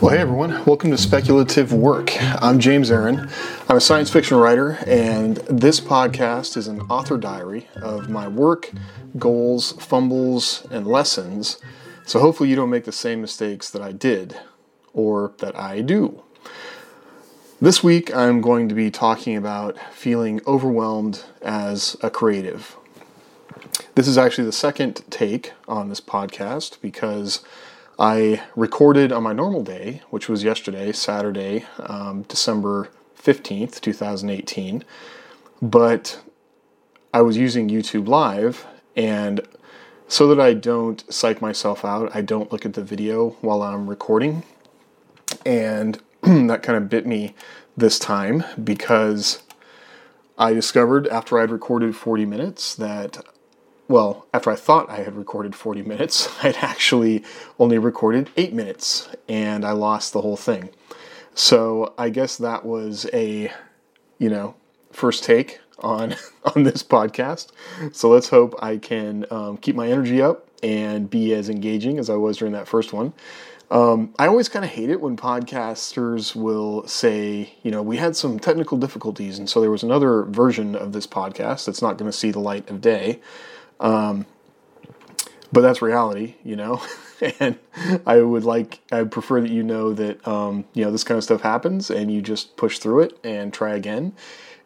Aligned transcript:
Well, 0.00 0.12
hey 0.12 0.20
everyone, 0.20 0.64
welcome 0.64 0.92
to 0.92 0.96
Speculative 0.96 1.72
Work. 1.72 2.12
I'm 2.40 2.60
James 2.60 2.88
Aaron. 2.88 3.28
I'm 3.68 3.78
a 3.78 3.80
science 3.80 4.08
fiction 4.08 4.36
writer, 4.36 4.78
and 4.86 5.38
this 5.50 5.80
podcast 5.80 6.56
is 6.56 6.68
an 6.68 6.82
author 6.82 7.18
diary 7.18 7.66
of 7.74 8.08
my 8.08 8.28
work, 8.28 8.70
goals, 9.18 9.72
fumbles, 9.72 10.64
and 10.70 10.86
lessons. 10.86 11.58
So 12.06 12.20
hopefully, 12.20 12.48
you 12.48 12.54
don't 12.54 12.70
make 12.70 12.84
the 12.84 12.92
same 12.92 13.20
mistakes 13.20 13.70
that 13.70 13.82
I 13.82 13.90
did 13.90 14.38
or 14.92 15.32
that 15.38 15.58
I 15.58 15.80
do. 15.80 16.22
This 17.60 17.82
week, 17.82 18.14
I'm 18.14 18.40
going 18.40 18.68
to 18.68 18.76
be 18.76 18.92
talking 18.92 19.36
about 19.36 19.76
feeling 19.92 20.40
overwhelmed 20.46 21.24
as 21.42 21.96
a 22.02 22.08
creative. 22.08 22.76
This 23.96 24.06
is 24.06 24.16
actually 24.16 24.44
the 24.44 24.52
second 24.52 25.02
take 25.10 25.54
on 25.66 25.88
this 25.88 26.00
podcast 26.00 26.80
because 26.80 27.42
I 27.98 28.42
recorded 28.54 29.10
on 29.10 29.24
my 29.24 29.32
normal 29.32 29.62
day, 29.62 30.02
which 30.10 30.28
was 30.28 30.44
yesterday, 30.44 30.92
Saturday, 30.92 31.64
um, 31.80 32.22
December 32.22 32.90
15th, 33.20 33.80
2018. 33.80 34.84
But 35.60 36.20
I 37.12 37.22
was 37.22 37.36
using 37.36 37.68
YouTube 37.68 38.06
Live, 38.06 38.66
and 38.94 39.40
so 40.06 40.28
that 40.28 40.40
I 40.40 40.54
don't 40.54 41.02
psych 41.12 41.42
myself 41.42 41.84
out, 41.84 42.14
I 42.14 42.20
don't 42.20 42.52
look 42.52 42.64
at 42.64 42.74
the 42.74 42.84
video 42.84 43.30
while 43.40 43.62
I'm 43.62 43.90
recording. 43.90 44.44
And 45.44 45.98
that 46.22 46.62
kind 46.62 46.76
of 46.76 46.88
bit 46.88 47.04
me 47.04 47.34
this 47.76 47.98
time 47.98 48.44
because 48.62 49.42
I 50.38 50.52
discovered 50.52 51.08
after 51.08 51.40
I'd 51.40 51.50
recorded 51.50 51.96
40 51.96 52.26
minutes 52.26 52.76
that 52.76 53.24
well, 53.88 54.26
after 54.34 54.50
I 54.50 54.54
thought 54.54 54.90
I 54.90 54.98
had 54.98 55.16
recorded 55.16 55.54
40 55.54 55.82
minutes, 55.82 56.28
I'd 56.44 56.56
actually 56.56 57.24
only 57.58 57.78
recorded 57.78 58.30
8 58.36 58.52
minutes 58.52 59.08
and 59.28 59.64
I 59.64 59.72
lost 59.72 60.12
the 60.12 60.20
whole 60.20 60.36
thing. 60.36 60.70
So 61.34 61.94
I 61.96 62.10
guess 62.10 62.36
that 62.36 62.64
was 62.64 63.08
a, 63.12 63.50
you 64.18 64.28
know, 64.28 64.54
first 64.92 65.24
take 65.24 65.60
on 65.78 66.16
on 66.54 66.64
this 66.64 66.82
podcast. 66.82 67.48
So 67.92 68.08
let's 68.10 68.28
hope 68.28 68.54
I 68.60 68.76
can 68.76 69.24
um, 69.30 69.56
keep 69.56 69.76
my 69.76 69.88
energy 69.88 70.20
up 70.20 70.48
and 70.62 71.08
be 71.08 71.32
as 71.34 71.48
engaging 71.48 71.98
as 71.98 72.10
I 72.10 72.16
was 72.16 72.38
during 72.38 72.52
that 72.54 72.68
first 72.68 72.92
one. 72.92 73.12
Um, 73.70 74.14
I 74.18 74.26
always 74.26 74.48
kind 74.48 74.64
of 74.64 74.70
hate 74.70 74.88
it 74.88 75.00
when 75.00 75.16
podcasters 75.16 76.34
will 76.34 76.86
say, 76.86 77.54
you 77.62 77.70
know, 77.70 77.82
we 77.82 77.98
had 77.98 78.16
some 78.16 78.38
technical 78.38 78.78
difficulties, 78.78 79.38
and 79.38 79.48
so 79.48 79.60
there 79.60 79.70
was 79.70 79.82
another 79.82 80.22
version 80.24 80.74
of 80.74 80.92
this 80.92 81.06
podcast 81.06 81.66
that's 81.66 81.82
not 81.82 81.98
going 81.98 82.10
to 82.10 82.16
see 82.16 82.30
the 82.30 82.38
light 82.38 82.68
of 82.70 82.80
day. 82.80 83.20
Um, 83.80 84.26
but 85.52 85.62
that's 85.62 85.80
reality, 85.82 86.34
you 86.44 86.56
know. 86.56 86.82
and 87.40 87.58
I 88.06 88.20
would 88.20 88.44
like, 88.44 88.80
I 88.92 89.04
prefer 89.04 89.40
that 89.40 89.50
you 89.50 89.62
know 89.62 89.92
that, 89.94 90.26
um, 90.26 90.64
you 90.74 90.84
know, 90.84 90.90
this 90.90 91.04
kind 91.04 91.16
of 91.16 91.24
stuff 91.24 91.40
happens 91.40 91.90
and 91.90 92.12
you 92.12 92.20
just 92.20 92.56
push 92.56 92.78
through 92.78 93.00
it 93.00 93.18
and 93.24 93.52
try 93.52 93.74
again. 93.74 94.12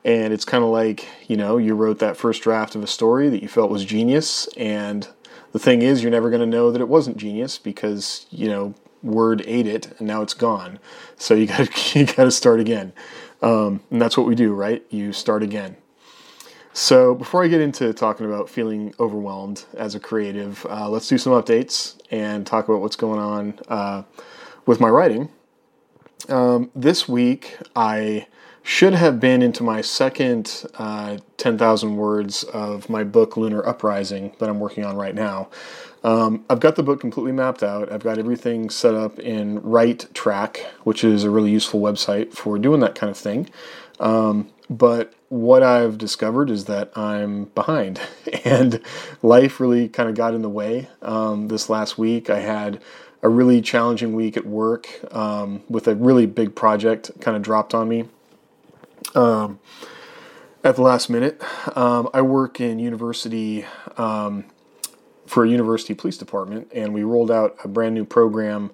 And 0.05 0.33
it's 0.33 0.45
kind 0.45 0.65
of 0.65 0.71
like, 0.71 1.07
you 1.29 1.37
know, 1.37 1.59
you 1.59 1.75
wrote 1.75 2.01
that 2.01 2.17
first 2.17 2.43
draft 2.43 2.75
of 2.75 2.83
a 2.83 2.89
story 2.89 3.29
that 3.29 3.43
you 3.43 3.49
felt 3.49 3.71
was 3.71 3.85
genius. 3.85 4.49
And 4.57 5.09
the 5.53 5.61
thing 5.61 5.83
is, 5.83 6.03
you're 6.03 6.11
never 6.11 6.31
going 6.31 6.41
to 6.41 6.47
know 6.47 6.73
that 6.73 6.81
it 6.81 6.89
wasn't 6.89 7.17
genius 7.17 7.59
because, 7.59 8.27
you 8.31 8.49
know, 8.49 8.75
Word 9.03 9.43
ate 9.47 9.67
it 9.67 9.93
and 9.99 10.07
now 10.07 10.23
it's 10.23 10.35
gone. 10.35 10.79
So 11.17 11.35
you 11.35 11.47
got 11.47 11.95
you 11.95 12.07
got 12.07 12.25
to 12.25 12.31
start 12.31 12.61
again. 12.61 12.93
Um, 13.41 13.81
and 13.91 14.01
that's 14.01 14.17
what 14.17 14.27
we 14.27 14.35
do, 14.35 14.55
right? 14.55 14.85
You 14.91 15.13
start 15.13 15.43
again. 15.43 15.77
So, 16.75 17.15
before 17.15 17.45
I 17.45 17.49
get 17.49 17.61
into 17.61 17.93
talking 17.93 18.25
about 18.25 18.49
feeling 18.49 18.95
overwhelmed 18.99 19.67
as 19.75 19.95
a 19.95 20.01
creative, 20.01 20.65
uh, 20.71 20.89
let's 20.89 21.07
do 21.07 21.19
some 21.19 21.33
updates 21.35 21.99
and 22.11 22.47
talk 22.47 22.67
about 22.67 22.81
what's 22.81 22.97
going 22.97 23.21
on 23.21 23.59
uh, 23.69 24.05
with 24.65 24.81
my 24.81 24.89
writing. 24.89 25.29
Um, 26.31 26.71
this 26.75 27.07
week, 27.07 27.59
I 27.77 28.27
should 28.63 28.95
have 28.95 29.21
been 29.21 29.43
into 29.43 29.63
my 29.63 29.83
second 29.83 30.65
uh, 30.79 31.19
10,000 31.37 31.97
words 31.97 32.43
of 32.45 32.89
my 32.89 33.05
book, 33.05 33.37
Lunar 33.37 33.67
Uprising, 33.69 34.35
that 34.39 34.49
I'm 34.49 34.59
working 34.59 34.85
on 34.85 34.97
right 34.97 35.15
now. 35.15 35.51
Um, 36.05 36.45
I've 36.49 36.61
got 36.61 36.77
the 36.77 36.83
book 36.83 37.01
completely 37.01 37.33
mapped 37.33 37.63
out. 37.63 37.93
I've 37.93 38.03
got 38.03 38.19
everything 38.19 38.71
set 38.71 38.95
up 38.95 39.19
in 39.19 39.61
Write 39.61 40.07
Track, 40.15 40.59
which 40.85 41.05
is 41.05 41.25
a 41.25 41.31
really 41.31 41.51
useful 41.51 41.81
website 41.81 42.33
for 42.33 42.59
doing 42.59 42.81
that 42.81 42.95
kind 42.95 43.11
of 43.11 43.19
thing. 43.19 43.51
Um, 44.01 44.49
but 44.71 45.13
what 45.33 45.63
I've 45.63 45.97
discovered 45.97 46.51
is 46.51 46.67
that 46.67 46.93
I'm 46.95 47.47
behind, 47.47 48.03
and 48.45 48.83
life 49.23 49.61
really 49.61 49.89
kind 49.89 50.11
of 50.11 50.15
got 50.15 50.35
in 50.35 50.43
the 50.43 50.51
way. 50.51 50.89
Um, 51.01 51.49
this 51.49 51.71
last 51.71 51.97
week, 51.97 52.29
I 52.29 52.41
had 52.41 52.83
a 53.23 53.31
really 53.31 53.63
challenging 53.63 54.13
week 54.13 54.37
at 54.37 54.45
work 54.45 54.91
um, 55.15 55.63
with 55.71 55.89
a 55.89 55.95
really 55.95 56.27
big 56.27 56.55
project 56.55 57.19
kind 57.23 57.35
of 57.35 57.43
dropped 57.43 57.73
on 57.73 57.89
me 57.89 58.05
um, 59.15 59.59
at 60.65 60.77
the 60.77 60.83
last 60.83 61.09
minute. 61.09 61.43
Um, 61.75 62.11
I 62.13 62.21
work 62.21 62.61
in 62.61 62.79
university 62.79 63.65
um, 63.97 64.45
for 65.25 65.47
a 65.47 65.49
university 65.49 65.95
police 65.95 66.19
department, 66.19 66.71
and 66.75 66.93
we 66.93 67.05
rolled 67.05 67.31
out 67.31 67.57
a 67.65 67.69
brand 67.69 67.95
new 67.95 68.05
program 68.05 68.71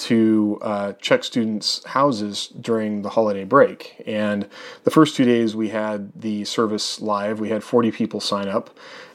to 0.00 0.58
uh, 0.62 0.92
check 0.94 1.24
students' 1.24 1.84
houses 1.84 2.48
during 2.60 3.02
the 3.02 3.10
holiday 3.10 3.44
break. 3.44 4.02
And 4.06 4.48
the 4.84 4.90
first 4.90 5.14
two 5.14 5.24
days 5.24 5.54
we 5.54 5.68
had 5.68 6.10
the 6.18 6.44
service 6.46 7.00
live, 7.00 7.38
we 7.38 7.50
had 7.50 7.62
40 7.62 7.92
people 7.92 8.20
sign 8.20 8.48
up. 8.48 8.70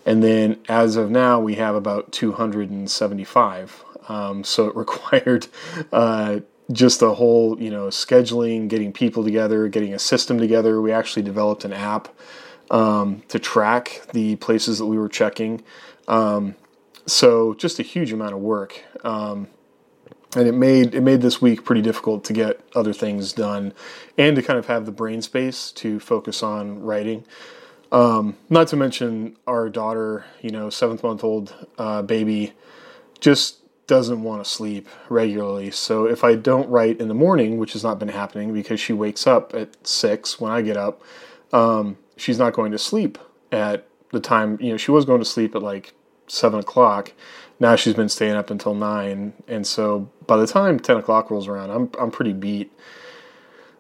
And 0.06 0.22
then 0.22 0.59
as 0.69 0.96
of 0.96 1.09
now, 1.09 1.40
we 1.40 1.56
have 1.56 1.73
about 1.73 2.12
275. 2.12 3.84
Um, 4.07 4.44
so 4.44 4.68
it 4.68 4.75
required 4.75 5.47
uh, 5.91 6.41
just 6.72 7.02
a 7.02 7.16
whole, 7.16 7.59
you 7.59 7.72
know, 7.72 7.88
scheduling, 7.88 8.67
getting 8.67 8.94
people 8.94 9.23
together, 9.23 9.67
getting 9.67 9.94
a 9.94 10.00
system 10.00 10.38
together. 10.38 10.81
We 10.81 10.91
actually 10.91 11.23
developed 11.23 11.66
an 11.66 11.73
app 11.73 12.09
um, 12.69 13.23
to 13.29 13.40
track 13.40 14.03
the 14.13 14.35
places 14.35 14.78
that 14.78 14.85
we 14.85 15.00
were 15.00 15.09
checking. 15.09 15.63
Um, 16.07 16.56
so 17.07 17.56
just 17.56 17.79
a 17.79 17.84
huge 17.84 18.13
amount 18.13 18.34
of 18.34 18.40
work. 18.40 18.84
Um, 19.03 19.47
and 20.35 20.47
it 20.47 20.53
made 20.53 20.94
it 20.96 21.01
made 21.01 21.22
this 21.22 21.41
week 21.41 21.63
pretty 21.63 21.81
difficult 21.81 22.23
to 22.25 22.34
get 22.34 22.59
other 22.75 22.94
things 22.94 23.34
done 23.34 23.73
and 24.18 24.35
to 24.35 24.41
kind 24.41 24.59
of 24.59 24.68
have 24.68 24.85
the 24.85 24.91
brain 24.91 25.22
space 25.22 25.72
to 25.73 26.00
focus 26.00 26.44
on 26.44 26.81
writing. 26.81 27.25
Um, 27.91 28.38
not 28.50 28.68
to 28.69 28.75
mention 28.75 29.38
our 29.47 29.69
daughter 29.69 30.25
you 30.41 30.50
know 30.50 30.69
seventh 30.69 31.03
month 31.03 31.23
old 31.23 31.68
uh, 31.78 32.01
baby 32.01 32.53
just 33.19 33.59
doesn't 33.88 34.23
want 34.23 34.44
to 34.44 34.50
sleep 34.50 34.88
regularly. 35.09 35.72
So 35.72 36.06
if 36.06 36.23
i 36.23 36.35
don't 36.35 36.69
write 36.69 37.00
in 37.00 37.07
the 37.07 37.13
morning 37.13 37.57
which 37.57 37.73
has 37.73 37.84
not 37.84 38.00
been 38.00 38.09
happening 38.09 38.53
because 38.53 38.79
she 38.79 38.94
wakes 38.94 39.28
up 39.28 39.53
at 39.53 39.88
six 39.88 40.40
when 40.40 40.52
i 40.52 40.62
get 40.62 40.78
up 40.78 41.02
um, 41.53 41.97
she's 42.17 42.40
not 42.40 42.53
going 42.53 42.72
to 42.72 42.79
sleep 42.79 43.17
at 43.52 43.88
the 44.12 44.19
time 44.19 44.57
you 44.62 44.72
know 44.72 44.78
she 44.78 44.91
was 44.91 45.06
going 45.06 45.19
to 45.19 45.25
sleep 45.25 45.56
at 45.56 45.62
like 45.62 45.94
seven 46.28 46.59
o'clock 46.59 47.13
now 47.59 47.75
she's 47.75 47.93
been 47.93 48.09
staying 48.09 48.35
up 48.35 48.49
until 48.49 48.73
nine, 48.73 49.33
and 49.47 49.66
so 49.66 50.09
by 50.27 50.38
the 50.38 50.47
time 50.47 50.79
ten 50.79 50.97
o'clock 50.97 51.31
rolls 51.31 51.47
around, 51.47 51.71
I'm 51.71 51.89
I'm 51.99 52.11
pretty 52.11 52.33
beat. 52.33 52.71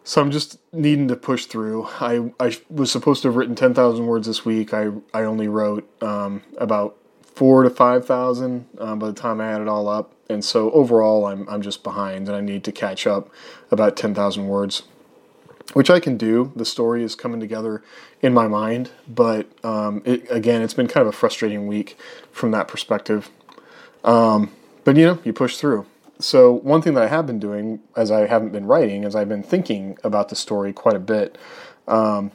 So 0.03 0.21
I'm 0.21 0.29
just 0.29 0.59
needing 0.71 1.07
to 1.07 1.15
push 1.15 1.45
through. 1.45 1.87
I, 1.99 2.31
I 2.39 2.55
was 2.69 2.91
supposed 2.91 3.23
to 3.23 3.27
have 3.27 3.35
written 3.35 3.55
ten 3.55 3.73
thousand 3.73 4.05
words 4.05 4.27
this 4.27 4.45
week. 4.45 4.73
I 4.73 4.91
I 5.13 5.23
only 5.23 5.47
wrote 5.47 5.89
um, 6.03 6.43
about 6.57 6.95
four 7.21 7.63
to 7.63 7.69
five 7.69 8.05
thousand 8.05 8.67
um, 8.79 8.99
by 8.99 9.07
the 9.07 9.13
time 9.13 9.41
I 9.41 9.49
had 9.49 9.61
it 9.61 9.67
all 9.67 9.87
up, 9.87 10.13
and 10.29 10.43
so 10.43 10.71
overall 10.71 11.25
I'm 11.25 11.47
I'm 11.49 11.61
just 11.61 11.83
behind, 11.83 12.27
and 12.27 12.37
I 12.37 12.41
need 12.41 12.63
to 12.65 12.71
catch 12.71 13.07
up 13.07 13.29
about 13.71 13.97
ten 13.97 14.13
thousand 14.13 14.47
words 14.47 14.83
which 15.73 15.89
I 15.89 15.99
can 15.99 16.15
do. 16.15 16.53
The 16.55 16.63
story 16.63 17.03
is 17.03 17.15
coming 17.15 17.39
together 17.39 17.83
in 18.21 18.33
my 18.33 18.47
mind, 18.47 18.91
but 19.07 19.47
um, 19.65 20.01
it, 20.05 20.25
again, 20.29 20.61
it's 20.61 20.73
been 20.73 20.87
kind 20.87 21.01
of 21.01 21.13
a 21.13 21.17
frustrating 21.17 21.67
week 21.67 21.97
from 22.31 22.51
that 22.51 22.67
perspective. 22.67 23.29
Um, 24.05 24.53
but 24.85 24.95
you 24.95 25.05
know, 25.05 25.19
you 25.25 25.33
push 25.33 25.57
through. 25.57 25.85
So 26.19 26.53
one 26.53 26.81
thing 26.81 26.93
that 26.93 27.03
I 27.03 27.07
have 27.07 27.27
been 27.27 27.39
doing, 27.39 27.81
as 27.97 28.09
I 28.09 28.27
haven't 28.27 28.51
been 28.51 28.65
writing, 28.65 29.03
is 29.03 29.15
I've 29.15 29.27
been 29.27 29.43
thinking 29.43 29.97
about 30.03 30.29
the 30.29 30.35
story 30.35 30.71
quite 30.71 30.95
a 30.95 30.99
bit. 30.99 31.37
Um, 31.87 32.31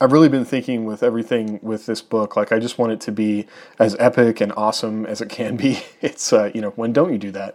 I've 0.00 0.10
really 0.10 0.28
been 0.28 0.44
thinking 0.44 0.84
with 0.84 1.04
everything 1.04 1.60
with 1.62 1.86
this 1.86 2.02
book, 2.02 2.34
like 2.34 2.50
I 2.50 2.58
just 2.58 2.76
want 2.76 2.90
it 2.90 3.00
to 3.02 3.12
be 3.12 3.46
as 3.78 3.94
epic 4.00 4.40
and 4.40 4.52
awesome 4.56 5.06
as 5.06 5.20
it 5.20 5.28
can 5.28 5.56
be. 5.56 5.80
It's 6.00 6.32
uh, 6.32 6.50
you 6.52 6.60
know, 6.60 6.70
when 6.70 6.92
don't 6.92 7.12
you 7.12 7.18
do 7.18 7.30
that? 7.30 7.54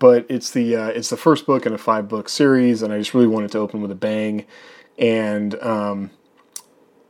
But 0.00 0.26
it's 0.28 0.50
the 0.50 0.74
uh, 0.74 0.88
it's 0.88 1.10
the 1.10 1.16
first 1.16 1.46
book 1.46 1.66
in 1.66 1.72
a 1.72 1.78
five 1.78 2.08
book 2.08 2.28
series, 2.28 2.82
and 2.82 2.92
I 2.92 2.98
just 2.98 3.14
really 3.14 3.28
wanted 3.28 3.52
to 3.52 3.58
open 3.58 3.80
with 3.80 3.92
a 3.92 3.94
bang, 3.94 4.44
and 4.98 5.54
um, 5.62 6.10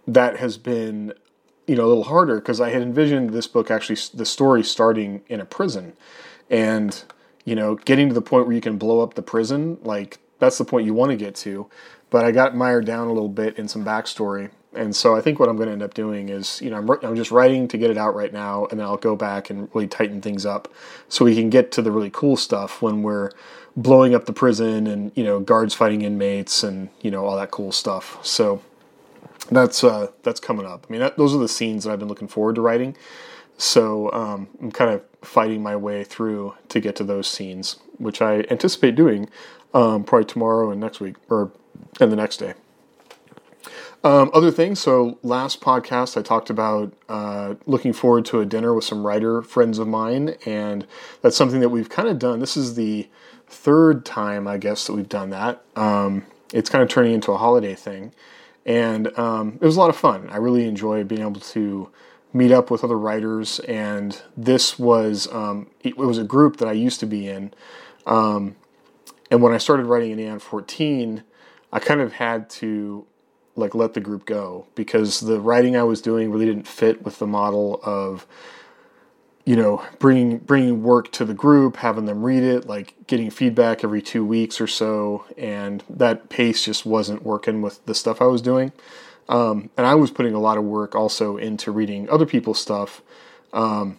that 0.07 0.37
has 0.37 0.59
been 0.59 1.15
you 1.67 1.77
know 1.77 1.85
a 1.85 1.89
little 1.89 2.05
harder 2.05 2.37
because 2.37 2.61
I 2.61 2.71
had 2.71 2.83
envisioned 2.83 3.31
this 3.31 3.47
book 3.47 3.71
actually 3.71 3.99
the 4.15 4.27
story 4.27 4.63
starting 4.63 5.23
in 5.29 5.41
a 5.41 5.45
prison, 5.45 5.95
and 6.51 7.03
you 7.45 7.55
know 7.55 7.77
getting 7.77 8.09
to 8.09 8.15
the 8.15 8.23
point 8.23 8.47
where 8.47 8.55
you 8.55 8.61
can 8.61 8.79
blow 8.79 9.01
up 9.01 9.15
the 9.15 9.23
prison 9.23 9.79
like 9.83 10.19
that's 10.39 10.59
the 10.59 10.65
point 10.65 10.87
you 10.87 10.95
want 10.95 11.11
to 11.11 11.17
get 11.17 11.35
to, 11.37 11.67
but 12.11 12.25
I 12.25 12.33
got 12.33 12.57
mired 12.57 12.85
down 12.85 13.07
a 13.07 13.13
little 13.13 13.29
bit 13.29 13.59
in 13.59 13.69
some 13.69 13.85
backstory, 13.85 14.51
and 14.75 14.95
so 14.95 15.17
I 15.17 15.21
think 15.21 15.39
what 15.39 15.49
I'm 15.49 15.57
going 15.57 15.69
to 15.69 15.73
end 15.73 15.83
up 15.83 15.95
doing 15.95 16.29
is 16.29 16.61
you 16.61 16.71
know 16.71 16.77
I'm 16.77 16.91
I'm 17.03 17.17
just 17.17 17.31
writing 17.31 17.69
to 17.69 17.79
get 17.79 17.91
it 17.91 17.99
out 17.99 18.15
right 18.15 18.33
now, 18.33 18.67
and 18.67 18.79
then 18.81 18.87
I'll 18.87 18.97
go 18.97 19.17
back 19.17 19.51
and 19.51 19.69
really 19.75 19.89
tighten 19.89 20.21
things 20.21 20.45
up 20.45 20.69
so 21.09 21.25
we 21.25 21.35
can 21.35 21.51
get 21.51 21.73
to 21.73 21.83
the 21.83 21.93
really 21.93 22.11
cool 22.11 22.37
stuff 22.37 22.83
when 22.83 23.03
we're 23.03 23.31
blowing 23.77 24.15
up 24.15 24.27
the 24.27 24.33
prison 24.33 24.87
and 24.87 25.11
you 25.15 25.25
know 25.25 25.41
guards 25.41 25.75
fighting 25.75 26.03
inmates 26.03 26.63
and 26.63 26.91
you 27.01 27.11
know 27.11 27.25
all 27.25 27.37
that 27.37 27.51
cool 27.51 27.73
stuff. 27.73 28.25
So 28.25 28.63
that's 29.51 29.85
uh, 29.85 30.09
that's 30.23 30.41
coming 30.41 30.67
up. 30.67 30.87
I 30.89 30.93
mean, 30.93 31.01
that, 31.01 31.17
those 31.17 31.35
are 31.35 31.39
the 31.39 31.49
scenes 31.49 31.85
that 31.85 31.93
I've 31.93 31.99
been 31.99 32.09
looking 32.09 32.29
forward 32.29 32.55
to 32.57 32.61
writing. 32.61 32.97
So 33.57 34.11
um, 34.13 34.49
I'm 34.61 34.73
kind 34.73 34.91
of 34.91 35.03
fighting 35.23 35.63
my 35.63 35.77
way 35.77 36.05
through 36.05 36.55
to 36.71 36.81
get 36.81 36.97
to 36.97 37.05
those 37.05 37.29
scenes, 37.29 37.77
which 37.99 38.21
I 38.21 38.45
anticipate 38.51 38.97
doing 38.97 39.29
um, 39.73 40.05
probably 40.05 40.25
tomorrow 40.25 40.71
and 40.71 40.81
next 40.81 41.01
week 41.01 41.17
or 41.29 41.53
and 42.01 42.11
the 42.11 42.17
next 42.17 42.39
day. 42.39 42.55
Um, 44.03 44.31
other 44.35 44.51
things. 44.51 44.81
So 44.81 45.19
last 45.23 45.63
podcast, 45.63 46.19
I 46.19 46.23
talked 46.23 46.51
about 46.51 46.93
uh, 47.09 47.55
looking 47.65 47.95
forward 47.95 48.27
to 48.27 48.41
a 48.41 48.45
dinner 48.45 48.75
with 48.75 48.85
some 48.85 49.07
writer 49.07 49.41
friends 49.41 49.79
of 49.79 49.89
mine, 49.89 50.37
and 50.45 50.87
that's 51.23 51.37
something 51.37 51.61
that 51.61 51.71
we've 51.71 51.89
kind 51.89 52.09
of 52.09 52.19
done. 52.19 52.39
This 52.39 52.55
is 52.55 52.75
the 52.75 53.09
third 53.47 54.05
time, 54.05 54.47
I 54.47 54.59
guess, 54.59 54.87
that 54.87 54.93
we've 54.93 55.09
done 55.09 55.31
that. 55.31 55.65
Um, 55.75 56.27
it's 56.53 56.69
kind 56.69 56.83
of 56.83 56.91
turning 56.91 57.15
into 57.15 57.33
a 57.33 57.39
holiday 57.39 57.75
thing, 57.75 58.13
and 58.67 59.17
um, 59.19 59.59
it 59.61 59.65
was 59.65 59.77
a 59.77 59.81
lot 59.81 59.91
of 59.91 59.97
fun. 59.97 60.29
I 60.31 60.37
really 60.37 60.67
enjoy 60.67 61.05
being 61.05 61.23
able 61.23 61.41
to 61.41 61.91
meet 62.33 62.51
up 62.51 62.71
with 62.71 62.83
other 62.83 62.99
writers, 62.99 63.61
and 63.61 64.21
this 64.37 64.79
was 64.79 65.33
um, 65.33 65.71
it 65.83 65.97
was 65.97 66.19
a 66.19 66.25
group 66.25 66.57
that 66.59 66.69
I 66.69 66.73
used 66.73 67.01
to 67.01 67.07
be 67.07 67.29
in, 67.29 67.53
um, 68.07 68.57
and 69.31 69.43
when 69.43 69.53
I 69.53 69.59
started 69.59 69.87
writing 69.87 70.11
in 70.13 70.21
Aeon 70.21 70.39
14, 70.39 71.23
I 71.73 71.79
kind 71.79 72.01
of 72.01 72.13
had 72.15 72.49
to 72.51 73.07
like 73.57 73.75
let 73.75 73.95
the 73.95 74.01
group 74.01 74.27
go 74.27 74.67
because 74.75 75.21
the 75.21 75.41
writing 75.41 75.77
I 75.77 75.85
was 75.85 76.03
doing 76.03 76.31
really 76.31 76.47
didn't 76.47 76.67
fit 76.67 77.03
with 77.03 77.19
the 77.19 77.27
model 77.27 77.81
of 77.83 78.27
you 79.45 79.57
know 79.57 79.85
bringing 79.99 80.39
bringing 80.39 80.83
work 80.83 81.13
to 81.13 81.25
the 81.25 81.35
group 81.35 81.77
having 81.77 82.07
them 82.07 82.23
read 82.23 82.43
it 82.43 82.67
like 82.67 82.95
getting 83.07 83.31
feedback 83.31 83.85
every 83.85 84.01
two 84.01 84.25
weeks 84.25 84.61
or 84.61 84.67
so 84.67 85.25
and 85.37 85.85
that 85.89 86.29
pace 86.29 86.65
just 86.65 86.87
wasn't 86.87 87.23
working 87.23 87.61
with 87.63 87.85
the 87.87 87.95
stuff 87.95 88.23
i 88.23 88.27
was 88.27 88.41
doing 88.41 88.73
um, 89.29 89.71
and 89.77 89.87
i 89.87 89.95
was 89.95 90.11
putting 90.11 90.35
a 90.35 90.41
lot 90.41 90.57
of 90.57 90.65
work 90.65 90.95
also 90.95 91.37
into 91.37 91.71
reading 91.71 92.09
other 92.09 92.27
people's 92.27 92.61
stuff 92.61 93.03
um, 93.53 93.99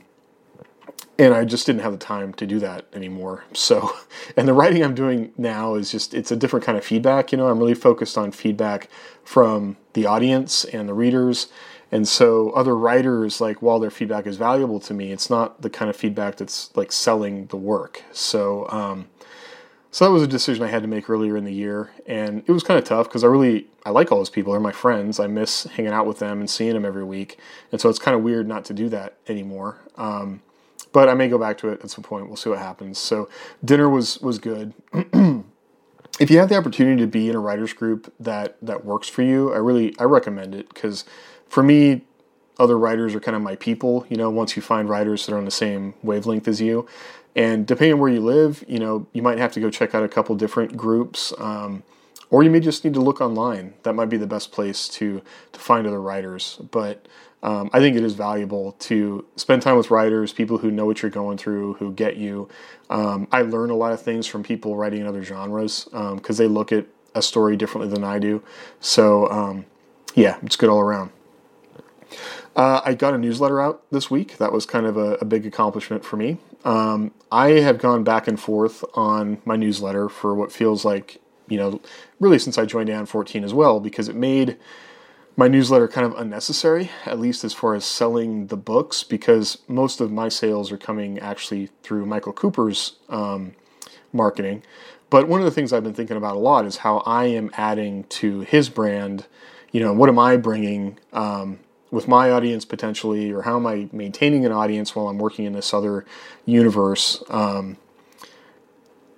and 1.17 1.33
I 1.33 1.45
just 1.45 1.65
didn't 1.65 1.81
have 1.81 1.93
the 1.93 1.97
time 1.97 2.33
to 2.33 2.45
do 2.45 2.59
that 2.59 2.85
anymore. 2.93 3.45
So, 3.53 3.91
and 4.37 4.47
the 4.47 4.53
writing 4.53 4.83
I'm 4.83 4.95
doing 4.95 5.31
now 5.37 5.75
is 5.75 5.91
just 5.91 6.13
it's 6.13 6.31
a 6.31 6.35
different 6.35 6.65
kind 6.65 6.77
of 6.77 6.83
feedback. 6.83 7.31
You 7.31 7.37
know, 7.37 7.47
I'm 7.47 7.59
really 7.59 7.73
focused 7.73 8.17
on 8.17 8.31
feedback 8.31 8.89
from 9.23 9.77
the 9.93 10.05
audience 10.05 10.65
and 10.65 10.89
the 10.89 10.93
readers. 10.93 11.47
And 11.95 12.05
so, 12.05 12.49
other 12.49 12.75
writers, 12.75 13.39
like 13.39 13.61
while 13.61 13.79
their 13.79 13.89
feedback 13.89 14.27
is 14.27 14.35
valuable 14.35 14.81
to 14.81 14.93
me, 14.93 15.13
it's 15.13 15.29
not 15.29 15.61
the 15.61 15.69
kind 15.69 15.89
of 15.89 15.95
feedback 15.95 16.35
that's 16.35 16.75
like 16.75 16.91
selling 16.91 17.45
the 17.45 17.55
work. 17.55 18.03
So, 18.11 18.67
um, 18.69 19.07
so 19.91 20.03
that 20.03 20.11
was 20.11 20.21
a 20.21 20.27
decision 20.27 20.61
I 20.65 20.67
had 20.67 20.81
to 20.81 20.89
make 20.89 21.09
earlier 21.09 21.37
in 21.37 21.45
the 21.45 21.53
year, 21.53 21.91
and 22.05 22.43
it 22.45 22.51
was 22.51 22.63
kind 22.63 22.77
of 22.77 22.83
tough 22.83 23.07
because 23.07 23.23
I 23.23 23.27
really 23.27 23.67
I 23.85 23.91
like 23.91 24.11
all 24.11 24.17
those 24.17 24.29
people. 24.29 24.51
They're 24.51 24.59
my 24.59 24.73
friends. 24.73 25.21
I 25.21 25.27
miss 25.27 25.63
hanging 25.63 25.93
out 25.93 26.05
with 26.05 26.19
them 26.19 26.41
and 26.41 26.49
seeing 26.49 26.73
them 26.73 26.83
every 26.83 27.05
week, 27.05 27.39
and 27.71 27.79
so 27.79 27.87
it's 27.87 27.97
kind 27.97 28.13
of 28.13 28.21
weird 28.21 28.45
not 28.45 28.65
to 28.65 28.73
do 28.73 28.89
that 28.89 29.15
anymore. 29.29 29.79
Um, 29.95 30.41
but 30.91 31.07
I 31.07 31.13
may 31.13 31.29
go 31.29 31.37
back 31.37 31.57
to 31.59 31.69
it 31.69 31.79
at 31.81 31.89
some 31.89 32.03
point. 32.03 32.27
We'll 32.27 32.35
see 32.35 32.49
what 32.49 32.59
happens. 32.59 32.97
So 32.97 33.29
dinner 33.63 33.89
was 33.89 34.19
was 34.19 34.37
good. 34.37 34.73
if 36.19 36.29
you 36.29 36.39
have 36.39 36.49
the 36.49 36.57
opportunity 36.57 37.01
to 37.01 37.07
be 37.07 37.29
in 37.29 37.37
a 37.37 37.39
writers 37.39 37.71
group 37.71 38.13
that 38.19 38.57
that 38.61 38.83
works 38.83 39.07
for 39.07 39.21
you, 39.21 39.53
I 39.53 39.59
really 39.59 39.97
I 39.97 40.03
recommend 40.03 40.55
it 40.55 40.67
because 40.73 41.05
for 41.49 41.63
me, 41.63 42.01
other 42.57 42.77
writers 42.77 43.13
are 43.15 43.19
kind 43.19 43.35
of 43.35 43.41
my 43.41 43.55
people. 43.55 44.05
You 44.09 44.17
know, 44.17 44.29
once 44.29 44.55
you 44.55 44.61
find 44.61 44.89
writers 44.89 45.25
that 45.25 45.33
are 45.33 45.37
on 45.37 45.45
the 45.45 45.51
same 45.51 45.93
wavelength 46.03 46.47
as 46.47 46.61
you, 46.61 46.87
and 47.35 47.67
depending 47.67 47.99
where 47.99 48.11
you 48.11 48.21
live, 48.21 48.63
you 48.67 48.79
know, 48.79 49.07
you 49.13 49.21
might 49.21 49.37
have 49.37 49.51
to 49.53 49.59
go 49.59 49.69
check 49.69 49.93
out 49.93 50.03
a 50.03 50.07
couple 50.07 50.35
different 50.35 50.77
groups. 50.77 51.33
Um, 51.37 51.83
or 52.29 52.43
you 52.43 52.49
may 52.49 52.59
just 52.59 52.83
need 52.83 52.93
to 52.95 53.01
look 53.01 53.21
online. 53.21 53.73
That 53.83 53.93
might 53.93 54.07
be 54.09 54.17
the 54.17 54.27
best 54.27 54.51
place 54.51 54.87
to 54.89 55.21
to 55.51 55.59
find 55.59 55.85
other 55.85 56.01
writers. 56.01 56.59
But 56.71 57.07
um, 57.43 57.69
I 57.73 57.79
think 57.79 57.95
it 57.95 58.03
is 58.03 58.13
valuable 58.13 58.71
to 58.73 59.25
spend 59.35 59.61
time 59.61 59.77
with 59.77 59.91
writers, 59.91 60.33
people 60.33 60.57
who 60.57 60.71
know 60.71 60.85
what 60.85 61.01
you're 61.01 61.11
going 61.11 61.37
through, 61.37 61.75
who 61.75 61.91
get 61.93 62.17
you. 62.17 62.49
Um, 62.89 63.27
I 63.31 63.43
learn 63.43 63.69
a 63.69 63.75
lot 63.75 63.93
of 63.93 64.01
things 64.01 64.25
from 64.25 64.41
people 64.41 64.75
writing 64.75 65.01
in 65.01 65.07
other 65.07 65.23
genres 65.23 65.85
because 65.85 66.39
um, 66.39 66.43
they 66.43 66.47
look 66.47 66.71
at 66.71 66.87
a 67.13 67.21
story 67.21 67.55
differently 67.55 67.93
than 67.93 68.03
I 68.03 68.19
do. 68.19 68.41
So 68.79 69.29
um, 69.29 69.65
yeah, 70.15 70.37
it's 70.41 70.55
good 70.55 70.69
all 70.69 70.79
around. 70.79 71.11
Uh, 72.55 72.81
I 72.85 72.93
got 72.93 73.13
a 73.13 73.17
newsletter 73.17 73.61
out 73.61 73.83
this 73.91 74.09
week. 74.09 74.37
That 74.37 74.51
was 74.51 74.65
kind 74.65 74.85
of 74.85 74.97
a, 74.97 75.13
a 75.15 75.25
big 75.25 75.45
accomplishment 75.45 76.05
for 76.05 76.17
me. 76.17 76.37
Um, 76.63 77.11
I 77.31 77.49
have 77.59 77.77
gone 77.77 78.03
back 78.03 78.27
and 78.27 78.39
forth 78.39 78.83
on 78.93 79.41
my 79.45 79.55
newsletter 79.55 80.09
for 80.09 80.33
what 80.33 80.51
feels 80.51 80.83
like 80.85 81.21
you 81.47 81.57
know, 81.57 81.81
really 82.19 82.39
since 82.39 82.57
I 82.57 82.65
joined 82.65 82.89
Aeon 82.89 83.05
14 83.05 83.43
as 83.43 83.53
well, 83.53 83.79
because 83.79 84.09
it 84.09 84.15
made 84.15 84.57
my 85.37 85.47
newsletter 85.47 85.87
kind 85.87 86.05
of 86.05 86.17
unnecessary, 86.17 86.89
at 87.05 87.19
least 87.19 87.43
as 87.43 87.53
far 87.53 87.75
as 87.75 87.85
selling 87.85 88.47
the 88.47 88.57
books, 88.57 89.03
because 89.03 89.59
most 89.67 89.99
of 89.99 90.11
my 90.11 90.29
sales 90.29 90.71
are 90.71 90.77
coming 90.77 91.19
actually 91.19 91.69
through 91.83 92.05
Michael 92.05 92.33
Cooper's 92.33 92.97
um, 93.09 93.53
marketing. 94.13 94.63
But 95.09 95.27
one 95.27 95.39
of 95.39 95.45
the 95.45 95.51
things 95.51 95.71
I've 95.71 95.83
been 95.83 95.93
thinking 95.93 96.17
about 96.17 96.35
a 96.35 96.39
lot 96.39 96.65
is 96.65 96.77
how 96.77 96.99
I 96.99 97.25
am 97.25 97.51
adding 97.53 98.05
to 98.05 98.41
his 98.41 98.69
brand. 98.69 99.25
You 99.71 99.81
know, 99.81 99.93
what 99.93 100.09
am 100.09 100.17
I 100.17 100.37
bringing 100.37 100.97
um, 101.13 101.59
with 101.95 102.07
my 102.07 102.29
audience 102.29 102.65
potentially, 102.65 103.31
or 103.31 103.43
how 103.43 103.55
am 103.55 103.65
I 103.65 103.89
maintaining 103.91 104.45
an 104.45 104.51
audience 104.51 104.95
while 104.95 105.07
I'm 105.07 105.17
working 105.17 105.45
in 105.45 105.53
this 105.53 105.73
other 105.73 106.05
universe? 106.45 107.23
Um, 107.29 107.77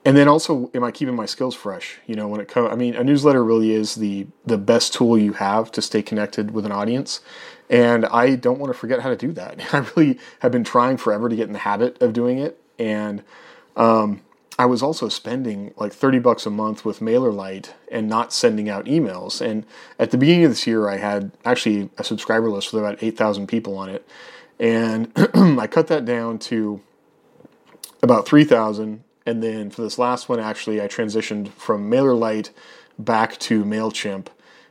and 0.06 0.16
then 0.16 0.30
also 0.30 0.72
am 0.74 0.86
i 0.86 0.92
keeping 0.92 1.16
my 1.16 1.26
skills 1.26 1.54
fresh? 1.54 1.98
You 2.08 2.16
know 2.16 2.30
when 2.30 2.40
it 2.40 2.48
comes 2.48 2.70
i 2.72 2.76
mean 2.76 2.96
a 2.96 3.04
newsletter 3.04 3.44
really 3.44 3.72
is 3.74 3.96
the 3.96 4.28
the 4.46 4.58
best 4.58 4.94
tool 4.94 5.18
you 5.18 5.34
have 5.34 5.70
to 5.74 5.82
stay 5.82 6.02
connected 6.02 6.52
with 6.52 6.66
an 6.66 6.72
audience. 6.72 7.20
And 7.70 8.06
i 8.06 8.36
don't 8.36 8.60
want 8.60 8.72
to 8.72 8.80
forget 8.80 9.02
how 9.02 9.10
to 9.10 9.18
do 9.18 9.34
that. 9.34 9.60
I 9.74 9.80
really 9.96 10.20
have 10.40 10.54
been 10.54 10.64
trying 10.64 10.96
forever 10.96 11.28
to 11.28 11.36
get 11.36 11.48
in 11.48 11.54
the 11.54 11.60
habit 11.60 12.02
of 12.02 12.14
doing 12.14 12.38
it. 12.38 12.62
And 12.80 13.24
um, 13.76 14.22
i 14.58 14.66
was 14.66 14.82
also 14.82 15.10
spending 15.10 15.74
like 15.78 15.94
30 15.94 16.20
bucks 16.20 16.46
a 16.46 16.50
month 16.50 16.84
with 16.84 17.00
mailerlite 17.00 17.72
and 17.92 18.08
not 18.08 18.34
sending 18.34 18.70
out 18.70 18.86
emails. 18.86 19.42
And 19.42 19.66
at 20.00 20.12
the 20.12 20.18
beginning 20.18 20.46
of 20.46 20.52
this 20.52 20.68
year 20.68 20.90
i 20.90 20.98
had 20.98 21.32
actually 21.46 21.90
a 21.98 22.04
subscriber 22.04 22.50
list 22.50 22.74
with 22.74 22.82
about 22.82 23.02
8000 23.02 23.48
people 23.48 23.78
on 23.78 23.90
it. 23.90 24.08
And 24.60 25.12
i 25.34 25.68
cut 25.68 25.88
that 25.88 26.06
down 26.06 26.40
to 26.40 26.82
about 28.02 28.28
3000 28.28 29.04
and 29.28 29.44
then 29.44 29.70
for 29.70 29.82
this 29.82 30.00
last 30.00 30.30
one, 30.30 30.40
actually, 30.40 30.82
I 30.82 30.88
transitioned 30.88 31.50
from 31.50 31.92
MailerLite 31.92 32.52
back 32.98 33.38
to 33.40 33.66
MailChimp 33.66 34.28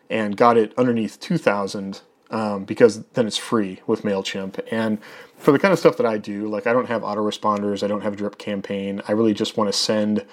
and 0.08 0.34
got 0.34 0.56
it 0.56 0.72
underneath 0.78 1.20
2000 1.20 2.00
um, 2.30 2.64
because 2.64 3.04
then 3.14 3.26
it's 3.26 3.36
free 3.36 3.80
with 3.86 4.02
MailChimp. 4.02 4.60
And 4.70 4.98
for 5.36 5.52
the 5.52 5.58
kind 5.58 5.72
of 5.72 5.78
stuff 5.78 5.96
that 5.98 6.06
I 6.06 6.18
do, 6.18 6.48
like 6.48 6.66
I 6.66 6.72
don't 6.72 6.88
have 6.88 7.02
autoresponders, 7.02 7.82
I 7.82 7.86
don't 7.86 8.02
have 8.02 8.16
drip 8.16 8.38
campaign, 8.38 9.02
I 9.08 9.12
really 9.12 9.34
just 9.34 9.56
want 9.56 9.72
to 9.72 9.78
send 9.78 10.24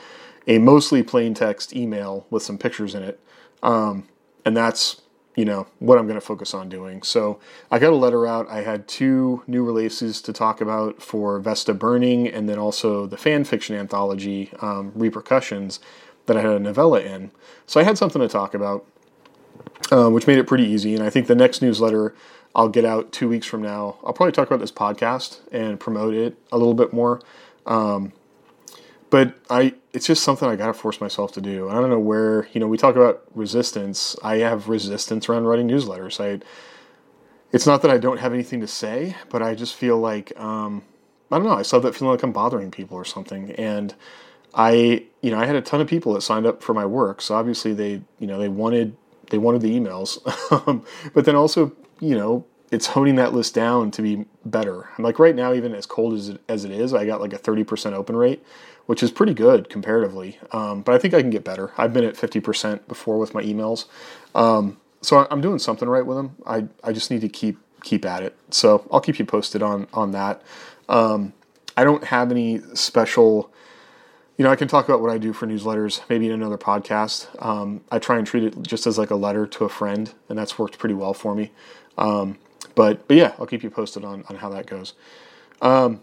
a 0.48 0.58
mostly 0.58 1.04
plain 1.04 1.34
text 1.34 1.76
email 1.76 2.26
with 2.30 2.44
some 2.44 2.58
pictures 2.58 2.96
in 2.96 3.04
it. 3.04 3.20
Um, 3.62 4.08
and 4.46 4.58
that's 4.58 5.02
you 5.36 5.46
know 5.46 5.68
what 5.80 5.98
I'm 5.98 6.06
going 6.06 6.20
to 6.20 6.26
focus 6.26 6.54
on 6.54 6.70
doing. 6.70 7.02
So 7.02 7.40
I 7.72 7.80
got 7.80 7.92
a 7.92 7.96
letter 7.96 8.28
out. 8.28 8.48
I 8.50 8.62
had 8.62 8.88
two 8.88 9.44
new 9.48 9.64
releases 9.64 10.22
to 10.24 10.34
talk 10.34 10.62
about 10.62 11.02
for 11.02 11.40
Vesta 11.40 11.74
Burning, 11.74 12.28
and 12.28 12.48
then 12.48 12.60
also 12.60 13.08
the 13.08 13.18
fan 13.18 13.44
fiction 13.44 13.76
anthology 13.76 14.52
um, 14.62 14.92
Repercussions 14.96 15.80
that 16.26 16.38
I 16.38 16.42
had 16.42 16.52
a 16.52 16.60
novella 16.60 17.02
in. 17.02 17.32
So 17.66 17.80
I 17.80 17.84
had 17.84 17.98
something 17.98 18.22
to 18.22 18.28
talk 18.28 18.54
about, 18.54 18.86
uh, 19.92 20.10
which 20.10 20.28
made 20.28 20.38
it 20.38 20.48
pretty 20.48 20.66
easy. 20.66 20.96
And 20.96 21.04
I 21.04 21.10
think 21.10 21.28
the 21.28 21.36
next 21.36 21.62
newsletter 21.62 22.16
I'll 22.56 22.70
get 22.70 22.86
out 22.86 23.12
two 23.12 23.28
weeks 23.28 23.48
from 23.48 23.62
now. 23.62 23.98
I'll 24.04 24.14
probably 24.14 24.32
talk 24.32 24.48
about 24.48 24.60
this 24.60 24.72
podcast 24.72 25.40
and 25.52 25.80
promote 25.80 26.14
it 26.14 26.38
a 26.52 26.58
little 26.58 26.76
bit 26.76 26.94
more. 26.94 27.22
Um, 27.66 28.14
but 29.10 29.36
I 29.50 29.76
it's 29.92 30.08
just 30.08 30.24
something 30.24 30.50
I 30.50 30.56
gotta 30.56 30.74
force 30.74 31.00
myself 31.00 31.32
to 31.34 31.42
do. 31.42 31.70
I 31.70 31.74
don't 31.74 31.90
know 31.90 32.00
where 32.00 32.48
you 32.52 32.60
know 32.60 32.68
we 32.68 32.78
talk 32.78 32.96
about 32.96 33.24
resistance. 33.36 34.16
I 34.24 34.38
have 34.38 34.70
resistance 34.70 35.30
around 35.30 35.46
writing 35.46 35.68
newsletters. 35.68 36.20
I 36.20 36.44
it's 37.52 37.68
not 37.68 37.84
that 37.84 37.92
I 37.92 38.00
don't 38.00 38.18
have 38.18 38.34
anything 38.34 38.62
to 38.62 38.68
say, 38.68 39.16
but 39.30 39.44
I 39.44 39.54
just 39.54 39.76
feel 39.76 40.00
like 40.00 40.38
um, 40.40 40.84
I 41.32 41.38
don't 41.38 41.46
know. 41.46 41.54
I 41.54 41.62
still 41.62 41.78
have 41.78 41.84
that 41.84 41.98
feeling 41.98 42.12
like 42.12 42.24
I'm 42.24 42.32
bothering 42.32 42.72
people 42.72 42.98
or 42.98 43.06
something, 43.06 43.52
and 43.52 43.94
I 44.54 45.06
you 45.22 45.32
know 45.32 45.40
I 45.40 45.46
had 45.46 45.56
a 45.56 45.62
ton 45.62 45.80
of 45.80 45.88
people 45.88 46.14
that 46.14 46.22
signed 46.22 46.48
up 46.48 46.64
for 46.64 46.74
my 46.74 46.86
work, 46.86 47.22
so 47.22 47.36
obviously 47.36 47.74
they 47.74 48.02
you 48.20 48.28
know 48.28 48.40
they 48.40 48.50
wanted 48.50 48.96
they 49.34 49.40
wanted 49.40 49.62
the 49.62 49.76
emails, 49.78 50.20
um, 50.68 50.86
but 51.16 51.26
then 51.26 51.36
also 51.36 51.76
you 52.00 52.16
know 52.16 52.46
it's 52.72 52.88
honing 52.88 53.16
that 53.16 53.34
list 53.34 53.56
down 53.56 53.90
to 53.92 54.02
be 54.04 54.26
better. 54.46 54.90
I'm 54.96 55.04
like 55.04 55.18
right 55.18 55.36
now, 55.36 55.54
even 55.54 55.74
as 55.74 55.88
cold 55.88 56.14
as 56.14 56.30
it, 56.30 56.42
as 56.48 56.66
it 56.66 56.72
is, 56.72 56.94
I 56.94 57.06
got 57.06 57.20
like 57.20 57.34
a 57.34 57.38
30% 57.38 57.94
open 57.94 58.16
rate, 58.16 58.44
which 58.88 59.04
is 59.04 59.12
pretty 59.12 59.34
good 59.34 59.70
comparatively. 59.70 60.40
Um, 60.52 60.82
but 60.82 60.96
I 60.96 60.98
think 60.98 61.14
I 61.14 61.22
can 61.22 61.30
get 61.30 61.44
better. 61.44 61.72
I've 61.78 61.94
been 61.94 62.04
at 62.04 62.16
50% 62.16 62.88
before 62.88 63.20
with 63.20 63.36
my 63.36 63.44
emails. 63.44 63.86
Um, 64.34 64.78
so 65.02 65.28
I'm 65.30 65.40
doing 65.40 65.60
something 65.60 65.88
right 65.88 66.06
with 66.06 66.18
them. 66.18 66.36
I, 66.48 66.68
I 66.84 66.94
just 66.94 67.12
need 67.12 67.22
to 67.22 67.30
keep 67.30 67.60
keep 67.84 68.06
at 68.06 68.24
it. 68.24 68.36
So 68.50 68.88
I'll 68.92 69.02
keep 69.02 69.20
you 69.20 69.26
posted 69.26 69.62
on 69.62 69.88
on 69.94 70.12
that. 70.12 70.42
Um, 70.90 71.34
I 71.76 71.84
don't 71.84 72.06
have 72.06 72.32
any 72.32 72.60
special 72.74 73.52
you 74.38 74.44
know, 74.44 74.52
I 74.52 74.56
can 74.56 74.68
talk 74.68 74.86
about 74.86 75.02
what 75.02 75.12
I 75.12 75.18
do 75.18 75.32
for 75.32 75.46
newsletters, 75.46 76.02
maybe 76.10 76.26
in 76.28 76.32
another 76.32 76.58
podcast. 76.58 77.28
Um, 77.44 77.82
I 77.92 78.00
try 78.00 78.18
and 78.18 78.26
treat 78.26 78.44
it 78.44 78.64
just 78.64 78.88
as 78.88 78.98
like 78.98 79.12
a 79.12 79.16
letter 79.16 79.46
to 79.46 79.66
a 79.66 79.70
friend, 79.70 80.12
and 80.28 80.38
that's 80.38 80.58
worked 80.58 80.80
pretty 80.80 80.96
well 80.96 81.14
for 81.14 81.36
me. 81.36 81.52
Um, 81.98 82.40
but 82.76 83.08
but 83.08 83.18
yeah, 83.18 83.34
I'll 83.38 83.46
keep 83.46 83.64
you 83.64 83.70
posted 83.70 84.04
on 84.04 84.24
on 84.30 84.38
how 84.38 84.50
that 84.50 84.66
goes. 84.66 84.94
Um, 85.62 86.02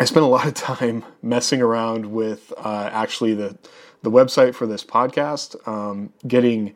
I 0.00 0.04
spent 0.04 0.24
a 0.24 0.28
lot 0.28 0.46
of 0.46 0.54
time 0.54 1.04
messing 1.22 1.62
around 1.62 2.06
with 2.06 2.52
uh, 2.56 2.90
actually 2.92 3.34
the 3.34 3.56
the 4.02 4.10
website 4.10 4.54
for 4.54 4.66
this 4.66 4.84
podcast, 4.84 5.56
um, 5.66 6.12
getting 6.26 6.74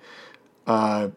uh, 0.66 1.08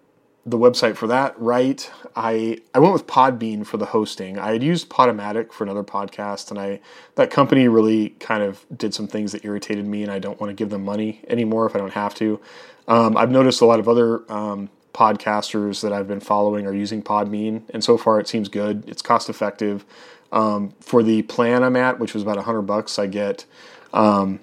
the 0.45 0.57
website 0.57 0.95
for 0.95 1.07
that 1.07 1.39
right. 1.39 1.89
I 2.15 2.59
I 2.73 2.79
went 2.79 2.93
with 2.93 3.07
Podbean 3.07 3.65
for 3.65 3.77
the 3.77 3.87
hosting. 3.87 4.37
I 4.37 4.51
had 4.51 4.61
used 4.61 4.89
Podomatic 4.89 5.51
for 5.51 5.63
another 5.63 5.83
podcast, 5.83 6.51
and 6.51 6.59
I 6.59 6.79
that 7.15 7.31
company 7.31 7.67
really 7.67 8.09
kind 8.19 8.43
of 8.43 8.65
did 8.75 8.93
some 8.93 9.07
things 9.07 9.31
that 9.31 9.43
irritated 9.43 9.85
me, 9.85 10.03
and 10.03 10.11
I 10.11 10.19
don't 10.19 10.39
want 10.39 10.51
to 10.51 10.53
give 10.53 10.69
them 10.69 10.85
money 10.85 11.21
anymore 11.27 11.65
if 11.65 11.75
I 11.75 11.79
don't 11.79 11.93
have 11.93 12.13
to. 12.15 12.39
Um, 12.87 13.17
I've 13.17 13.31
noticed 13.31 13.61
a 13.61 13.65
lot 13.65 13.79
of 13.79 13.89
other 13.89 14.31
um, 14.31 14.69
podcasters 14.93 15.81
that 15.81 15.91
I've 15.91 16.07
been 16.07 16.19
following 16.19 16.67
are 16.67 16.73
using 16.73 17.01
Podbean, 17.01 17.63
and 17.71 17.83
so 17.83 17.97
far 17.97 18.19
it 18.19 18.27
seems 18.27 18.47
good. 18.47 18.87
It's 18.87 19.01
cost 19.01 19.29
effective. 19.29 19.83
Um, 20.31 20.73
for 20.79 21.01
the 21.01 21.21
plan 21.23 21.63
I'm 21.63 21.75
at, 21.75 21.97
which 21.97 22.13
was 22.13 22.21
about 22.21 22.37
hundred 22.37 22.63
bucks, 22.63 22.99
I 22.99 23.07
get 23.07 23.45
um, 23.93 24.39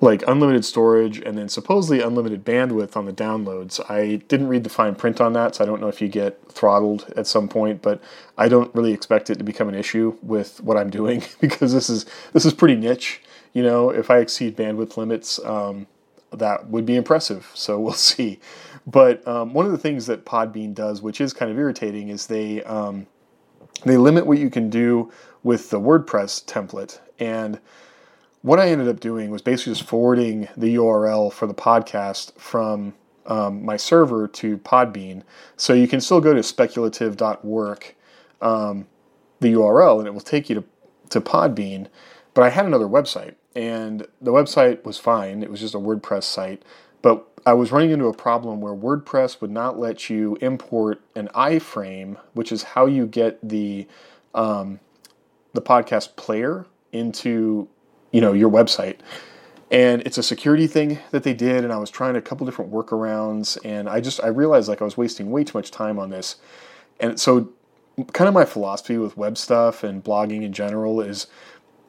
like 0.00 0.22
unlimited 0.28 0.64
storage 0.64 1.18
and 1.18 1.36
then 1.36 1.48
supposedly 1.48 2.00
unlimited 2.00 2.44
bandwidth 2.44 2.96
on 2.96 3.06
the 3.06 3.12
downloads. 3.12 3.80
I 3.90 4.16
didn't 4.28 4.48
read 4.48 4.62
the 4.62 4.70
fine 4.70 4.94
print 4.94 5.20
on 5.20 5.32
that, 5.32 5.56
so 5.56 5.64
I 5.64 5.66
don't 5.66 5.80
know 5.80 5.88
if 5.88 6.00
you 6.00 6.08
get 6.08 6.40
throttled 6.52 7.12
at 7.16 7.26
some 7.26 7.48
point, 7.48 7.82
but 7.82 8.00
I 8.36 8.48
don't 8.48 8.72
really 8.74 8.92
expect 8.92 9.28
it 9.30 9.38
to 9.38 9.44
become 9.44 9.68
an 9.68 9.74
issue 9.74 10.16
with 10.22 10.60
what 10.60 10.76
I'm 10.76 10.90
doing 10.90 11.24
because 11.40 11.72
this 11.72 11.90
is 11.90 12.06
this 12.32 12.44
is 12.44 12.54
pretty 12.54 12.76
niche. 12.76 13.20
You 13.54 13.62
know, 13.62 13.90
if 13.90 14.10
I 14.10 14.18
exceed 14.18 14.56
bandwidth 14.56 14.96
limits, 14.96 15.40
um, 15.44 15.86
that 16.32 16.68
would 16.68 16.86
be 16.86 16.96
impressive. 16.96 17.50
So 17.54 17.80
we'll 17.80 17.92
see. 17.92 18.38
But 18.86 19.26
um, 19.26 19.52
one 19.52 19.66
of 19.66 19.72
the 19.72 19.78
things 19.78 20.06
that 20.06 20.24
Podbean 20.24 20.74
does, 20.74 21.02
which 21.02 21.20
is 21.20 21.32
kind 21.32 21.50
of 21.50 21.58
irritating, 21.58 22.08
is 22.08 22.26
they 22.26 22.62
um, 22.64 23.06
they 23.84 23.96
limit 23.96 24.26
what 24.26 24.38
you 24.38 24.50
can 24.50 24.70
do 24.70 25.10
with 25.42 25.70
the 25.70 25.80
WordPress 25.80 26.44
template 26.44 27.00
and 27.18 27.58
what 28.42 28.58
I 28.60 28.68
ended 28.68 28.88
up 28.88 29.00
doing 29.00 29.30
was 29.30 29.42
basically 29.42 29.74
just 29.74 29.88
forwarding 29.88 30.48
the 30.56 30.76
URL 30.76 31.32
for 31.32 31.46
the 31.46 31.54
podcast 31.54 32.38
from 32.38 32.94
um, 33.26 33.64
my 33.64 33.76
server 33.76 34.26
to 34.28 34.58
Podbean. 34.58 35.22
So 35.56 35.72
you 35.72 35.88
can 35.88 36.00
still 36.00 36.20
go 36.20 36.32
to 36.34 36.42
speculative.work, 36.42 37.94
um, 38.40 38.86
the 39.40 39.52
URL, 39.52 39.98
and 39.98 40.06
it 40.06 40.14
will 40.14 40.20
take 40.20 40.48
you 40.48 40.54
to, 40.56 40.64
to 41.10 41.20
Podbean. 41.20 41.88
But 42.34 42.44
I 42.44 42.50
had 42.50 42.66
another 42.66 42.86
website, 42.86 43.34
and 43.54 44.06
the 44.20 44.32
website 44.32 44.84
was 44.84 44.98
fine. 44.98 45.42
It 45.42 45.50
was 45.50 45.60
just 45.60 45.74
a 45.74 45.78
WordPress 45.78 46.22
site. 46.22 46.62
But 47.02 47.26
I 47.44 47.52
was 47.54 47.72
running 47.72 47.90
into 47.90 48.06
a 48.06 48.14
problem 48.14 48.60
where 48.60 48.74
WordPress 48.74 49.40
would 49.40 49.50
not 49.50 49.78
let 49.78 50.08
you 50.08 50.36
import 50.40 51.00
an 51.14 51.28
iframe, 51.34 52.16
which 52.34 52.52
is 52.52 52.62
how 52.62 52.86
you 52.86 53.06
get 53.06 53.38
the 53.46 53.86
um, 54.34 54.80
the 55.54 55.62
podcast 55.62 56.16
player 56.16 56.66
into 56.92 57.68
you 58.12 58.20
know 58.20 58.32
your 58.32 58.50
website. 58.50 58.98
And 59.70 60.00
it's 60.02 60.16
a 60.16 60.22
security 60.22 60.66
thing 60.66 60.98
that 61.10 61.24
they 61.24 61.34
did 61.34 61.62
and 61.62 61.72
i 61.72 61.76
was 61.76 61.90
trying 61.90 62.16
a 62.16 62.22
couple 62.22 62.46
different 62.46 62.72
workarounds 62.72 63.58
and 63.66 63.86
i 63.86 64.00
just 64.00 64.18
i 64.24 64.28
realized 64.28 64.66
like 64.66 64.80
i 64.80 64.84
was 64.84 64.96
wasting 64.96 65.30
way 65.30 65.44
too 65.44 65.58
much 65.58 65.70
time 65.70 65.98
on 65.98 66.10
this. 66.10 66.36
And 67.00 67.20
so 67.20 67.52
kind 68.12 68.28
of 68.28 68.34
my 68.34 68.44
philosophy 68.44 68.96
with 68.96 69.16
web 69.16 69.36
stuff 69.36 69.82
and 69.82 70.02
blogging 70.02 70.42
in 70.42 70.52
general 70.52 71.00
is 71.00 71.26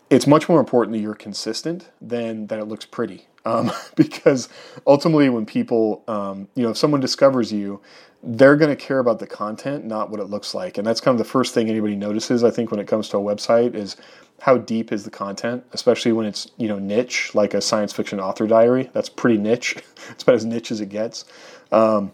it's 0.09 0.25
much 0.25 0.49
more 0.49 0.59
important 0.59 0.93
that 0.93 0.99
you're 0.99 1.13
consistent 1.13 1.89
than 2.01 2.47
that 2.47 2.59
it 2.59 2.65
looks 2.65 2.85
pretty. 2.85 3.27
Um, 3.45 3.71
because 3.95 4.49
ultimately 4.85 5.29
when 5.29 5.45
people 5.45 6.03
um, 6.07 6.47
you 6.55 6.63
know 6.63 6.71
if 6.71 6.77
someone 6.77 7.01
discovers 7.01 7.51
you 7.51 7.81
they're 8.21 8.57
going 8.57 8.69
to 8.69 8.75
care 8.75 8.99
about 8.99 9.19
the 9.19 9.27
content 9.27 9.85
not 9.85 10.09
what 10.09 10.19
it 10.19 10.25
looks 10.25 10.53
like 10.53 10.77
and 10.77 10.85
that's 10.85 10.99
kind 10.99 11.13
of 11.13 11.25
the 11.25 11.31
first 11.31 11.53
thing 11.53 11.69
anybody 11.69 11.95
notices 11.95 12.43
i 12.43 12.51
think 12.51 12.69
when 12.69 12.79
it 12.79 12.87
comes 12.87 13.07
to 13.07 13.17
a 13.17 13.21
website 13.21 13.73
is 13.75 13.95
how 14.41 14.57
deep 14.57 14.91
is 14.91 15.03
the 15.03 15.09
content, 15.09 15.63
especially 15.73 16.11
when 16.11 16.25
it's 16.25 16.49
you 16.57 16.67
know 16.67 16.79
niche 16.79 17.33
like 17.35 17.53
a 17.53 17.61
science 17.61 17.93
fiction 17.93 18.19
author 18.19 18.47
diary. 18.47 18.89
That's 18.93 19.09
pretty 19.09 19.37
niche. 19.37 19.77
it's 20.09 20.23
about 20.23 20.35
as 20.35 20.45
niche 20.45 20.71
as 20.71 20.81
it 20.81 20.87
gets. 20.87 21.25
Um, 21.71 22.11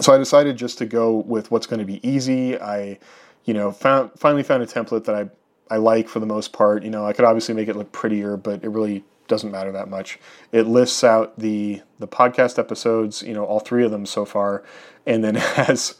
so 0.00 0.12
I 0.12 0.18
decided 0.18 0.56
just 0.56 0.78
to 0.78 0.86
go 0.86 1.16
with 1.16 1.50
what's 1.50 1.66
going 1.66 1.80
to 1.80 1.84
be 1.84 2.06
easy. 2.08 2.58
I, 2.58 2.98
you 3.44 3.54
know, 3.54 3.72
found 3.72 4.10
finally 4.16 4.42
found 4.42 4.62
a 4.62 4.66
template 4.66 5.04
that 5.04 5.14
I 5.14 5.28
I 5.74 5.78
like 5.78 6.08
for 6.08 6.20
the 6.20 6.26
most 6.26 6.52
part. 6.52 6.82
You 6.82 6.90
know, 6.90 7.04
I 7.04 7.12
could 7.12 7.24
obviously 7.24 7.54
make 7.54 7.68
it 7.68 7.76
look 7.76 7.92
prettier, 7.92 8.36
but 8.36 8.62
it 8.62 8.68
really 8.68 9.04
doesn't 9.32 9.50
matter 9.50 9.72
that 9.72 9.88
much. 9.88 10.18
It 10.52 10.66
lists 10.66 11.02
out 11.02 11.38
the 11.38 11.82
the 11.98 12.06
podcast 12.06 12.58
episodes, 12.58 13.22
you 13.22 13.34
know, 13.34 13.44
all 13.44 13.60
three 13.60 13.84
of 13.84 13.90
them 13.90 14.06
so 14.06 14.24
far, 14.24 14.62
and 15.06 15.24
then 15.24 15.34
has 15.58 15.96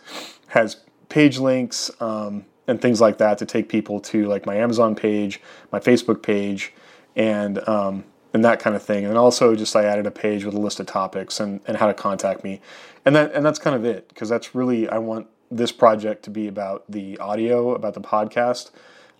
has 0.48 0.76
page 1.08 1.38
links. 1.38 1.90
Um, 2.00 2.44
and 2.68 2.80
things 2.80 3.00
like 3.00 3.18
that 3.18 3.38
to 3.38 3.44
take 3.44 3.68
people 3.68 3.98
to 4.00 4.26
like 4.26 4.46
my 4.46 4.54
Amazon 4.56 4.94
page, 4.94 5.40
my 5.72 5.80
Facebook 5.80 6.22
page, 6.22 6.72
and 7.16 7.66
um, 7.68 8.04
and 8.32 8.44
that 8.44 8.60
kind 8.60 8.76
of 8.76 8.82
thing. 8.82 9.04
And 9.04 9.18
also 9.18 9.54
just 9.54 9.74
I 9.74 9.84
added 9.84 10.06
a 10.06 10.10
page 10.10 10.44
with 10.44 10.54
a 10.54 10.60
list 10.60 10.80
of 10.80 10.86
topics 10.86 11.40
and, 11.40 11.60
and 11.66 11.76
how 11.76 11.86
to 11.86 11.94
contact 11.94 12.44
me, 12.44 12.60
and 13.04 13.16
that 13.16 13.32
and 13.34 13.44
that's 13.44 13.58
kind 13.58 13.74
of 13.74 13.84
it 13.84 14.08
because 14.08 14.28
that's 14.28 14.54
really 14.54 14.88
I 14.88 14.98
want 14.98 15.26
this 15.50 15.72
project 15.72 16.22
to 16.24 16.30
be 16.30 16.48
about 16.48 16.84
the 16.88 17.18
audio, 17.18 17.74
about 17.74 17.94
the 17.94 18.00
podcast. 18.00 18.70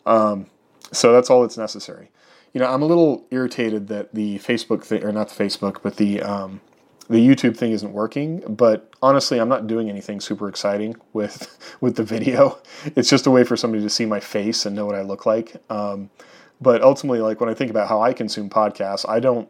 Um, 0.06 0.46
so 0.92 1.12
that's 1.12 1.30
all 1.30 1.42
that's 1.42 1.58
necessary. 1.58 2.10
You 2.52 2.60
know, 2.60 2.72
I'm 2.72 2.82
a 2.82 2.86
little 2.86 3.26
irritated 3.30 3.88
that 3.88 4.14
the 4.14 4.38
Facebook 4.40 4.84
thing, 4.84 5.04
or 5.04 5.12
not 5.12 5.28
the 5.30 5.44
Facebook, 5.44 5.78
but 5.82 5.96
the 5.96 6.22
um, 6.22 6.60
the 7.08 7.18
YouTube 7.18 7.56
thing 7.56 7.72
isn't 7.72 7.92
working, 7.92 8.42
but 8.48 8.90
honestly, 9.02 9.38
I'm 9.38 9.48
not 9.48 9.66
doing 9.66 9.90
anything 9.90 10.20
super 10.20 10.48
exciting 10.48 10.96
with 11.12 11.76
with 11.80 11.96
the 11.96 12.04
video. 12.04 12.58
It's 12.96 13.08
just 13.08 13.26
a 13.26 13.30
way 13.30 13.44
for 13.44 13.56
somebody 13.56 13.82
to 13.82 13.90
see 13.90 14.06
my 14.06 14.20
face 14.20 14.66
and 14.66 14.74
know 14.76 14.86
what 14.86 14.94
I 14.94 15.02
look 15.02 15.26
like. 15.26 15.56
Um, 15.70 16.10
but 16.60 16.82
ultimately, 16.82 17.20
like 17.20 17.40
when 17.40 17.48
I 17.48 17.54
think 17.54 17.70
about 17.70 17.88
how 17.88 18.00
I 18.00 18.12
consume 18.12 18.48
podcasts, 18.48 19.08
I 19.08 19.18
don't 19.20 19.48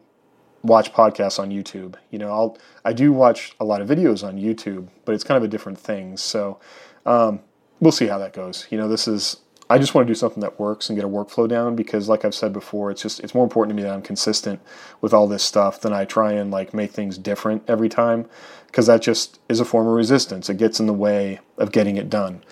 watch 0.63 0.91
podcasts 0.93 1.39
on 1.39 1.51
YouTube. 1.51 1.95
You 2.09 2.19
know, 2.19 2.29
I'll 2.29 2.57
I 2.83 2.93
do 2.93 3.13
watch 3.13 3.53
a 3.59 3.65
lot 3.65 3.81
of 3.81 3.87
videos 3.87 4.27
on 4.27 4.37
YouTube, 4.37 4.87
but 5.05 5.13
it's 5.13 5.23
kind 5.23 5.37
of 5.37 5.43
a 5.43 5.47
different 5.47 5.77
thing. 5.77 6.17
So 6.17 6.59
um, 7.05 7.41
we'll 7.79 7.91
see 7.91 8.07
how 8.07 8.17
that 8.17 8.33
goes. 8.33 8.65
You 8.71 8.77
know, 8.77 8.87
this 8.87 9.07
is 9.07 9.37
I 9.73 9.79
just 9.79 9.95
want 9.95 10.05
to 10.05 10.11
do 10.11 10.15
something 10.15 10.41
that 10.41 10.59
works 10.59 10.87
and 10.87 10.95
get 10.95 11.03
a 11.03 11.09
workflow 11.09 11.49
down 11.49 11.75
because, 11.75 12.07
like 12.07 12.23
I've 12.23 12.35
said 12.35 12.53
before, 12.53 12.91
it's 12.91 13.01
just 13.01 13.19
it's 13.21 13.33
more 13.33 13.43
important 13.43 13.75
to 13.75 13.75
me 13.75 13.81
that 13.81 13.91
I'm 13.91 14.03
consistent 14.03 14.59
with 15.01 15.15
all 15.15 15.27
this 15.27 15.41
stuff 15.41 15.81
than 15.81 15.91
I 15.91 16.05
try 16.05 16.33
and 16.33 16.51
like 16.51 16.75
make 16.75 16.91
things 16.91 17.17
different 17.17 17.63
every 17.67 17.89
time 17.89 18.29
because 18.67 18.85
that 18.85 19.01
just 19.01 19.39
is 19.49 19.59
a 19.59 19.65
form 19.65 19.87
of 19.87 19.93
resistance. 19.93 20.47
It 20.47 20.57
gets 20.57 20.79
in 20.79 20.85
the 20.85 20.93
way 20.93 21.39
of 21.57 21.71
getting 21.71 21.97
it 21.97 22.07
done. 22.07 22.43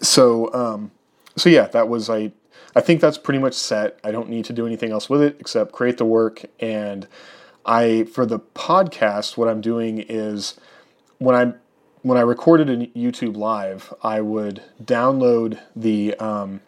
so, 0.00 0.54
um, 0.54 0.92
so 1.34 1.48
yeah, 1.48 1.66
that 1.66 1.88
was 1.88 2.08
I. 2.08 2.30
I 2.76 2.80
think 2.80 3.00
that's 3.00 3.18
pretty 3.18 3.40
much 3.40 3.54
set. 3.54 3.98
I 4.04 4.12
don't 4.12 4.28
need 4.28 4.44
to 4.44 4.52
do 4.52 4.64
anything 4.64 4.92
else 4.92 5.10
with 5.10 5.22
it 5.22 5.38
except 5.40 5.72
create 5.72 5.98
the 5.98 6.04
work. 6.04 6.44
And 6.60 7.08
I, 7.66 8.04
for 8.04 8.24
the 8.24 8.38
podcast, 8.38 9.36
what 9.36 9.48
I'm 9.48 9.60
doing 9.60 10.04
is 10.08 10.54
when 11.18 11.34
I'm 11.34 11.58
when 12.08 12.16
I 12.16 12.22
recorded 12.22 12.70
a 12.70 12.86
YouTube 12.98 13.36
live, 13.36 13.92
I 14.02 14.22
would 14.22 14.62
download 14.82 15.60
the 15.76 16.14
um, 16.14 16.62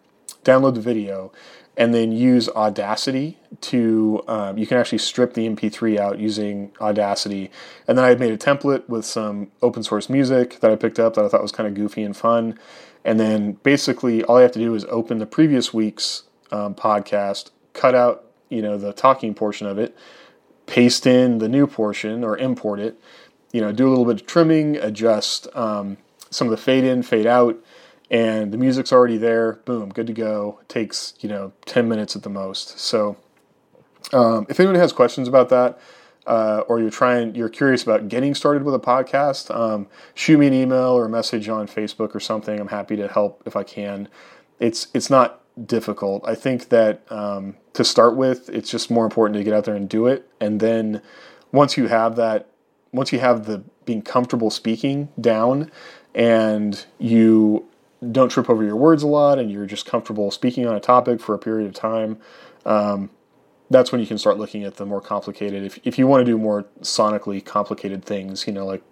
download 0.45 0.75
the 0.75 0.83
video 0.83 1.33
and 1.79 1.95
then 1.95 2.13
use 2.13 2.51
Audacity 2.51 3.39
to 3.63 4.23
um, 4.29 4.59
you 4.59 4.67
can 4.67 4.77
actually 4.77 4.99
strip 4.99 5.33
the 5.33 5.49
MP3 5.49 5.97
out 5.97 6.19
using 6.19 6.73
Audacity. 6.79 7.51
And 7.89 7.97
then 7.97 8.05
I 8.05 8.15
made 8.17 8.33
a 8.33 8.37
template 8.37 8.87
with 8.87 9.07
some 9.07 9.51
open 9.63 9.83
source 9.83 10.11
music 10.11 10.61
that 10.61 10.71
I 10.71 10.77
picked 10.77 10.99
up 10.99 11.15
that 11.15 11.25
I 11.25 11.29
thought 11.29 11.41
was 11.41 11.53
kind 11.53 11.67
of 11.67 11.73
goofy 11.73 12.03
and 12.03 12.15
fun. 12.15 12.59
And 13.03 13.19
then 13.19 13.53
basically 13.63 14.23
all 14.25 14.37
I 14.37 14.43
have 14.43 14.53
to 14.53 14.59
do 14.59 14.75
is 14.75 14.85
open 14.91 15.21
the 15.21 15.27
previous 15.27 15.73
week's 15.73 16.25
um, 16.53 16.75
podcast, 16.75 17.51
cut 17.73 17.95
out 17.95 18.27
you 18.51 18.61
know 18.61 18.77
the 18.77 18.93
talking 18.93 19.33
portion 19.33 19.67
of 19.67 19.79
it, 19.79 19.97
paste 20.67 21.07
in 21.07 21.39
the 21.39 21.49
new 21.49 21.67
portion 21.67 22.25
or 22.25 22.37
import 22.37 22.79
it, 22.79 23.01
you 23.53 23.61
know, 23.61 23.73
do 23.73 23.89
a 23.89 23.91
little 23.91 24.05
bit 24.05 24.21
of 24.21 24.27
trimming, 24.27 24.77
adjust 24.77 25.49
um, 25.55 25.97
some 26.31 26.47
of 26.47 26.51
the 26.51 26.57
fade 26.57 26.85
in, 26.85 27.03
fade 27.03 27.27
out, 27.27 27.57
and 28.11 28.53
the 28.53 28.59
music's 28.59 28.93
already 28.93 29.17
there. 29.17 29.55
Boom, 29.65 29.91
good 29.91 30.07
to 30.07 30.13
go. 30.13 30.59
It 30.63 30.69
takes 30.69 31.15
you 31.21 31.29
know 31.29 31.53
10 31.67 31.89
minutes 31.89 32.17
at 32.17 32.23
the 32.23 32.31
most. 32.31 32.79
So 32.79 33.17
um, 34.13 34.47
if 34.49 34.59
anyone 34.61 34.77
has 34.77 34.93
questions 34.93 35.29
about 35.29 35.49
that, 35.51 35.81
uh, 36.27 36.63
or 36.69 36.81
you're 36.81 36.91
trying, 36.91 37.35
you're 37.35 37.49
curious 37.49 37.83
about 37.83 38.09
getting 38.09 38.35
started 38.35 38.63
with 38.63 38.75
a 38.75 38.79
podcast, 38.79 39.55
um, 39.55 39.89
shoot 40.15 40.39
me 40.39 40.47
an 40.47 40.55
email 40.55 40.91
or 40.91 41.07
a 41.07 41.09
message 41.09 41.49
on 41.49 41.67
Facebook 41.67 42.15
or 42.15 42.21
something. 42.21 42.59
I'm 42.61 42.69
happy 42.69 42.97
to 42.97 43.09
help 43.09 43.43
if 43.47 43.57
I 43.57 43.63
can. 43.63 44.09
It's 44.59 44.89
it's 44.95 45.11
not 45.11 45.41
difficult. 45.67 46.23
I 46.27 46.35
think 46.35 46.69
that 46.69 47.11
um, 47.11 47.57
to 47.73 47.85
start 47.85 48.17
with, 48.17 48.49
it's 48.51 48.71
just 48.71 48.91
more 48.91 49.05
important 49.05 49.39
to 49.39 49.45
get 49.45 49.55
out 49.55 49.65
there 49.65 49.75
and 49.75 49.89
do 49.89 50.07
it, 50.07 50.29
and 50.41 50.61
then 50.61 51.03
once 51.53 51.77
you 51.77 51.89
have 51.89 52.17
that 52.17 52.50
once 52.93 53.13
you 53.13 53.21
have 53.21 53.47
the 53.47 53.63
being 53.85 54.03
comfortable 54.03 54.51
speaking 54.51 55.09
down 55.21 55.71
and 56.15 56.87
you 56.99 57.67
don't 58.13 58.31
trip 58.31 58.49
over 58.49 58.65
your 58.65 58.77
words 58.77 59.03
a 59.03 59.07
lot 59.07 59.39
and 59.39 59.51
you're 59.51 59.67
just 59.67 59.87
comfortable 59.87 60.31
speaking 60.31 60.67
on 60.67 60.75
a 60.75 60.81
topic 60.81 61.21
for 61.21 61.35
a 61.35 61.39
period 61.39 61.67
of 61.67 61.75
time, 61.75 62.19
um, 62.65 63.11
that's 63.69 63.93
when 63.93 64.01
you 64.01 64.07
can 64.07 64.19
start 64.19 64.39
looking 64.39 64.65
at 64.65 64.77
the 64.77 64.87
more 64.87 65.01
complicated. 65.01 65.63
If 65.65 65.79
if 65.85 65.99
you 65.99 66.07
want 66.07 66.25
to 66.27 66.31
do 66.31 66.37
more 66.37 66.65
sonically 66.81 67.45
complicated 67.45 68.05
things, 68.05 68.47
you 68.47 68.53
know, 68.53 68.67
like 68.67 68.83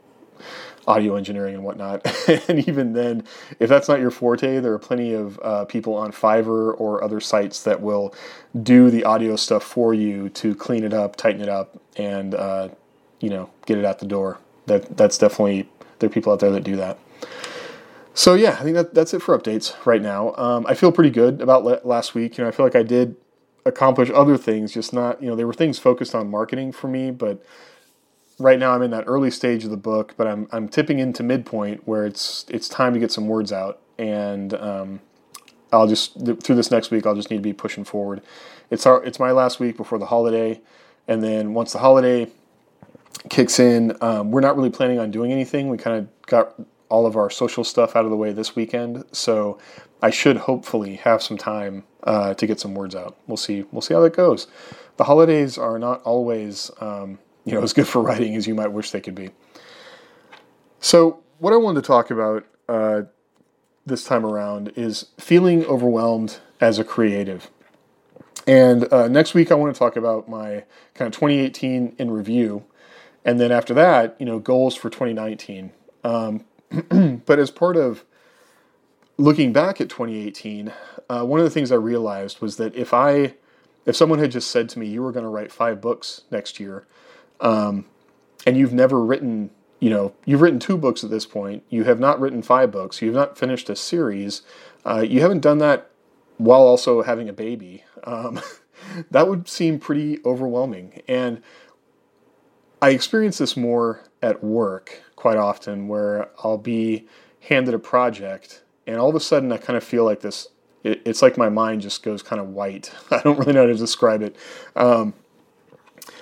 audio 0.86 1.16
engineering 1.16 1.54
and 1.54 1.62
whatnot. 1.62 2.06
and 2.48 2.66
even 2.66 2.94
then, 2.94 3.24
if 3.60 3.68
that's 3.68 3.88
not 3.88 4.00
your 4.00 4.10
forte, 4.10 4.58
there 4.58 4.72
are 4.72 4.78
plenty 4.78 5.12
of 5.12 5.38
uh, 5.42 5.64
people 5.66 5.94
on 5.94 6.10
Fiverr 6.10 6.78
or 6.80 7.04
other 7.04 7.20
sites 7.20 7.62
that 7.64 7.80
will 7.82 8.14
do 8.62 8.90
the 8.90 9.04
audio 9.04 9.36
stuff 9.36 9.62
for 9.62 9.92
you 9.92 10.30
to 10.30 10.54
clean 10.54 10.84
it 10.84 10.94
up, 10.94 11.14
tighten 11.16 11.42
it 11.42 11.48
up, 11.48 11.80
and 11.96 12.34
uh, 12.34 12.68
you 13.20 13.30
know 13.30 13.50
get 13.66 13.78
it 13.78 13.84
out 13.84 13.98
the 13.98 14.06
door. 14.06 14.38
That 14.66 14.96
that's 14.96 15.18
definitely 15.18 15.68
there 15.98 16.08
are 16.08 16.12
people 16.12 16.32
out 16.32 16.40
there 16.40 16.50
that 16.50 16.64
do 16.64 16.76
that. 16.76 16.98
So 18.14 18.34
yeah, 18.34 18.56
I 18.58 18.62
think 18.62 18.74
that 18.74 18.94
that's 18.94 19.14
it 19.14 19.22
for 19.22 19.38
updates 19.38 19.74
right 19.86 20.02
now. 20.02 20.34
Um, 20.34 20.66
I 20.66 20.74
feel 20.74 20.90
pretty 20.90 21.10
good 21.10 21.40
about 21.40 21.86
last 21.86 22.14
week. 22.14 22.36
You 22.36 22.44
know, 22.44 22.48
I 22.48 22.50
feel 22.50 22.66
like 22.66 22.74
I 22.76 22.82
did 22.82 23.16
accomplish 23.64 24.10
other 24.10 24.36
things, 24.36 24.72
just 24.72 24.92
not 24.92 25.22
you 25.22 25.28
know 25.28 25.36
there 25.36 25.46
were 25.46 25.54
things 25.54 25.78
focused 25.78 26.14
on 26.14 26.30
marketing 26.30 26.72
for 26.72 26.88
me, 26.88 27.10
but 27.10 27.44
right 28.38 28.58
now 28.58 28.72
I'm 28.72 28.82
in 28.82 28.90
that 28.90 29.04
early 29.06 29.30
stage 29.30 29.64
of 29.64 29.70
the 29.70 29.76
book, 29.76 30.14
but 30.16 30.26
I'm 30.26 30.48
I'm 30.50 30.68
tipping 30.68 30.98
into 30.98 31.22
midpoint 31.22 31.86
where 31.86 32.06
it's 32.06 32.44
it's 32.48 32.68
time 32.68 32.92
to 32.94 33.00
get 33.00 33.12
some 33.12 33.28
words 33.28 33.52
out, 33.52 33.80
and 33.98 34.54
um, 34.54 35.00
I'll 35.72 35.86
just 35.86 36.14
through 36.42 36.56
this 36.56 36.70
next 36.70 36.90
week 36.90 37.06
I'll 37.06 37.14
just 37.14 37.30
need 37.30 37.38
to 37.38 37.42
be 37.42 37.52
pushing 37.52 37.84
forward. 37.84 38.22
It's 38.70 38.86
our 38.86 39.02
it's 39.04 39.20
my 39.20 39.30
last 39.30 39.60
week 39.60 39.76
before 39.76 39.98
the 39.98 40.06
holiday, 40.06 40.60
and 41.06 41.22
then 41.22 41.54
once 41.54 41.72
the 41.72 41.78
holiday 41.78 42.30
kicks 43.28 43.58
in, 43.58 43.96
um, 44.00 44.30
we're 44.30 44.40
not 44.40 44.56
really 44.56 44.70
planning 44.70 44.98
on 44.98 45.10
doing 45.10 45.32
anything. 45.32 45.68
We 45.68 45.78
kind 45.78 45.98
of 45.98 46.26
got 46.26 46.54
all 46.88 47.06
of 47.06 47.16
our 47.16 47.30
social 47.30 47.64
stuff 47.64 47.96
out 47.96 48.04
of 48.04 48.10
the 48.10 48.16
way 48.16 48.32
this 48.32 48.56
weekend, 48.56 49.04
so 49.12 49.58
I 50.00 50.10
should 50.10 50.36
hopefully 50.36 50.96
have 50.96 51.22
some 51.22 51.36
time 51.36 51.84
uh, 52.04 52.34
to 52.34 52.46
get 52.46 52.60
some 52.60 52.74
words 52.74 52.94
out. 52.94 53.16
We'll 53.26 53.36
see. 53.36 53.64
We'll 53.72 53.82
see 53.82 53.94
how 53.94 54.00
that 54.00 54.14
goes. 54.14 54.46
The 54.96 55.04
holidays 55.04 55.58
are 55.58 55.78
not 55.78 56.02
always. 56.02 56.70
Um, 56.80 57.18
you 57.48 57.54
know 57.54 57.62
as 57.64 57.72
good 57.72 57.88
for 57.88 58.02
writing 58.02 58.36
as 58.36 58.46
you 58.46 58.54
might 58.54 58.68
wish 58.68 58.90
they 58.90 59.00
could 59.00 59.14
be. 59.14 59.30
So 60.80 61.20
what 61.38 61.52
I 61.52 61.56
wanted 61.56 61.82
to 61.82 61.86
talk 61.86 62.10
about 62.10 62.46
uh, 62.68 63.02
this 63.86 64.04
time 64.04 64.24
around 64.24 64.72
is 64.76 65.06
feeling 65.18 65.64
overwhelmed 65.64 66.38
as 66.60 66.78
a 66.78 66.84
creative. 66.84 67.50
And 68.46 68.90
uh, 68.92 69.08
next 69.08 69.34
week 69.34 69.50
I 69.50 69.54
want 69.54 69.74
to 69.74 69.78
talk 69.78 69.96
about 69.96 70.28
my 70.28 70.64
kind 70.94 71.06
of 71.06 71.12
2018 71.12 71.96
in 71.98 72.10
review, 72.10 72.64
and 73.24 73.40
then 73.40 73.52
after 73.52 73.74
that, 73.74 74.16
you 74.18 74.26
know, 74.26 74.38
goals 74.38 74.74
for 74.74 74.90
2019. 74.90 75.72
Um, 76.04 76.44
but 77.26 77.38
as 77.38 77.50
part 77.50 77.76
of 77.76 78.04
looking 79.16 79.52
back 79.52 79.80
at 79.80 79.88
2018, 79.88 80.72
uh, 81.08 81.24
one 81.24 81.40
of 81.40 81.44
the 81.44 81.50
things 81.50 81.72
I 81.72 81.76
realized 81.76 82.40
was 82.40 82.56
that 82.56 82.74
if 82.74 82.94
I, 82.94 83.34
if 83.86 83.96
someone 83.96 84.18
had 84.18 84.30
just 84.30 84.50
said 84.50 84.68
to 84.70 84.78
me, 84.78 84.86
"You 84.86 85.02
were 85.02 85.12
going 85.12 85.24
to 85.24 85.30
write 85.30 85.52
five 85.52 85.80
books 85.80 86.22
next 86.30 86.60
year," 86.60 86.86
um, 87.40 87.86
and 88.46 88.56
you've 88.56 88.74
never 88.74 89.02
written, 89.02 89.50
you 89.80 89.90
know, 89.90 90.14
you've 90.24 90.40
written 90.40 90.58
two 90.58 90.76
books 90.76 91.02
at 91.02 91.10
this 91.10 91.26
point. 91.26 91.62
You 91.68 91.84
have 91.84 91.98
not 91.98 92.20
written 92.20 92.42
five 92.42 92.70
books. 92.70 93.00
You 93.00 93.08
have 93.08 93.16
not 93.16 93.38
finished 93.38 93.70
a 93.70 93.76
series. 93.76 94.42
Uh, 94.84 95.04
you 95.06 95.20
haven't 95.20 95.40
done 95.40 95.58
that 95.58 95.90
while 96.36 96.60
also 96.60 97.02
having 97.02 97.28
a 97.28 97.32
baby. 97.32 97.84
Um, 98.04 98.40
that 99.10 99.28
would 99.28 99.48
seem 99.48 99.78
pretty 99.78 100.18
overwhelming. 100.24 101.02
And 101.08 101.42
I 102.80 102.90
experience 102.90 103.38
this 103.38 103.56
more 103.56 104.00
at 104.22 104.42
work 104.42 105.02
quite 105.16 105.36
often, 105.36 105.88
where 105.88 106.30
I'll 106.44 106.58
be 106.58 107.06
handed 107.40 107.74
a 107.74 107.78
project, 107.78 108.62
and 108.86 108.96
all 108.96 109.08
of 109.08 109.14
a 109.14 109.20
sudden 109.20 109.52
I 109.52 109.56
kind 109.56 109.76
of 109.76 109.84
feel 109.84 110.04
like 110.04 110.20
this. 110.20 110.48
It, 110.84 111.02
it's 111.04 111.22
like 111.22 111.36
my 111.36 111.48
mind 111.48 111.82
just 111.82 112.02
goes 112.02 112.22
kind 112.22 112.40
of 112.40 112.48
white. 112.48 112.92
I 113.10 113.20
don't 113.20 113.38
really 113.38 113.52
know 113.52 113.62
how 113.62 113.66
to 113.66 113.74
describe 113.74 114.22
it. 114.22 114.36
Um, 114.76 115.14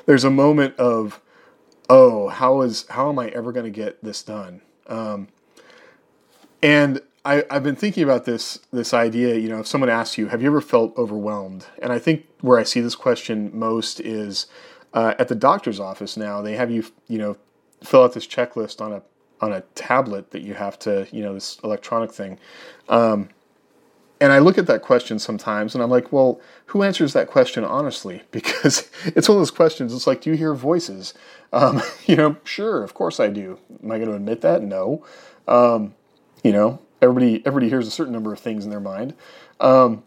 there's 0.06 0.24
a 0.24 0.30
moment 0.30 0.76
of, 0.76 1.20
oh, 1.90 2.28
how 2.28 2.62
is 2.62 2.86
how 2.88 3.08
am 3.10 3.18
I 3.18 3.28
ever 3.28 3.52
going 3.52 3.64
to 3.64 3.70
get 3.70 4.02
this 4.02 4.22
done? 4.22 4.62
Um, 4.86 5.28
and 6.62 7.02
I, 7.24 7.44
have 7.50 7.64
been 7.64 7.76
thinking 7.76 8.02
about 8.02 8.24
this 8.24 8.60
this 8.72 8.94
idea. 8.94 9.34
You 9.34 9.48
know, 9.48 9.60
if 9.60 9.66
someone 9.66 9.90
asks 9.90 10.16
you, 10.16 10.28
"Have 10.28 10.40
you 10.40 10.48
ever 10.48 10.60
felt 10.60 10.96
overwhelmed?" 10.96 11.66
and 11.82 11.92
I 11.92 11.98
think 11.98 12.26
where 12.40 12.58
I 12.58 12.62
see 12.62 12.80
this 12.80 12.94
question 12.94 13.50
most 13.52 14.00
is 14.00 14.46
uh, 14.96 15.14
at 15.18 15.28
the 15.28 15.34
doctor's 15.34 15.78
office. 15.78 16.16
Now 16.16 16.42
they 16.42 16.56
have 16.56 16.70
you, 16.70 16.84
you 17.06 17.18
know, 17.18 17.36
fill 17.84 18.02
out 18.02 18.14
this 18.14 18.26
checklist 18.26 18.80
on 18.80 18.92
a 18.94 19.02
on 19.40 19.52
a 19.52 19.60
tablet 19.74 20.30
that 20.30 20.40
you 20.40 20.54
have 20.54 20.78
to, 20.80 21.06
you 21.12 21.22
know, 21.22 21.34
this 21.34 21.58
electronic 21.62 22.10
thing. 22.10 22.38
Um, 22.88 23.28
and 24.18 24.32
I 24.32 24.38
look 24.38 24.56
at 24.56 24.66
that 24.66 24.80
question 24.80 25.18
sometimes 25.18 25.74
and 25.74 25.84
I'm 25.84 25.90
like, 25.90 26.10
well, 26.10 26.40
who 26.66 26.82
answers 26.82 27.12
that 27.12 27.28
question 27.28 27.62
honestly? 27.62 28.22
Because 28.30 28.90
it's 29.04 29.28
one 29.28 29.36
of 29.36 29.40
those 29.40 29.50
questions. 29.50 29.92
It's 29.92 30.06
like, 30.06 30.22
do 30.22 30.30
you 30.30 30.36
hear 30.36 30.54
voices? 30.54 31.12
Um, 31.52 31.82
you 32.06 32.16
know, 32.16 32.36
sure, 32.44 32.82
of 32.82 32.94
course 32.94 33.20
I 33.20 33.28
do. 33.28 33.58
Am 33.82 33.92
I 33.92 33.98
going 33.98 34.08
to 34.08 34.16
admit 34.16 34.40
that? 34.40 34.62
No. 34.62 35.04
Um, 35.46 35.94
you 36.42 36.52
know, 36.52 36.80
everybody 37.02 37.44
everybody 37.44 37.68
hears 37.68 37.86
a 37.86 37.90
certain 37.90 38.14
number 38.14 38.32
of 38.32 38.40
things 38.40 38.64
in 38.64 38.70
their 38.70 38.80
mind. 38.80 39.12
Um, 39.60 40.02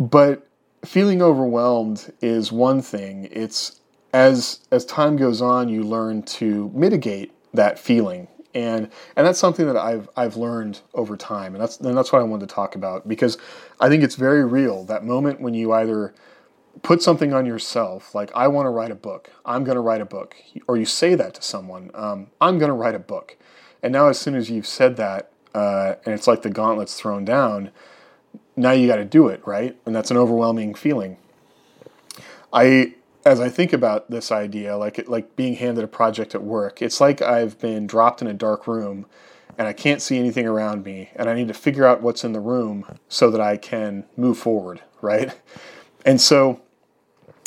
but 0.00 0.47
feeling 0.84 1.22
overwhelmed 1.22 2.12
is 2.20 2.52
one 2.52 2.82
thing. 2.82 3.28
It's 3.30 3.80
as 4.12 4.60
as 4.70 4.84
time 4.84 5.16
goes 5.16 5.42
on, 5.42 5.68
you 5.68 5.82
learn 5.82 6.22
to 6.22 6.70
mitigate 6.74 7.32
that 7.54 7.78
feeling. 7.78 8.28
And 8.54 8.90
and 9.16 9.26
that's 9.26 9.38
something 9.38 9.66
that 9.66 9.76
I've 9.76 10.08
I've 10.16 10.36
learned 10.36 10.80
over 10.94 11.16
time, 11.16 11.54
and 11.54 11.62
that's 11.62 11.78
and 11.80 11.96
that's 11.96 12.12
what 12.12 12.20
I 12.20 12.24
wanted 12.24 12.48
to 12.48 12.54
talk 12.54 12.74
about 12.74 13.06
because 13.06 13.36
I 13.80 13.88
think 13.88 14.02
it's 14.02 14.14
very 14.14 14.44
real. 14.44 14.84
That 14.84 15.04
moment 15.04 15.40
when 15.40 15.54
you 15.54 15.72
either 15.72 16.14
put 16.82 17.02
something 17.02 17.32
on 17.32 17.44
yourself, 17.44 18.14
like 18.14 18.30
I 18.34 18.48
want 18.48 18.66
to 18.66 18.70
write 18.70 18.90
a 18.90 18.96
book, 18.96 19.30
I'm 19.44 19.64
going 19.64 19.76
to 19.76 19.80
write 19.80 20.00
a 20.00 20.06
book, 20.06 20.36
or 20.66 20.76
you 20.76 20.86
say 20.86 21.14
that 21.14 21.34
to 21.34 21.42
someone, 21.42 21.90
um, 21.94 22.28
I'm 22.40 22.58
going 22.58 22.70
to 22.70 22.74
write 22.74 22.94
a 22.94 23.00
book, 23.00 23.36
and 23.82 23.92
now 23.92 24.08
as 24.08 24.18
soon 24.18 24.34
as 24.34 24.50
you've 24.50 24.66
said 24.66 24.96
that, 24.96 25.30
uh, 25.54 25.94
and 26.04 26.14
it's 26.14 26.26
like 26.26 26.42
the 26.42 26.50
gauntlet's 26.50 26.94
thrown 26.94 27.24
down, 27.24 27.70
now 28.58 28.72
you 28.72 28.86
got 28.86 28.96
to 28.96 29.04
do 29.04 29.28
it, 29.28 29.46
right? 29.46 29.76
And 29.86 29.94
that's 29.94 30.10
an 30.10 30.16
overwhelming 30.16 30.74
feeling. 30.74 31.16
I 32.52 32.94
as 33.24 33.40
I 33.40 33.48
think 33.48 33.72
about 33.72 34.10
this 34.10 34.32
idea, 34.32 34.76
like 34.76 35.08
like 35.08 35.36
being 35.36 35.54
handed 35.54 35.84
a 35.84 35.88
project 35.88 36.34
at 36.34 36.42
work, 36.42 36.82
it's 36.82 37.00
like 37.00 37.22
I've 37.22 37.58
been 37.58 37.86
dropped 37.86 38.22
in 38.22 38.28
a 38.28 38.34
dark 38.34 38.66
room 38.66 39.06
and 39.56 39.66
I 39.66 39.72
can't 39.72 40.00
see 40.00 40.18
anything 40.18 40.46
around 40.46 40.84
me 40.84 41.10
and 41.14 41.28
I 41.28 41.34
need 41.34 41.48
to 41.48 41.54
figure 41.54 41.86
out 41.86 42.02
what's 42.02 42.24
in 42.24 42.32
the 42.32 42.40
room 42.40 42.98
so 43.08 43.30
that 43.30 43.40
I 43.40 43.56
can 43.56 44.04
move 44.16 44.38
forward, 44.38 44.82
right? 45.00 45.38
And 46.04 46.20
so 46.20 46.60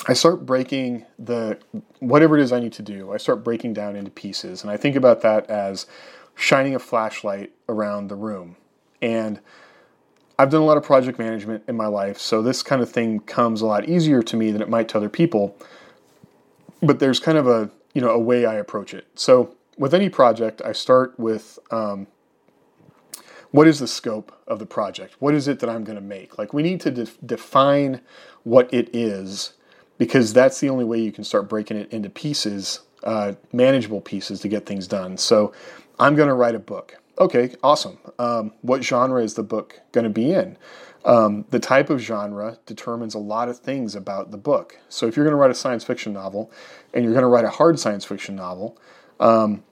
I 0.08 0.14
start 0.14 0.46
breaking 0.46 1.06
the 1.18 1.58
whatever 2.00 2.38
it 2.38 2.44
is 2.44 2.52
I 2.52 2.60
need 2.60 2.74
to 2.74 2.84
do. 2.84 3.14
I 3.14 3.18
start 3.18 3.44
breaking 3.44 3.74
down 3.74 3.96
into 3.96 4.12
pieces 4.12 4.62
and 4.62 4.70
I 4.70 4.78
think 4.78 4.96
about 4.96 5.22
that 5.22 5.50
as 5.50 5.88
shining 6.36 6.76
a 6.76 6.80
flashlight 6.80 7.54
around 7.70 8.08
the 8.08 8.16
room. 8.16 8.58
And 9.02 9.40
I've 10.42 10.50
done 10.50 10.64
a 10.64 10.66
lot 10.66 10.78
of 10.78 10.82
project 10.84 11.20
management 11.20 11.66
in 11.68 11.78
my 11.78 11.86
life, 11.86 12.18
so 12.18 12.42
this 12.42 12.64
kind 12.64 12.82
of 12.82 12.90
thing 12.90 13.20
comes 13.20 13.62
a 13.62 13.68
lot 13.68 13.88
easier 13.88 14.24
to 14.24 14.36
me 14.36 14.50
than 14.50 14.60
it 14.64 14.70
might 14.70 14.90
to 14.90 14.98
other 14.98 15.08
people. 15.08 15.56
But 16.82 16.98
there's 16.98 17.20
kind 17.20 17.38
of 17.38 17.46
a 17.46 17.70
you 17.94 18.02
know 18.02 18.10
a 18.10 18.18
way 18.18 18.48
I 18.48 18.56
approach 18.56 18.96
it. 18.96 19.06
So 19.14 19.56
with 19.78 19.94
any 19.94 20.10
project, 20.10 20.60
I 20.66 20.72
start 20.72 21.14
with 21.20 21.60
um, 21.70 22.08
what 23.52 23.68
is 23.68 23.78
the 23.78 23.88
scope 23.88 24.36
of 24.48 24.58
the 24.58 24.66
project? 24.66 25.16
What 25.20 25.36
is 25.36 25.48
it 25.48 25.60
that 25.60 25.70
I'm 25.70 25.84
going 25.84 25.98
to 25.98 26.04
make? 26.04 26.40
Like 26.40 26.54
we 26.54 26.64
need 26.64 26.82
to 26.82 26.90
de- 26.90 27.12
define 27.24 28.02
what 28.42 28.74
it 28.74 28.90
is 28.96 29.54
because 30.00 30.34
that's 30.34 30.60
the 30.60 30.70
only 30.70 30.86
way 30.86 31.00
you 31.00 31.12
can 31.12 31.24
start 31.24 31.48
breaking 31.50 31.78
it 31.78 31.94
into 31.94 32.10
pieces, 32.10 32.80
uh, 33.04 33.34
manageable 33.54 34.02
pieces 34.02 34.40
to 34.40 34.48
get 34.48 34.66
things 34.66 34.88
done. 34.88 35.18
So 35.18 35.54
I'm 36.00 36.16
going 36.16 36.30
to 36.30 36.34
write 36.34 36.56
a 36.56 36.60
book. 36.60 36.98
Okay, 37.20 37.56
awesome. 37.62 38.00
Um, 38.18 38.54
what 38.62 38.84
genre 38.84 39.22
is 39.22 39.34
the 39.34 39.44
book 39.44 39.82
going 39.92 40.06
to 40.06 40.10
be 40.10 40.32
in? 40.32 40.58
Um, 41.04 41.46
the 41.50 41.60
type 41.60 41.90
of 41.90 42.00
genre 42.00 42.58
determines 42.66 43.16
a 43.16 43.20
lot 43.20 43.50
of 43.50 43.60
things 43.60 43.96
about 43.96 44.32
the 44.32 44.38
book. 44.38 44.78
So 44.88 45.08
if 45.08 45.16
you're 45.16 45.26
going 45.26 45.34
to 45.34 45.38
write 45.38 45.52
a 45.52 45.56
science 45.56 45.84
fiction 45.84 46.14
novel 46.14 46.52
and 46.94 47.04
you're 47.04 47.14
going 47.14 47.24
to 47.24 47.28
write 47.28 47.46
a 47.46 47.50
hard 47.50 47.80
science 47.80 48.06
fiction 48.06 48.36
novel, 48.36 48.78
um, 49.20 49.64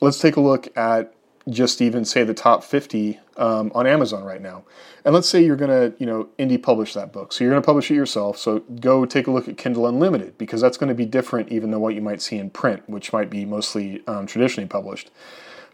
let's 0.00 0.18
take 0.18 0.36
a 0.36 0.40
look 0.40 0.76
at 0.76 1.14
just 1.48 1.80
even 1.80 2.04
say 2.04 2.22
the 2.22 2.34
top 2.34 2.62
50 2.62 3.18
um, 3.36 3.72
on 3.74 3.86
Amazon 3.86 4.22
right 4.22 4.40
now. 4.40 4.64
And 5.04 5.12
let's 5.14 5.28
say 5.28 5.44
you're 5.44 5.56
going 5.56 5.70
to, 5.70 5.96
you 5.98 6.06
know, 6.06 6.28
indie 6.38 6.62
publish 6.62 6.94
that 6.94 7.12
book. 7.12 7.32
So 7.32 7.42
you're 7.42 7.52
going 7.52 7.62
to 7.62 7.66
publish 7.66 7.90
it 7.90 7.94
yourself. 7.94 8.38
So 8.38 8.60
go 8.80 9.04
take 9.04 9.26
a 9.26 9.30
look 9.30 9.48
at 9.48 9.56
Kindle 9.56 9.86
Unlimited 9.86 10.38
because 10.38 10.60
that's 10.60 10.76
going 10.76 10.88
to 10.88 10.94
be 10.94 11.06
different 11.06 11.50
even 11.50 11.70
than 11.70 11.80
what 11.80 11.94
you 11.94 12.00
might 12.00 12.22
see 12.22 12.38
in 12.38 12.50
print, 12.50 12.88
which 12.88 13.12
might 13.12 13.30
be 13.30 13.44
mostly 13.44 14.06
um, 14.06 14.26
traditionally 14.26 14.68
published. 14.68 15.10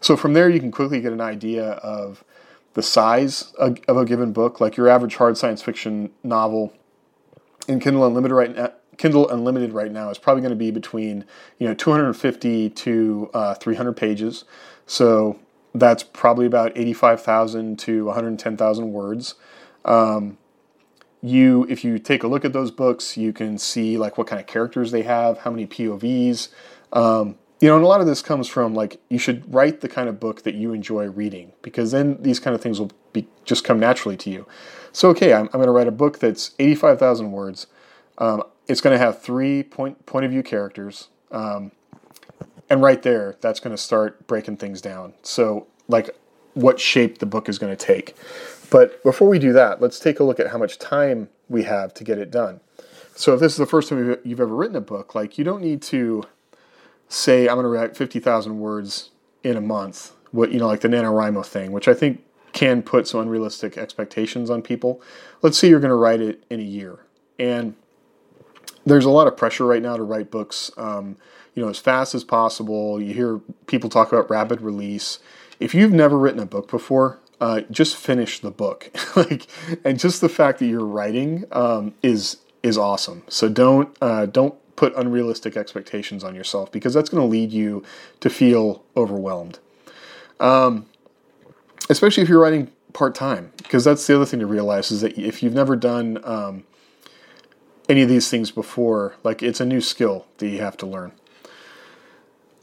So 0.01 0.15
from 0.15 0.33
there, 0.33 0.49
you 0.49 0.59
can 0.59 0.71
quickly 0.71 1.01
get 1.01 1.11
an 1.11 1.21
idea 1.21 1.71
of 1.71 2.23
the 2.73 2.83
size 2.83 3.53
of 3.57 3.79
a 3.87 4.05
given 4.05 4.31
book. 4.31 4.59
Like 4.59 4.77
your 4.77 4.87
average 4.87 5.15
hard 5.15 5.37
science 5.37 5.61
fiction 5.61 6.11
novel 6.23 6.73
in 7.67 7.79
Kindle 7.79 8.05
Unlimited 8.05 8.35
right 8.35 8.55
now. 8.55 8.73
Kindle 8.97 9.29
Unlimited 9.29 9.71
right 9.71 9.91
now 9.91 10.09
is 10.09 10.17
probably 10.17 10.41
going 10.41 10.51
to 10.51 10.57
be 10.57 10.71
between 10.71 11.25
you 11.57 11.67
know 11.67 11.73
250 11.73 12.69
to 12.69 13.29
uh, 13.33 13.53
300 13.53 13.93
pages, 13.93 14.43
so 14.85 15.39
that's 15.73 16.03
probably 16.03 16.45
about 16.45 16.71
85,000 16.75 17.77
to 17.79 18.05
110,000 18.05 18.91
words. 18.91 19.35
Um, 19.85 20.37
you 21.21 21.65
if 21.69 21.83
you 21.83 21.99
take 21.99 22.23
a 22.23 22.27
look 22.27 22.45
at 22.45 22.53
those 22.53 22.71
books, 22.71 23.17
you 23.17 23.33
can 23.33 23.57
see 23.57 23.97
like 23.97 24.17
what 24.17 24.27
kind 24.27 24.39
of 24.39 24.47
characters 24.47 24.91
they 24.91 25.03
have, 25.03 25.39
how 25.39 25.51
many 25.51 25.67
POVs. 25.67 26.49
Um, 26.91 27.37
you 27.59 27.67
know, 27.67 27.75
and 27.75 27.83
a 27.83 27.87
lot 27.87 27.99
of 27.99 28.07
this 28.07 28.21
comes 28.21 28.47
from 28.47 28.73
like 28.73 29.01
you 29.09 29.19
should 29.19 29.53
write 29.53 29.81
the 29.81 29.89
kind 29.89 30.07
of 30.07 30.19
book 30.19 30.43
that 30.43 30.55
you 30.55 30.73
enjoy 30.73 31.07
reading 31.07 31.51
because 31.61 31.91
then 31.91 32.21
these 32.21 32.39
kind 32.39 32.55
of 32.55 32.61
things 32.61 32.79
will 32.79 32.91
be 33.11 33.27
just 33.43 33.63
come 33.63 33.79
naturally 33.79 34.17
to 34.17 34.29
you. 34.29 34.47
So 34.91 35.09
okay, 35.09 35.33
I'm, 35.33 35.45
I'm 35.45 35.51
going 35.51 35.65
to 35.65 35.71
write 35.71 35.87
a 35.87 35.91
book 35.91 36.19
that's 36.19 36.51
85,000 36.59 37.31
words. 37.31 37.67
Um, 38.17 38.43
it's 38.67 38.81
going 38.81 38.97
to 38.97 39.03
have 39.03 39.21
three 39.21 39.63
point 39.63 40.05
point 40.05 40.25
of 40.25 40.31
view 40.31 40.43
characters, 40.43 41.09
um, 41.31 41.71
and 42.69 42.81
right 42.81 43.01
there, 43.01 43.35
that's 43.41 43.59
going 43.59 43.75
to 43.75 43.81
start 43.81 44.27
breaking 44.27 44.57
things 44.57 44.81
down. 44.81 45.13
So 45.23 45.67
like 45.87 46.15
what 46.53 46.79
shape 46.79 47.19
the 47.19 47.25
book 47.25 47.49
is 47.49 47.57
going 47.57 47.75
to 47.75 47.85
take. 47.85 48.15
But 48.69 49.01
before 49.03 49.27
we 49.27 49.39
do 49.39 49.53
that, 49.53 49.81
let's 49.81 49.99
take 49.99 50.19
a 50.19 50.23
look 50.23 50.39
at 50.39 50.47
how 50.47 50.57
much 50.57 50.77
time 50.77 51.29
we 51.47 51.63
have 51.63 51.93
to 51.95 52.03
get 52.03 52.19
it 52.19 52.29
done. 52.29 52.59
So 53.15 53.33
if 53.33 53.39
this 53.39 53.53
is 53.53 53.57
the 53.57 53.65
first 53.65 53.89
time 53.89 54.17
you've 54.23 54.39
ever 54.39 54.55
written 54.55 54.75
a 54.75 54.81
book, 54.81 55.15
like 55.15 55.37
you 55.37 55.43
don't 55.43 55.61
need 55.61 55.81
to 55.83 56.23
say 57.09 57.49
I'm 57.49 57.55
going 57.55 57.65
to 57.65 57.69
write 57.69 57.97
50,000 57.97 58.59
words 58.59 59.09
in 59.43 59.57
a 59.57 59.61
month, 59.61 60.13
what 60.31 60.51
you 60.51 60.59
know 60.59 60.67
like 60.67 60.81
the 60.81 60.87
NaNoWriMo 60.87 61.45
thing, 61.45 61.71
which 61.71 61.87
I 61.87 61.93
think 61.93 62.23
can 62.53 62.81
put 62.81 63.07
some 63.07 63.19
unrealistic 63.19 63.77
expectations 63.77 64.49
on 64.49 64.61
people. 64.61 65.01
Let's 65.41 65.57
say 65.57 65.69
you're 65.69 65.79
going 65.79 65.89
to 65.89 65.95
write 65.95 66.21
it 66.21 66.43
in 66.49 66.59
a 66.59 66.63
year. 66.63 66.99
And 67.37 67.75
there's 68.85 69.05
a 69.05 69.09
lot 69.09 69.27
of 69.27 69.37
pressure 69.37 69.65
right 69.65 69.81
now 69.81 69.97
to 69.97 70.03
write 70.03 70.31
books 70.31 70.71
um, 70.77 71.17
you 71.55 71.63
know 71.63 71.69
as 71.69 71.79
fast 71.79 72.15
as 72.15 72.23
possible. 72.23 73.01
You 73.01 73.13
hear 73.13 73.39
people 73.67 73.89
talk 73.89 74.11
about 74.11 74.29
rapid 74.29 74.61
release. 74.61 75.19
If 75.59 75.73
you've 75.73 75.91
never 75.91 76.17
written 76.17 76.39
a 76.39 76.45
book 76.45 76.69
before, 76.69 77.19
uh, 77.41 77.61
just 77.69 77.95
finish 77.95 78.39
the 78.39 78.51
book. 78.51 78.89
like, 79.15 79.47
and 79.83 79.99
just 79.99 80.21
the 80.21 80.29
fact 80.29 80.59
that 80.59 80.67
you're 80.67 80.85
writing 80.85 81.45
um, 81.51 81.93
is 82.01 82.37
is 82.63 82.77
awesome. 82.77 83.23
So 83.27 83.49
don't 83.49 83.95
uh, 84.01 84.25
don't 84.25 84.55
put 84.79 84.95
unrealistic 84.95 85.57
expectations 85.57 86.23
on 86.23 86.33
yourself 86.33 86.71
because 86.71 86.93
that's 86.93 87.09
going 87.09 87.21
to 87.21 87.27
lead 87.27 87.51
you 87.51 87.83
to 88.21 88.29
feel 88.29 88.81
overwhelmed. 88.95 89.59
Um, 90.39 90.85
especially 91.89 92.23
if 92.23 92.29
you're 92.29 92.39
writing 92.39 92.71
part 92.93 93.13
time, 93.13 93.51
because 93.57 93.83
that's 93.83 94.07
the 94.07 94.15
other 94.15 94.25
thing 94.25 94.39
to 94.39 94.47
realize 94.47 94.89
is 94.89 95.01
that 95.01 95.17
if 95.17 95.43
you've 95.43 95.53
never 95.53 95.75
done 95.75 96.17
um, 96.23 96.63
any 97.89 98.03
of 98.03 98.07
these 98.07 98.29
things 98.29 98.51
before, 98.51 99.17
like 99.21 99.43
it's 99.43 99.59
a 99.59 99.65
new 99.65 99.81
skill 99.81 100.25
that 100.37 100.47
you 100.47 100.59
have 100.59 100.77
to 100.77 100.85
learn. 100.85 101.11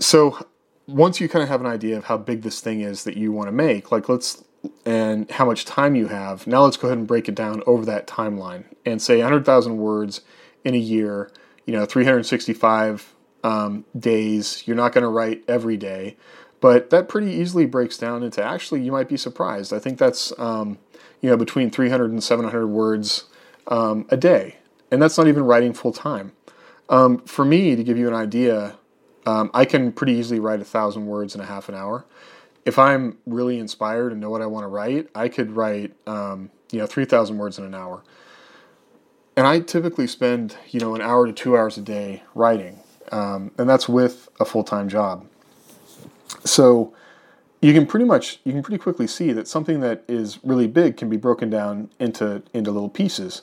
So 0.00 0.46
once 0.86 1.20
you 1.20 1.28
kind 1.28 1.42
of 1.42 1.50
have 1.50 1.60
an 1.60 1.66
idea 1.66 1.98
of 1.98 2.04
how 2.04 2.16
big 2.16 2.40
this 2.40 2.62
thing 2.62 2.80
is 2.80 3.04
that 3.04 3.18
you 3.18 3.30
want 3.30 3.48
to 3.48 3.52
make, 3.52 3.92
like 3.92 4.08
let's 4.08 4.42
and 4.86 5.30
how 5.32 5.44
much 5.44 5.66
time 5.66 5.94
you 5.94 6.08
have. 6.08 6.46
Now 6.46 6.64
let's 6.64 6.78
go 6.78 6.88
ahead 6.88 6.96
and 6.96 7.06
break 7.06 7.28
it 7.28 7.34
down 7.34 7.62
over 7.66 7.84
that 7.84 8.06
timeline 8.06 8.64
and 8.86 9.02
say 9.02 9.18
100,000 9.18 9.76
words 9.76 10.22
in 10.64 10.74
a 10.74 10.78
year, 10.78 11.30
you 11.66 11.72
know, 11.72 11.84
365 11.84 13.14
um, 13.44 13.84
days. 13.98 14.62
You're 14.66 14.76
not 14.76 14.92
going 14.92 15.02
to 15.02 15.08
write 15.08 15.44
every 15.46 15.76
day, 15.76 16.16
but 16.60 16.90
that 16.90 17.08
pretty 17.08 17.32
easily 17.32 17.66
breaks 17.66 17.98
down 17.98 18.22
into 18.22 18.42
actually, 18.42 18.80
you 18.82 18.92
might 18.92 19.08
be 19.08 19.16
surprised. 19.16 19.72
I 19.72 19.78
think 19.78 19.98
that's, 19.98 20.32
um, 20.38 20.78
you 21.20 21.28
know, 21.30 21.36
between 21.36 21.70
300 21.70 22.10
and 22.10 22.22
700 22.22 22.66
words 22.66 23.24
um, 23.68 24.06
a 24.08 24.16
day. 24.16 24.56
And 24.90 25.02
that's 25.02 25.18
not 25.18 25.28
even 25.28 25.44
writing 25.44 25.72
full 25.72 25.92
time. 25.92 26.32
Um, 26.88 27.18
for 27.22 27.44
me, 27.44 27.74
to 27.76 27.82
give 27.82 27.98
you 27.98 28.08
an 28.08 28.14
idea, 28.14 28.78
um, 29.26 29.50
I 29.52 29.64
can 29.64 29.92
pretty 29.92 30.12
easily 30.12 30.38
write 30.38 30.60
a 30.60 30.64
thousand 30.64 31.06
words 31.06 31.34
in 31.34 31.40
a 31.40 31.46
half 31.46 31.68
an 31.68 31.74
hour 31.74 32.06
if 32.66 32.80
I'm 32.80 33.16
really 33.26 33.58
inspired 33.58 34.12
and 34.12 34.20
know 34.20 34.28
what 34.28 34.42
I 34.42 34.46
want 34.46 34.64
to 34.64 34.68
write, 34.68 35.08
I 35.14 35.28
could 35.28 35.52
write, 35.52 35.94
um, 36.06 36.50
you 36.72 36.80
know, 36.80 36.86
3,000 36.86 37.38
words 37.38 37.58
in 37.58 37.64
an 37.64 37.74
hour. 37.74 38.02
And 39.36 39.46
I 39.46 39.60
typically 39.60 40.06
spend, 40.06 40.56
you 40.70 40.80
know, 40.80 40.94
an 40.94 41.02
hour 41.02 41.26
to 41.26 41.32
two 41.32 41.56
hours 41.56 41.76
a 41.76 41.82
day 41.82 42.22
writing. 42.34 42.80
Um, 43.12 43.52
and 43.58 43.68
that's 43.68 43.88
with 43.88 44.28
a 44.40 44.44
full 44.44 44.64
time 44.64 44.88
job. 44.88 45.26
So 46.44 46.94
you 47.60 47.72
can 47.72 47.86
pretty 47.86 48.06
much, 48.06 48.40
you 48.44 48.52
can 48.52 48.62
pretty 48.62 48.78
quickly 48.78 49.06
see 49.06 49.32
that 49.32 49.46
something 49.46 49.80
that 49.80 50.04
is 50.08 50.38
really 50.42 50.66
big 50.66 50.96
can 50.96 51.08
be 51.08 51.16
broken 51.16 51.50
down 51.50 51.90
into, 51.98 52.42
into 52.54 52.70
little 52.70 52.88
pieces. 52.88 53.42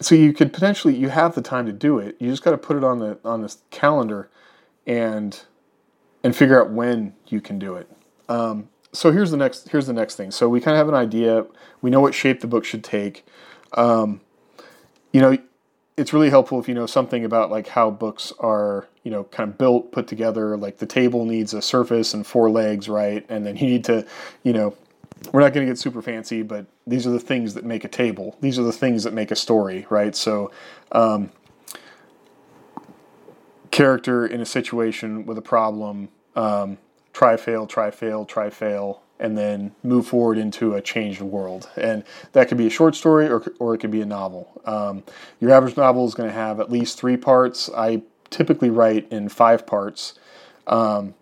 So 0.00 0.14
you 0.14 0.32
could 0.32 0.52
potentially, 0.52 0.94
you 0.94 1.08
have 1.10 1.34
the 1.34 1.42
time 1.42 1.66
to 1.66 1.72
do 1.72 1.98
it. 1.98 2.16
You 2.18 2.30
just 2.30 2.42
got 2.42 2.52
to 2.52 2.58
put 2.58 2.76
it 2.76 2.84
on 2.84 3.00
the, 3.00 3.18
on 3.24 3.42
the 3.42 3.54
calendar 3.70 4.30
and 4.86 5.40
and 6.22 6.36
figure 6.36 6.60
out 6.60 6.70
when 6.70 7.14
you 7.28 7.40
can 7.40 7.58
do 7.58 7.76
it. 7.76 7.88
Um, 8.28 8.68
so 8.92 9.12
here's 9.12 9.30
the 9.30 9.36
next 9.36 9.68
here's 9.68 9.86
the 9.86 9.92
next 9.92 10.16
thing. 10.16 10.30
So 10.30 10.48
we 10.48 10.60
kind 10.60 10.74
of 10.74 10.78
have 10.78 10.88
an 10.88 10.94
idea. 10.94 11.46
We 11.80 11.90
know 11.90 12.00
what 12.00 12.14
shape 12.14 12.40
the 12.40 12.46
book 12.46 12.64
should 12.64 12.84
take. 12.84 13.24
Um, 13.74 14.20
you 15.12 15.20
know, 15.20 15.36
it's 15.96 16.12
really 16.12 16.30
helpful 16.30 16.58
if 16.58 16.68
you 16.68 16.74
know 16.74 16.86
something 16.86 17.24
about 17.24 17.50
like 17.50 17.68
how 17.68 17.90
books 17.90 18.32
are 18.38 18.88
you 19.02 19.10
know 19.10 19.24
kind 19.24 19.50
of 19.50 19.58
built, 19.58 19.92
put 19.92 20.06
together. 20.06 20.56
Like 20.56 20.78
the 20.78 20.86
table 20.86 21.24
needs 21.24 21.54
a 21.54 21.62
surface 21.62 22.14
and 22.14 22.26
four 22.26 22.50
legs, 22.50 22.88
right? 22.88 23.24
And 23.28 23.46
then 23.46 23.56
you 23.56 23.66
need 23.66 23.84
to, 23.84 24.06
you 24.42 24.52
know, 24.52 24.74
we're 25.32 25.40
not 25.40 25.52
going 25.52 25.66
to 25.66 25.70
get 25.70 25.78
super 25.78 26.00
fancy, 26.00 26.42
but 26.42 26.66
these 26.86 27.06
are 27.06 27.10
the 27.10 27.20
things 27.20 27.54
that 27.54 27.64
make 27.64 27.84
a 27.84 27.88
table. 27.88 28.36
These 28.40 28.58
are 28.58 28.62
the 28.62 28.72
things 28.72 29.04
that 29.04 29.12
make 29.12 29.30
a 29.30 29.36
story, 29.36 29.86
right? 29.90 30.14
So. 30.14 30.50
Um, 30.92 31.30
character 33.70 34.26
in 34.26 34.40
a 34.40 34.46
situation 34.46 35.24
with 35.24 35.38
a 35.38 35.42
problem, 35.42 36.08
um, 36.36 36.78
try 37.12 37.36
fail, 37.36 37.66
try 37.66 37.90
fail, 37.90 38.24
try 38.24 38.50
fail, 38.50 39.02
and 39.20 39.36
then 39.36 39.72
move 39.82 40.06
forward 40.06 40.38
into 40.38 40.74
a 40.74 40.80
changed 40.80 41.20
world. 41.20 41.68
And 41.76 42.02
that 42.32 42.48
could 42.48 42.58
be 42.58 42.66
a 42.66 42.70
short 42.70 42.96
story 42.96 43.28
or, 43.28 43.40
or 43.58 43.74
it 43.74 43.78
could 43.78 43.90
be 43.90 44.00
a 44.00 44.06
novel. 44.06 44.60
Um, 44.64 45.04
your 45.40 45.52
average 45.52 45.76
novel 45.76 46.06
is 46.06 46.14
going 46.14 46.28
to 46.28 46.34
have 46.34 46.58
at 46.58 46.72
least 46.72 46.98
three 46.98 47.16
parts. 47.16 47.70
I 47.76 48.02
typically 48.30 48.70
write 48.70 49.06
in 49.12 49.28
five 49.28 49.66
parts. 49.66 50.14
Um, 50.66 51.14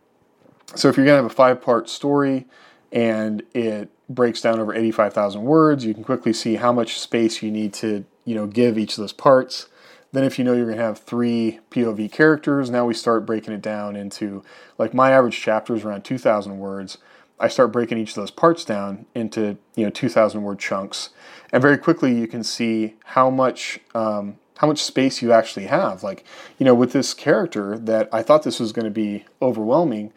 so 0.74 0.88
if 0.88 0.96
you're 0.96 1.06
going 1.06 1.18
to 1.18 1.22
have 1.22 1.30
a 1.30 1.34
five 1.34 1.60
part 1.60 1.88
story 1.88 2.46
and 2.92 3.42
it 3.52 3.90
breaks 4.08 4.40
down 4.40 4.60
over 4.60 4.74
85,000 4.74 5.42
words, 5.42 5.84
you 5.84 5.92
can 5.92 6.04
quickly 6.04 6.32
see 6.32 6.56
how 6.56 6.72
much 6.72 6.98
space 6.98 7.42
you 7.42 7.50
need 7.50 7.72
to 7.74 8.04
you 8.24 8.34
know 8.34 8.46
give 8.46 8.78
each 8.78 8.92
of 8.92 8.98
those 8.98 9.12
parts. 9.12 9.68
Then 10.12 10.24
if 10.24 10.38
you 10.38 10.44
know 10.44 10.54
you're 10.54 10.66
going 10.66 10.78
to 10.78 10.84
have 10.84 10.98
three 10.98 11.60
POV 11.70 12.10
characters, 12.12 12.70
now 12.70 12.86
we 12.86 12.94
start 12.94 13.26
breaking 13.26 13.52
it 13.52 13.60
down 13.60 13.94
into, 13.94 14.42
like 14.78 14.94
my 14.94 15.10
average 15.10 15.38
chapter 15.38 15.74
is 15.74 15.84
around 15.84 16.02
2,000 16.02 16.58
words. 16.58 16.98
I 17.40 17.48
start 17.48 17.72
breaking 17.72 17.98
each 17.98 18.10
of 18.10 18.16
those 18.16 18.30
parts 18.30 18.64
down 18.64 19.06
into, 19.14 19.58
you 19.74 19.84
know, 19.84 19.90
2,000 19.90 20.42
word 20.42 20.58
chunks. 20.58 21.10
And 21.52 21.62
very 21.62 21.78
quickly 21.78 22.18
you 22.18 22.26
can 22.26 22.42
see 22.42 22.94
how 23.04 23.30
much, 23.30 23.80
um, 23.94 24.36
how 24.58 24.66
much 24.66 24.82
space 24.82 25.22
you 25.22 25.32
actually 25.32 25.66
have. 25.66 26.02
Like, 26.02 26.24
you 26.58 26.64
know, 26.64 26.74
with 26.74 26.92
this 26.92 27.14
character 27.14 27.78
that 27.78 28.08
I 28.12 28.22
thought 28.22 28.42
this 28.42 28.58
was 28.58 28.72
going 28.72 28.84
to 28.84 28.90
be 28.90 29.24
overwhelming, 29.40 30.12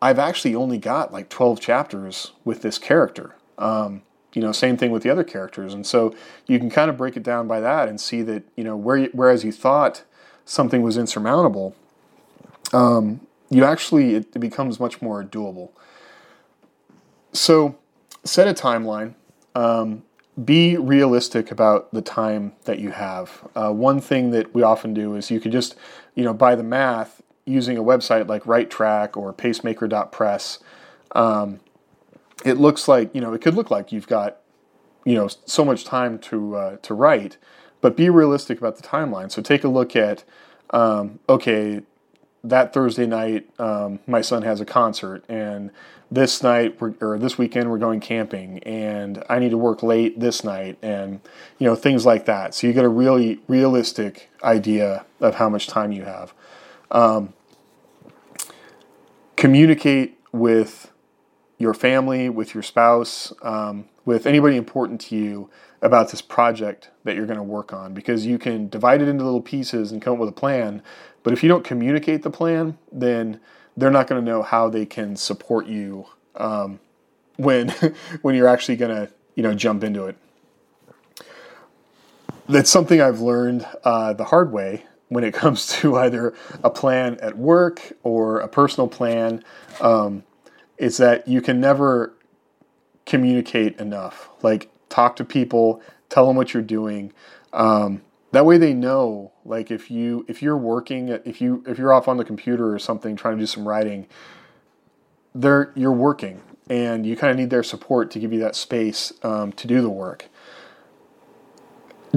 I've 0.00 0.18
actually 0.18 0.54
only 0.54 0.78
got 0.78 1.12
like 1.12 1.28
12 1.28 1.60
chapters 1.60 2.32
with 2.44 2.62
this 2.62 2.78
character. 2.78 3.34
Um, 3.58 4.02
you 4.32 4.40
know, 4.40 4.52
same 4.52 4.76
thing 4.76 4.90
with 4.92 5.02
the 5.02 5.10
other 5.10 5.24
characters. 5.24 5.74
And 5.74 5.86
so 5.86 6.14
you 6.46 6.58
can 6.58 6.70
kind 6.70 6.88
of 6.88 6.96
break 6.96 7.16
it 7.16 7.22
down 7.22 7.48
by 7.48 7.60
that 7.60 7.88
and 7.88 8.00
see 8.00 8.22
that, 8.22 8.44
you 8.56 8.64
know, 8.64 8.76
where, 8.76 9.06
whereas 9.06 9.44
you 9.44 9.52
thought 9.52 10.04
something 10.44 10.82
was 10.82 10.96
insurmountable, 10.96 11.74
um, 12.72 13.20
you 13.50 13.64
actually, 13.64 14.14
it, 14.14 14.28
it 14.34 14.38
becomes 14.38 14.78
much 14.78 15.02
more 15.02 15.24
doable. 15.24 15.70
So 17.32 17.78
set 18.24 18.48
a 18.48 18.54
timeline. 18.54 19.14
Um, 19.54 20.04
be 20.44 20.76
realistic 20.76 21.50
about 21.50 21.92
the 21.92 22.02
time 22.02 22.52
that 22.64 22.78
you 22.78 22.92
have. 22.92 23.48
Uh, 23.54 23.72
one 23.72 24.00
thing 24.00 24.30
that 24.30 24.54
we 24.54 24.62
often 24.62 24.94
do 24.94 25.14
is 25.14 25.30
you 25.30 25.40
could 25.40 25.52
just, 25.52 25.74
you 26.14 26.24
know, 26.24 26.32
by 26.32 26.54
the 26.54 26.62
math 26.62 27.20
using 27.44 27.76
a 27.76 27.82
website 27.82 28.28
like 28.28 28.44
WriteTrack 28.44 29.16
or 29.16 29.32
Pacemaker.press. 29.32 30.60
Um, 31.12 31.60
it 32.44 32.54
looks 32.54 32.88
like 32.88 33.14
you 33.14 33.20
know 33.20 33.32
it 33.34 33.42
could 33.42 33.54
look 33.54 33.70
like 33.70 33.92
you've 33.92 34.06
got 34.06 34.38
you 35.04 35.14
know 35.14 35.28
so 35.44 35.64
much 35.64 35.84
time 35.84 36.18
to 36.18 36.56
uh, 36.56 36.76
to 36.76 36.94
write, 36.94 37.36
but 37.80 37.96
be 37.96 38.08
realistic 38.08 38.58
about 38.58 38.76
the 38.76 38.82
timeline. 38.82 39.30
So 39.30 39.42
take 39.42 39.64
a 39.64 39.68
look 39.68 39.96
at 39.96 40.24
um, 40.70 41.18
okay, 41.28 41.82
that 42.42 42.72
Thursday 42.72 43.06
night 43.06 43.48
um, 43.58 44.00
my 44.06 44.20
son 44.20 44.42
has 44.42 44.60
a 44.60 44.64
concert, 44.64 45.24
and 45.28 45.70
this 46.10 46.42
night 46.42 46.76
or 47.00 47.18
this 47.18 47.38
weekend 47.38 47.70
we're 47.70 47.78
going 47.78 48.00
camping, 48.00 48.58
and 48.60 49.22
I 49.28 49.38
need 49.38 49.50
to 49.50 49.58
work 49.58 49.82
late 49.82 50.18
this 50.18 50.42
night, 50.42 50.78
and 50.82 51.20
you 51.58 51.66
know 51.66 51.74
things 51.74 52.04
like 52.06 52.26
that. 52.26 52.54
So 52.54 52.66
you 52.66 52.72
get 52.72 52.84
a 52.84 52.88
really 52.88 53.40
realistic 53.48 54.30
idea 54.42 55.04
of 55.20 55.36
how 55.36 55.48
much 55.48 55.66
time 55.66 55.92
you 55.92 56.04
have. 56.04 56.32
Um, 56.90 57.34
communicate 59.36 60.18
with 60.32 60.90
your 61.58 61.74
family, 61.74 62.28
with 62.28 62.54
your 62.54 62.62
spouse, 62.62 63.32
um, 63.42 63.86
with 64.04 64.26
anybody 64.26 64.56
important 64.56 65.00
to 65.00 65.16
you 65.16 65.50
about 65.82 66.10
this 66.10 66.20
project 66.20 66.90
that 67.04 67.16
you're 67.16 67.26
going 67.26 67.38
to 67.38 67.42
work 67.42 67.72
on 67.72 67.94
because 67.94 68.26
you 68.26 68.38
can 68.38 68.68
divide 68.68 69.00
it 69.00 69.08
into 69.08 69.24
little 69.24 69.40
pieces 69.40 69.92
and 69.92 70.02
come 70.02 70.14
up 70.14 70.18
with 70.18 70.28
a 70.28 70.32
plan. 70.32 70.82
But 71.22 71.32
if 71.32 71.42
you 71.42 71.48
don't 71.48 71.64
communicate 71.64 72.22
the 72.22 72.30
plan, 72.30 72.78
then 72.92 73.40
they're 73.76 73.90
not 73.90 74.06
going 74.06 74.22
to 74.22 74.30
know 74.30 74.42
how 74.42 74.68
they 74.68 74.84
can 74.84 75.16
support 75.16 75.66
you 75.66 76.06
um, 76.36 76.80
when 77.36 77.70
when 78.22 78.34
you're 78.34 78.48
actually 78.48 78.76
going 78.76 78.94
to 78.94 79.12
you 79.34 79.42
know 79.42 79.54
jump 79.54 79.82
into 79.82 80.06
it. 80.06 80.16
that's 82.48 82.70
something 82.70 83.00
I've 83.00 83.20
learned 83.20 83.66
uh, 83.84 84.12
the 84.12 84.24
hard 84.24 84.52
way 84.52 84.84
when 85.08 85.24
it 85.24 85.32
comes 85.42 85.66
to 85.78 85.96
either 85.96 86.34
a 86.62 86.70
plan 86.70 87.18
at 87.20 87.38
work 87.38 87.92
or 88.02 88.40
a 88.40 88.48
personal 88.48 88.88
plan. 88.88 89.42
Um, 89.80 90.24
is 90.76 90.96
that 90.96 91.28
you 91.28 91.42
can 91.42 91.60
never 91.60 92.14
communicate 93.04 93.78
enough. 93.78 94.30
Like 94.42 94.70
talk 94.90 95.16
to 95.16 95.24
people, 95.24 95.80
tell 96.10 96.26
them 96.26 96.36
what 96.36 96.52
you're 96.52 96.62
doing. 96.62 97.12
Um, 97.54 98.02
that 98.32 98.44
way 98.44 98.58
they 98.58 98.74
know. 98.74 99.32
Like 99.44 99.70
if 99.70 99.90
you 99.90 100.24
if 100.28 100.42
you're 100.42 100.56
working, 100.56 101.08
if 101.08 101.40
you 101.40 101.64
if 101.66 101.78
you're 101.78 101.92
off 101.92 102.08
on 102.08 102.18
the 102.18 102.24
computer 102.24 102.72
or 102.72 102.78
something 102.78 103.16
trying 103.16 103.36
to 103.36 103.42
do 103.42 103.46
some 103.46 103.66
writing, 103.66 104.06
they're 105.34 105.72
you're 105.74 105.92
working, 105.92 106.42
and 106.68 107.06
you 107.06 107.16
kind 107.16 107.30
of 107.30 107.36
need 107.36 107.50
their 107.50 107.62
support 107.62 108.10
to 108.12 108.18
give 108.18 108.32
you 108.32 108.40
that 108.40 108.54
space 108.54 109.12
um, 109.22 109.52
to 109.52 109.66
do 109.66 109.80
the 109.80 109.90
work. 109.90 110.28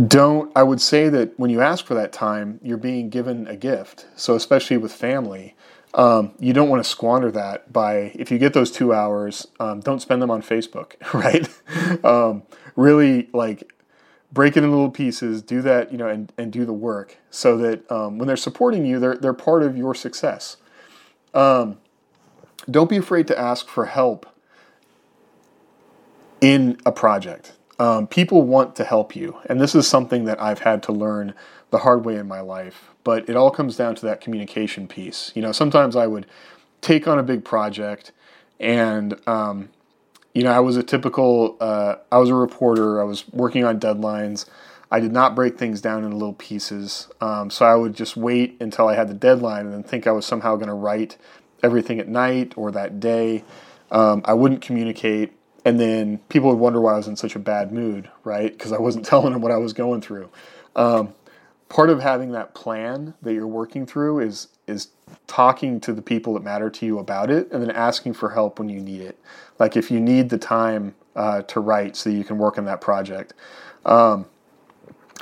Don't 0.08 0.52
I 0.56 0.64
would 0.64 0.82
say 0.82 1.10
that 1.10 1.40
when 1.40 1.50
you 1.50 1.62
ask 1.62 1.86
for 1.86 1.94
that 1.94 2.12
time, 2.12 2.60
you're 2.64 2.78
being 2.78 3.10
given 3.10 3.48
a 3.48 3.56
gift. 3.56 4.08
So 4.16 4.36
especially 4.36 4.78
with 4.78 4.92
family, 4.92 5.56
um, 5.94 6.32
you 6.40 6.54
don't 6.54 6.70
want 6.70 6.84
to 6.84 6.90
squander 6.90 7.32
that 7.32 7.72
by 7.72 8.12
if 8.16 8.32
you 8.32 8.40
get 8.40 8.54
those 8.54 8.72
two 8.72 8.94
hours, 8.94 9.48
um, 9.60 9.80
don't 9.80 10.02
spend 10.02 10.22
them 10.22 10.32
on 10.32 10.42
Facebook, 10.42 10.94
right? 11.14 11.48
um, 12.06 12.44
really 12.76 13.30
like 13.34 13.72
break 14.32 14.58
it 14.58 14.64
in 14.64 14.72
little 14.72 14.90
pieces, 14.90 15.44
do 15.44 15.62
that, 15.62 15.92
you 15.92 15.98
know, 15.98 16.08
and, 16.08 16.34
and 16.38 16.52
do 16.52 16.66
the 16.66 16.74
work 16.74 17.18
so 17.30 17.58
that 17.58 17.90
um, 17.92 18.18
when 18.18 18.28
they're 18.28 18.36
supporting 18.36 18.86
you, 18.86 19.00
they're 19.00 19.16
they're 19.16 19.34
part 19.34 19.64
of 19.64 19.78
your 19.78 19.94
success. 19.94 20.58
Um, 21.34 21.78
don't 22.70 22.90
be 22.90 22.98
afraid 22.98 23.28
to 23.28 23.38
ask 23.38 23.68
for 23.68 23.86
help 23.86 24.26
in 26.42 26.78
a 26.86 26.92
project. 26.92 27.54
Um, 27.80 28.08
people 28.08 28.44
want 28.44 28.76
to 28.78 28.84
help 28.84 29.16
you, 29.16 29.38
and 29.48 29.60
this 29.60 29.76
is 29.76 29.88
something 29.88 30.26
that 30.26 30.42
I've 30.42 30.60
had 30.60 30.82
to 30.84 30.92
learn 30.92 31.34
the 31.74 31.80
hard 31.80 32.06
way 32.06 32.16
in 32.16 32.28
my 32.28 32.40
life. 32.40 32.92
But 33.04 33.28
it 33.28 33.36
all 33.36 33.52
comes 33.52 33.76
down 33.76 33.96
to 33.96 34.06
that 34.06 34.22
communication 34.22 34.88
piece. 34.88 35.32
You 35.36 35.42
know, 35.42 35.52
sometimes 35.52 35.96
I 35.96 36.08
would 36.08 36.28
take 36.82 37.08
on 37.08 37.18
a 37.18 37.24
big 37.24 37.44
project, 37.44 38.12
and 38.60 39.20
um, 39.28 39.70
you 40.34 40.44
know, 40.44 40.52
I 40.52 40.60
was 40.60 40.78
a 40.78 40.84
typical. 40.84 41.58
Uh, 41.60 41.96
I 42.12 42.20
was 42.20 42.30
a 42.30 42.36
reporter. 42.36 43.02
I 43.02 43.04
was 43.04 43.28
working 43.30 43.66
on 43.66 43.80
deadlines. 43.80 44.46
I 44.92 45.00
did 45.00 45.12
not 45.12 45.34
break 45.34 45.58
things 45.58 45.82
down 45.82 46.04
into 46.04 46.16
little 46.16 46.36
pieces. 46.36 47.08
Um, 47.20 47.50
so 47.50 47.66
I 47.66 47.74
would 47.74 47.96
just 47.96 48.16
wait 48.16 48.58
until 48.62 48.88
I 48.88 48.94
had 48.94 49.08
the 49.08 49.16
deadline 49.16 49.66
and 49.66 49.74
then 49.74 49.82
think 49.82 50.06
I 50.06 50.12
was 50.12 50.24
somehow 50.24 50.56
going 50.56 50.68
to 50.68 50.76
write 50.76 51.18
everything 51.64 52.00
at 52.00 52.08
night 52.08 52.54
or 52.56 52.70
that 52.70 53.00
day. 53.00 53.44
Um, 53.90 54.22
I 54.26 54.36
wouldn't 54.36 54.62
communicate. 54.62 55.34
And 55.66 55.80
then 55.80 56.20
people 56.30 56.50
would 56.50 56.60
wonder 56.60 56.80
why 56.80 56.94
I 56.94 56.98
was 56.98 57.08
in 57.08 57.16
such 57.16 57.36
a 57.36 57.40
bad 57.40 57.72
mood, 57.72 58.12
right? 58.24 58.52
Because 58.52 58.72
I 58.72 58.78
wasn't 58.78 59.06
telling 59.08 59.34
them 59.34 59.42
what 59.42 59.52
I 59.52 59.58
was 59.58 59.74
going 59.74 60.02
through. 60.02 60.30
Um, 60.76 61.16
part 61.74 61.90
of 61.90 62.00
having 62.00 62.32
that 62.34 62.54
plan 62.54 63.16
that 63.24 63.34
you're 63.34 63.48
working 63.48 63.84
through 63.84 64.20
is 64.20 64.50
is 64.68 64.90
talking 65.26 65.80
to 65.80 65.92
the 65.92 66.04
people 66.04 66.36
that 66.36 66.44
matter 66.44 66.70
to 66.70 66.86
you 66.86 67.00
about 67.00 67.32
it 67.32 67.52
and 67.52 67.64
then 67.64 67.72
asking 67.72 68.14
for 68.14 68.30
help 68.30 68.60
when 68.60 68.70
you 68.70 68.80
need 68.80 69.02
it. 69.02 69.18
Like 69.58 69.76
if 69.76 69.90
you 69.90 70.00
need 70.00 70.30
the 70.30 70.38
time 70.38 70.94
uh, 71.16 71.42
to 71.42 71.60
write 71.60 71.96
so 71.96 72.12
that 72.12 72.16
you 72.16 72.24
can 72.24 72.38
work 72.38 72.60
on 72.60 72.66
that 72.66 72.80
project. 72.80 73.34
Um, 73.86 74.28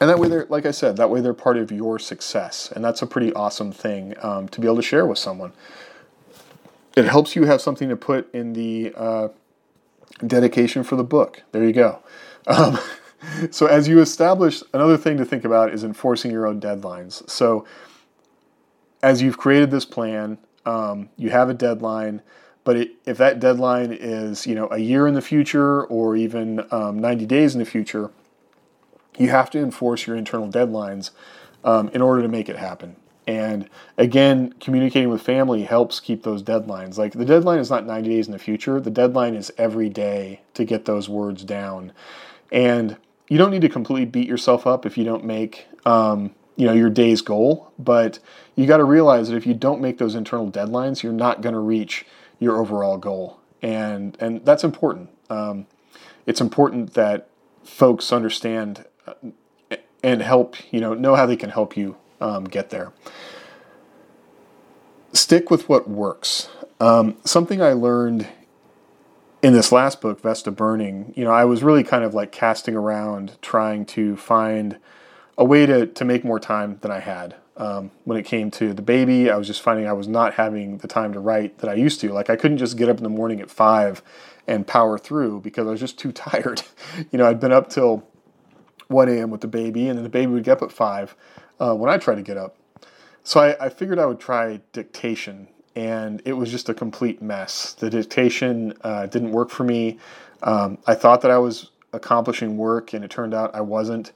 and 0.02 0.10
that 0.10 0.20
way 0.20 0.28
they're 0.28 0.46
like 0.50 0.66
i 0.66 0.72
said 0.72 0.98
that 0.98 1.10
way 1.10 1.22
they're 1.22 1.34
part 1.34 1.56
of 1.56 1.72
your 1.72 1.98
success. 1.98 2.70
And 2.76 2.84
that's 2.84 3.02
a 3.02 3.08
pretty 3.08 3.32
awesome 3.32 3.72
thing 3.72 4.14
um, 4.22 4.50
to 4.50 4.60
be 4.60 4.68
able 4.68 4.76
to 4.76 4.82
share 4.82 5.06
with 5.06 5.18
someone. 5.18 5.54
It 6.98 7.06
helps 7.06 7.34
you 7.34 7.46
have 7.46 7.62
something 7.62 7.88
to 7.88 7.96
put 7.96 8.32
in 8.36 8.52
the 8.52 8.94
uh, 8.98 9.30
dedication 10.28 10.84
for 10.84 10.98
the 10.98 11.06
book. 11.06 11.44
There 11.54 11.64
you 11.64 11.72
go. 11.72 12.00
Um, 12.46 12.78
so 13.51 13.65
as 13.65 13.88
you 13.88 13.99
establish 13.99 14.63
another 14.73 14.97
thing 14.97 15.17
to 15.17 15.25
think 15.25 15.45
about 15.45 15.73
is 15.73 15.84
enforcing 15.84 16.31
your 16.31 16.45
own 16.45 16.60
deadlines. 16.60 17.27
So 17.29 17.65
as 19.03 19.21
you've 19.21 19.38
created 19.38 19.71
this 19.71 19.86
plan 19.86 20.38
um, 20.65 21.10
you 21.17 21.29
have 21.29 21.49
a 21.49 21.53
deadline 21.53 22.21
but 22.63 22.77
it, 22.77 22.91
if 23.05 23.17
that 23.17 23.39
deadline 23.39 23.91
is 23.91 24.45
you 24.45 24.55
know 24.55 24.67
a 24.71 24.77
year 24.77 25.07
in 25.07 25.13
the 25.13 25.21
future 25.21 25.84
or 25.86 26.15
even 26.15 26.65
um, 26.71 26.99
90 26.99 27.25
days 27.25 27.55
in 27.55 27.60
the 27.60 27.65
future 27.65 28.12
you 29.17 29.29
have 29.29 29.49
to 29.51 29.60
enforce 29.60 30.07
your 30.07 30.15
internal 30.15 30.47
deadlines 30.47 31.12
um, 31.63 31.89
in 31.89 32.01
order 32.01 32.21
to 32.21 32.27
make 32.27 32.49
it 32.49 32.55
happen. 32.55 32.95
And 33.27 33.69
again 33.97 34.53
communicating 34.60 35.10
with 35.10 35.21
family 35.21 35.63
helps 35.63 35.99
keep 35.99 36.23
those 36.23 36.43
deadlines. 36.43 36.97
Like 36.97 37.13
the 37.13 37.25
deadline 37.25 37.60
is 37.60 37.69
not 37.69 37.86
90 37.86 38.10
days 38.10 38.27
in 38.27 38.34
the 38.34 38.39
future. 38.39 38.79
The 38.79 38.91
deadline 38.91 39.36
is 39.36 39.51
every 39.57 39.89
day 39.89 40.41
to 40.53 40.65
get 40.65 40.86
those 40.86 41.10
words 41.10 41.43
down. 41.43 41.91
And 42.51 42.97
you 43.32 43.38
don't 43.38 43.52
need 43.52 43.62
to 43.62 43.70
completely 43.70 44.06
beat 44.06 44.28
yourself 44.28 44.67
up 44.67 44.86
if 44.86 44.98
you 44.98 45.06
don't 45.06 45.24
make 45.24 45.67
um, 45.86 46.36
you 46.58 46.65
know 46.65 46.74
your 46.74 46.89
day's 46.89 47.22
goal 47.22 47.72
but 47.80 48.20
you 48.56 48.65
got 48.67 48.78
to 48.78 48.84
realize 48.84 49.30
that 49.30 49.38
if 49.38 49.46
you 49.48 49.54
don't 49.54 49.80
make 49.80 49.98
those 49.98 50.15
internal 50.15 50.52
deadlines 50.52 51.02
you're 51.02 51.13
not 51.13 51.41
going 51.41 51.54
to 51.54 51.60
reach 51.60 52.06
your 52.41 52.58
overall 52.58 52.98
goal. 52.98 53.39
And 53.62 54.17
and 54.20 54.44
that's 54.44 54.65
important. 54.65 55.10
Um, 55.30 55.67
it's 56.26 56.41
important 56.41 56.96
that 56.96 57.30
folks 57.63 58.12
understand 58.12 58.84
uh, 59.08 59.13
and 60.04 60.22
help 60.22 60.56
you 60.74 60.82
know 60.82 60.94
know 60.94 61.15
how 61.15 61.26
they 61.26 61.38
can 61.38 61.52
help 61.52 61.78
you 61.78 61.96
um, 62.20 62.44
get 62.46 62.72
there. 62.72 62.91
Stick 65.13 65.50
with 65.50 65.70
what 65.70 65.89
works. 65.89 66.50
Um, 66.80 67.17
something 67.24 67.62
i 67.62 67.74
learned 67.74 68.28
in 69.41 69.54
this 69.54 69.71
last 69.71 70.01
book, 70.01 70.21
Vesta 70.21 70.51
Burning, 70.51 71.13
you 71.15 71.23
know, 71.23 71.32
I 71.32 71.45
was 71.45 71.63
really 71.63 71.84
kind 71.84 72.04
of 72.04 72.13
like 72.13 72.32
casting 72.32 72.75
around 72.75 73.38
trying 73.41 73.86
to 73.88 74.15
find 74.15 74.77
a 75.38 75.43
way 75.43 75.65
to, 75.65 75.88
to 75.88 76.06
make 76.06 76.23
more 76.23 76.39
time 76.39 76.77
than 76.82 76.91
I 76.91 76.99
had. 76.99 77.36
Um, 77.58 77.91
when 78.06 78.17
it 78.17 78.23
came 78.23 78.49
to 78.51 78.73
the 78.73 78.82
baby, 78.82 79.30
I 79.30 79.38
was 79.38 79.47
just 79.47 79.62
finding 79.62 79.88
I 79.88 79.93
was 79.93 80.08
not 80.08 80.36
having 80.36 80.77
the 80.77 80.88
time 80.88 81.13
to 81.13 81.19
write 81.19 81.60
that 81.60 81.69
I 81.69 81.73
used 81.73 81.99
to. 82.01 82.12
Like 82.13 82.30
I 82.30 82.36
couldn't 82.36 82.58
just 82.58 82.77
get 82.77 82.89
up 82.89 82.97
in 82.97 83.04
the 83.04 83.10
morning 83.10 83.41
at 83.41 83.49
five 83.49 84.01
and 84.47 84.65
power 84.65 84.97
through 84.97 85.41
because 85.41 85.67
I 85.67 85.71
was 85.71 85.80
just 85.80 85.99
too 85.99 86.12
tired. 86.12 86.63
you 87.12 87.17
know, 87.17 87.27
I'd 87.27 87.39
been 87.39 87.51
up 87.51 87.69
till 87.69 88.08
1 88.88 89.10
a.m. 89.10 89.32
with 89.32 89.41
the 89.41 89.47
baby, 89.47 89.88
and 89.88 89.97
then 89.97 90.04
the 90.04 90.10
baby 90.10 90.32
would 90.34 90.43
get 90.43 90.58
up 90.58 90.63
at 90.63 90.71
five 90.71 91.15
uh, 91.60 91.73
when 91.73 91.89
I 91.89 91.97
tried 91.97 92.15
to 92.15 92.21
get 92.21 92.38
up. 92.38 92.58
So 93.23 93.39
I, 93.39 93.65
I 93.65 93.69
figured 93.69 93.99
I 93.99 94.06
would 94.06 94.19
try 94.19 94.62
dictation 94.73 95.47
and 95.75 96.21
it 96.25 96.34
was 96.34 96.51
just 96.51 96.69
a 96.69 96.73
complete 96.73 97.21
mess. 97.21 97.73
The 97.73 97.89
dictation 97.89 98.73
uh, 98.81 99.07
didn't 99.07 99.31
work 99.31 99.49
for 99.49 99.63
me. 99.63 99.97
Um, 100.43 100.77
I 100.88 100.95
thought 100.95 101.21
that 101.21 101.31
I 101.31 101.38
was 101.38 101.71
accomplishing 101.93 102.57
work, 102.57 102.93
and 102.93 103.03
it 103.03 103.12
turned 103.12 103.34
out 103.34 103.53
I 103.55 103.62
wasn't. 103.62 104.12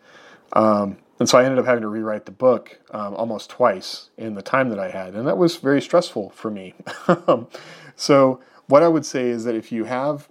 Um, 0.54 0.98
and 1.20 1.30
so 1.30 1.38
I 1.38 1.44
ended 1.44 1.60
up 1.60 1.66
having 1.66 1.82
to 1.82 1.88
rewrite 1.88 2.26
the 2.26 2.32
book 2.32 2.80
um, 2.92 3.14
almost 3.16 3.50
twice 3.50 4.10
in 4.18 4.36
the 4.36 4.42
time 4.42 4.70
that 4.70 4.80
I 4.80 4.90
had, 4.90 5.16
and 5.16 5.28
that 5.28 5.38
was 5.38 5.56
very 5.56 5.82
stressful 5.82 6.32
for 6.32 6.52
me. 6.52 6.74
so, 7.96 8.42
what 8.68 8.84
I 8.84 8.88
would 8.88 9.06
say 9.06 9.30
is 9.30 9.46
that 9.46 9.56
if 9.56 9.72
you 9.72 9.86
have 9.86 10.28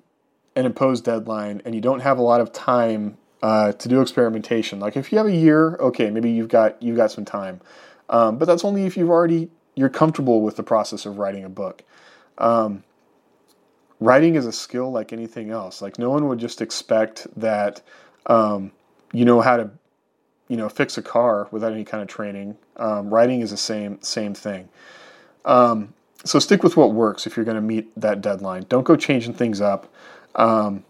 an 0.57 0.67
imposed 0.67 1.05
deadline 1.05 1.63
and 1.65 1.75
you 1.75 1.81
don't 1.81 2.01
have 2.01 2.19
a 2.19 2.23
lot 2.23 2.41
of 2.41 2.53
time 2.53 3.17
uh, 3.43 3.73
to 3.73 3.89
do 3.89 4.01
experimentation, 4.01 4.79
like 4.79 4.97
if 4.97 5.11
you 5.11 5.19
have 5.19 5.27
a 5.27 5.35
year, 5.35 5.77
okay, 5.77 6.11
maybe 6.11 6.31
you've 6.31 6.49
got 6.49 6.83
you've 6.83 6.97
got 6.97 7.11
some 7.11 7.25
time, 7.25 7.61
um, 8.11 8.37
but 8.37 8.45
that's 8.45 8.65
only 8.65 8.85
if 8.85 8.97
you've 8.97 9.11
already 9.11 9.49
you're 9.75 9.89
comfortable 9.89 10.41
with 10.41 10.57
the 10.57 10.63
process 10.63 11.07
of 11.07 11.19
writing 11.19 11.45
a 11.45 11.49
book. 11.49 11.83
Um, 12.39 12.85
writing 14.01 14.35
is 14.35 14.47
a 14.47 14.53
skill 14.53 14.91
like 14.91 15.13
anything 15.13 15.51
else. 15.51 15.83
Like 15.83 15.99
no 15.99 16.11
one 16.11 16.29
would 16.29 16.39
just 16.39 16.61
expect 16.61 17.27
that 17.37 17.83
um, 18.27 18.73
you 19.13 19.25
know 19.25 19.41
how 19.41 19.57
to 19.57 19.71
you 20.49 20.57
know 20.57 20.69
fix 20.69 20.99
a 20.99 21.03
car 21.03 21.49
without 21.51 21.73
any 21.73 21.85
kind 21.85 22.03
of 22.03 22.09
training. 22.09 22.57
Um, 22.77 23.13
writing 23.13 23.41
is 23.41 23.51
the 23.51 23.57
same 23.57 24.01
same 24.03 24.35
thing. 24.35 24.69
Um, 25.45 25.95
so 26.25 26.39
stick 26.39 26.63
with 26.63 26.77
what 26.77 26.93
works 26.93 27.27
if 27.27 27.37
you're 27.37 27.45
going 27.45 27.57
to 27.57 27.61
meet 27.61 27.93
that 28.01 28.21
deadline. 28.23 28.65
Don't 28.69 28.85
go 28.85 28.97
changing 28.97 29.35
things 29.35 29.61
up. 29.61 29.93
Um, 30.35 30.85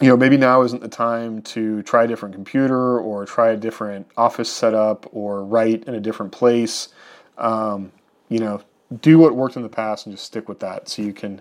you 0.00 0.08
know, 0.08 0.16
maybe 0.16 0.36
now 0.36 0.62
isn't 0.62 0.82
the 0.82 0.88
time 0.88 1.42
to 1.42 1.82
try 1.82 2.04
a 2.04 2.06
different 2.06 2.34
computer 2.34 3.00
or 3.00 3.24
try 3.24 3.50
a 3.50 3.56
different 3.56 4.06
office 4.16 4.50
setup 4.50 5.08
or 5.12 5.42
write 5.42 5.84
in 5.84 5.94
a 5.94 6.00
different 6.00 6.30
place. 6.30 6.88
Um, 7.36 7.90
you 8.28 8.38
know, 8.38 8.62
do 9.00 9.18
what 9.18 9.34
worked 9.34 9.56
in 9.56 9.62
the 9.62 9.68
past 9.68 10.06
and 10.06 10.14
just 10.14 10.26
stick 10.26 10.48
with 10.48 10.60
that. 10.60 10.88
So 10.88 11.02
you 11.02 11.12
can 11.12 11.40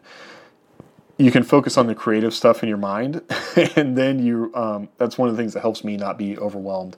you 1.17 1.31
can 1.31 1.43
focus 1.43 1.77
on 1.77 1.87
the 1.87 1.95
creative 1.95 2.33
stuff 2.33 2.61
in 2.61 2.69
your 2.69 2.77
mind 2.77 3.21
and 3.75 3.97
then 3.97 4.23
you 4.23 4.51
um, 4.53 4.89
that's 4.97 5.17
one 5.17 5.29
of 5.29 5.35
the 5.35 5.41
things 5.41 5.53
that 5.53 5.61
helps 5.61 5.83
me 5.83 5.97
not 5.97 6.17
be 6.17 6.37
overwhelmed. 6.37 6.97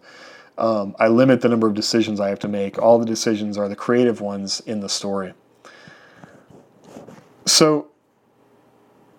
Um, 0.58 0.94
i 1.00 1.08
limit 1.08 1.40
the 1.42 1.50
number 1.50 1.68
of 1.68 1.74
decisions 1.74 2.20
i 2.20 2.30
have 2.30 2.40
to 2.40 2.48
make. 2.48 2.78
All 2.78 3.00
the 3.00 3.06
decisions 3.06 3.58
are 3.58 3.70
the 3.70 3.76
creative 3.76 4.22
ones 4.22 4.60
in 4.62 4.82
the 4.82 4.90
story. 4.90 5.34
So 7.46 7.90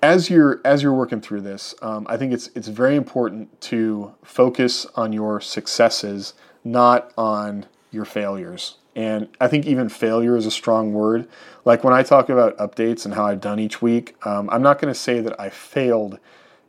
as 0.02 0.30
you're 0.30 0.60
as 0.64 0.82
you're 0.82 0.94
working 0.94 1.20
through 1.20 1.42
this 1.42 1.74
um, 1.82 2.06
i 2.08 2.16
think 2.16 2.32
it's 2.32 2.48
it's 2.54 2.68
very 2.68 2.96
important 2.96 3.60
to 3.60 4.14
focus 4.22 4.86
on 4.96 5.12
your 5.12 5.40
successes 5.40 6.34
not 6.64 7.12
on 7.16 7.66
your 7.90 8.04
failures 8.04 8.76
and 8.96 9.28
I 9.40 9.48
think 9.48 9.66
even 9.66 9.88
failure 9.88 10.36
is 10.36 10.46
a 10.46 10.50
strong 10.50 10.92
word. 10.92 11.28
Like 11.64 11.84
when 11.84 11.94
I 11.94 12.02
talk 12.02 12.28
about 12.28 12.56
updates 12.58 13.04
and 13.04 13.14
how 13.14 13.24
I've 13.24 13.40
done 13.40 13.58
each 13.58 13.80
week, 13.80 14.14
um, 14.26 14.48
I'm 14.50 14.62
not 14.62 14.80
going 14.80 14.92
to 14.92 14.98
say 14.98 15.20
that 15.20 15.38
I 15.38 15.50
failed 15.50 16.18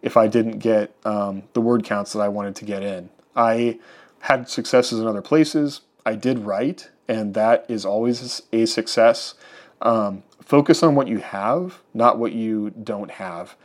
if 0.01 0.17
I 0.17 0.27
didn't 0.27 0.59
get 0.59 0.93
um, 1.05 1.43
the 1.53 1.61
word 1.61 1.83
counts 1.83 2.13
that 2.13 2.19
I 2.19 2.27
wanted 2.27 2.55
to 2.57 2.65
get 2.65 2.83
in. 2.83 3.09
I 3.35 3.79
had 4.19 4.49
successes 4.49 4.99
in 4.99 5.07
other 5.07 5.21
places. 5.21 5.81
I 6.05 6.15
did 6.15 6.39
write, 6.39 6.89
and 7.07 7.33
that 7.33 7.65
is 7.67 7.85
always 7.85 8.41
a 8.51 8.65
success. 8.65 9.35
Um, 9.81 10.23
focus 10.43 10.83
on 10.83 10.95
what 10.95 11.07
you 11.07 11.19
have, 11.19 11.79
not 11.93 12.19
what 12.19 12.33
you 12.33 12.71
don't 12.71 13.11
have. 13.11 13.55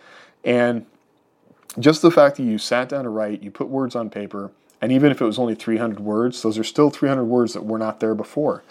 And 0.45 0.87
just 1.79 2.01
the 2.01 2.11
fact 2.11 2.37
that 2.37 2.45
you 2.45 2.59
sat 2.59 2.89
down 2.89 3.05
to 3.05 3.11
write, 3.11 3.43
you 3.43 3.51
put 3.51 3.69
words 3.69 3.95
on 3.95 4.09
paper, 4.09 4.51
and 4.81 4.93
even 4.93 5.11
if 5.11 5.21
it 5.21 5.25
was 5.25 5.39
only 5.39 5.55
300 5.55 6.01
words, 6.01 6.43
those 6.43 6.59
are 6.59 6.65
still 6.65 6.91
300 6.91 7.25
words 7.25 7.55
that 7.55 7.65
were 7.65 7.79
not 7.79 8.01
there 8.01 8.15
before. 8.15 8.63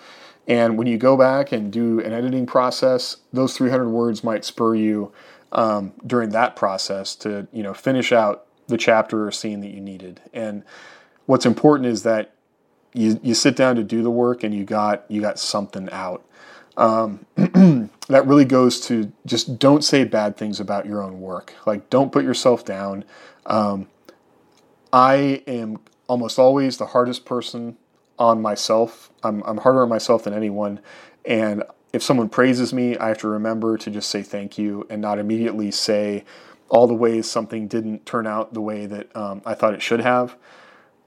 And 0.47 0.77
when 0.77 0.87
you 0.87 0.97
go 0.97 1.17
back 1.17 1.51
and 1.51 1.71
do 1.71 1.99
an 1.99 2.13
editing 2.13 2.45
process, 2.45 3.17
those 3.33 3.57
300 3.57 3.89
words 3.89 4.23
might 4.23 4.45
spur 4.45 4.75
you 4.75 5.11
um, 5.51 5.93
during 6.05 6.29
that 6.29 6.55
process 6.55 7.15
to 7.15 7.47
you 7.51 7.63
know 7.63 7.73
finish 7.73 8.11
out 8.11 8.45
the 8.67 8.77
chapter 8.77 9.27
or 9.27 9.31
scene 9.31 9.61
that 9.61 9.71
you 9.71 9.81
needed. 9.81 10.21
And 10.33 10.63
what's 11.25 11.45
important 11.45 11.87
is 11.87 12.03
that 12.03 12.33
you, 12.93 13.19
you 13.23 13.33
sit 13.33 13.55
down 13.55 13.75
to 13.75 13.83
do 13.83 14.03
the 14.03 14.11
work 14.11 14.43
and 14.43 14.53
you 14.53 14.63
got 14.63 15.09
you 15.09 15.21
got 15.21 15.39
something 15.39 15.89
out. 15.91 16.23
Um, 16.77 17.25
that 17.35 18.27
really 18.27 18.45
goes 18.45 18.79
to 18.87 19.11
just 19.25 19.57
don't 19.59 19.83
say 19.83 20.03
bad 20.03 20.37
things 20.37 20.59
about 20.59 20.85
your 20.85 21.01
own 21.01 21.21
work. 21.21 21.55
Like 21.65 21.89
don't 21.89 22.11
put 22.11 22.23
yourself 22.23 22.65
down. 22.65 23.05
Um, 23.45 23.87
I 24.91 25.43
am 25.47 25.79
almost 26.07 26.39
always 26.39 26.77
the 26.77 26.87
hardest 26.87 27.25
person 27.25 27.77
on 28.17 28.41
myself. 28.41 29.11
I'm, 29.23 29.43
I'm 29.43 29.57
harder 29.57 29.83
on 29.83 29.89
myself 29.89 30.23
than 30.23 30.33
anyone. 30.33 30.79
And 31.25 31.63
if 31.93 32.03
someone 32.03 32.29
praises 32.29 32.73
me, 32.73 32.97
I 32.97 33.09
have 33.09 33.17
to 33.19 33.27
remember 33.27 33.77
to 33.77 33.89
just 33.89 34.09
say 34.09 34.21
thank 34.21 34.57
you 34.57 34.85
and 34.89 35.01
not 35.01 35.19
immediately 35.19 35.71
say 35.71 36.23
all 36.69 36.87
the 36.87 36.93
ways 36.93 37.29
something 37.29 37.67
didn't 37.67 38.05
turn 38.05 38.27
out 38.27 38.53
the 38.53 38.61
way 38.61 38.85
that 38.85 39.15
um, 39.15 39.41
I 39.45 39.53
thought 39.53 39.73
it 39.73 39.81
should 39.81 40.01
have. 40.01 40.35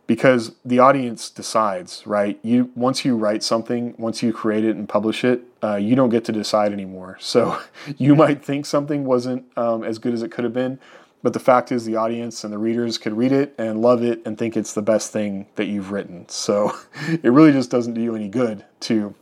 Because 0.06 0.54
the 0.64 0.78
audience 0.78 1.28
decides, 1.28 2.06
right? 2.06 2.38
You 2.42 2.70
once 2.74 3.04
you 3.04 3.14
write 3.14 3.42
something, 3.42 3.94
once 3.98 4.22
you 4.22 4.32
create 4.32 4.64
it 4.64 4.74
and 4.74 4.88
publish 4.88 5.22
it, 5.22 5.42
uh, 5.62 5.76
you 5.76 5.94
don't 5.94 6.08
get 6.08 6.24
to 6.24 6.32
decide 6.32 6.72
anymore. 6.72 7.18
So 7.20 7.60
you 7.98 8.16
might 8.16 8.42
think 8.42 8.64
something 8.64 9.04
wasn't 9.04 9.44
um, 9.58 9.84
as 9.84 9.98
good 9.98 10.14
as 10.14 10.22
it 10.22 10.30
could 10.30 10.44
have 10.44 10.54
been, 10.54 10.78
but 11.22 11.32
the 11.32 11.40
fact 11.40 11.72
is, 11.72 11.84
the 11.84 11.96
audience 11.96 12.44
and 12.44 12.52
the 12.52 12.58
readers 12.58 12.96
could 12.96 13.16
read 13.16 13.32
it 13.32 13.54
and 13.58 13.82
love 13.82 14.02
it 14.02 14.22
and 14.24 14.38
think 14.38 14.56
it's 14.56 14.72
the 14.72 14.82
best 14.82 15.12
thing 15.12 15.46
that 15.56 15.66
you've 15.66 15.90
written. 15.90 16.28
So 16.28 16.76
it 17.08 17.30
really 17.30 17.52
just 17.52 17.70
doesn't 17.70 17.94
do 17.94 18.00
you 18.00 18.14
any 18.14 18.28
good 18.28 18.64
to 18.80 19.14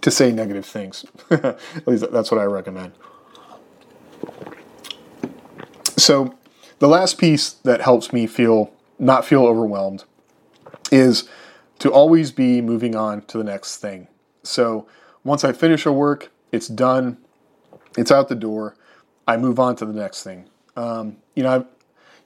to 0.00 0.10
say 0.10 0.32
negative 0.32 0.64
things. 0.64 1.04
At 1.30 1.86
least 1.86 2.10
that's 2.10 2.30
what 2.30 2.40
I 2.40 2.44
recommend. 2.44 2.92
So 5.98 6.34
the 6.78 6.88
last 6.88 7.18
piece 7.18 7.50
that 7.50 7.82
helps 7.82 8.12
me 8.12 8.26
feel 8.26 8.72
not 8.98 9.24
feel 9.24 9.44
overwhelmed 9.44 10.04
is 10.90 11.28
to 11.78 11.90
always 11.90 12.30
be 12.30 12.60
moving 12.60 12.94
on 12.94 13.22
to 13.22 13.38
the 13.38 13.44
next 13.44 13.78
thing. 13.78 14.08
So 14.42 14.86
once 15.24 15.44
I 15.44 15.52
finish 15.52 15.84
a 15.84 15.92
work, 15.92 16.30
it's 16.52 16.68
done, 16.68 17.18
it's 17.96 18.10
out 18.10 18.28
the 18.28 18.34
door. 18.34 18.76
I 19.26 19.36
move 19.36 19.58
on 19.60 19.76
to 19.76 19.84
the 19.84 19.92
next 19.92 20.22
thing. 20.22 20.48
Um, 20.76 21.18
you 21.34 21.42
know, 21.42 21.50
I've, 21.54 21.66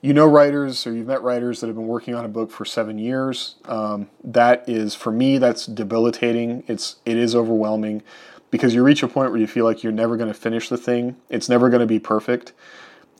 you 0.06 0.12
know 0.12 0.26
writers 0.26 0.86
or 0.86 0.92
you've 0.92 1.08
met 1.08 1.22
writers 1.22 1.60
that 1.60 1.66
have 1.66 1.74
been 1.74 1.88
working 1.88 2.14
on 2.14 2.24
a 2.24 2.28
book 2.28 2.50
for 2.50 2.64
seven 2.64 2.98
years. 2.98 3.56
Um, 3.64 4.08
that 4.22 4.68
is 4.68 4.94
for 4.94 5.10
me, 5.10 5.38
that's 5.38 5.66
debilitating. 5.66 6.62
It's 6.68 6.96
it 7.04 7.16
is 7.16 7.34
overwhelming 7.34 8.02
because 8.50 8.74
you 8.74 8.84
reach 8.84 9.02
a 9.02 9.08
point 9.08 9.30
where 9.30 9.40
you 9.40 9.46
feel 9.46 9.64
like 9.64 9.82
you're 9.82 9.92
never 9.92 10.16
going 10.16 10.28
to 10.28 10.38
finish 10.38 10.68
the 10.68 10.76
thing. 10.76 11.16
It's 11.28 11.48
never 11.48 11.68
going 11.68 11.80
to 11.80 11.86
be 11.86 11.98
perfect, 11.98 12.52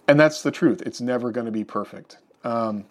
and 0.06 0.20
that's 0.20 0.42
the 0.42 0.50
truth. 0.50 0.82
It's 0.82 1.00
never 1.00 1.30
going 1.30 1.46
to 1.46 1.52
be 1.52 1.64
perfect. 1.64 2.18
Um, 2.44 2.84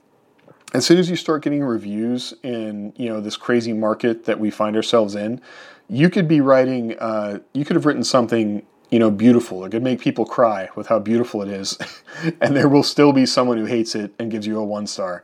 as 0.74 0.86
soon 0.86 0.98
as 0.98 1.10
you 1.10 1.16
start 1.16 1.44
getting 1.44 1.64
reviews 1.64 2.34
in 2.44 2.92
you 2.98 3.08
know 3.08 3.22
this 3.22 3.38
crazy 3.38 3.72
market 3.72 4.26
that 4.26 4.40
we 4.40 4.50
find 4.50 4.76
ourselves 4.76 5.16
in, 5.16 5.40
you 5.88 6.10
could 6.10 6.28
be 6.28 6.42
writing. 6.42 6.98
Uh, 7.00 7.40
you 7.54 7.64
could 7.64 7.76
have 7.76 7.86
written 7.86 8.04
something 8.04 8.66
you 8.96 9.00
know, 9.00 9.12
beautiful. 9.12 9.66
It 9.66 9.72
could 9.72 9.84
make 9.84 10.00
people 10.00 10.26
cry 10.26 10.70
with 10.78 10.88
how 10.88 11.00
beautiful 11.00 11.42
it 11.42 11.50
is. 11.50 11.78
and 12.40 12.56
there 12.56 12.70
will 12.70 12.82
still 12.82 13.12
be 13.12 13.26
someone 13.26 13.58
who 13.58 13.66
hates 13.66 13.94
it 13.94 14.14
and 14.18 14.32
gives 14.32 14.48
you 14.48 14.58
a 14.58 14.64
one 14.64 14.88
star. 14.88 15.22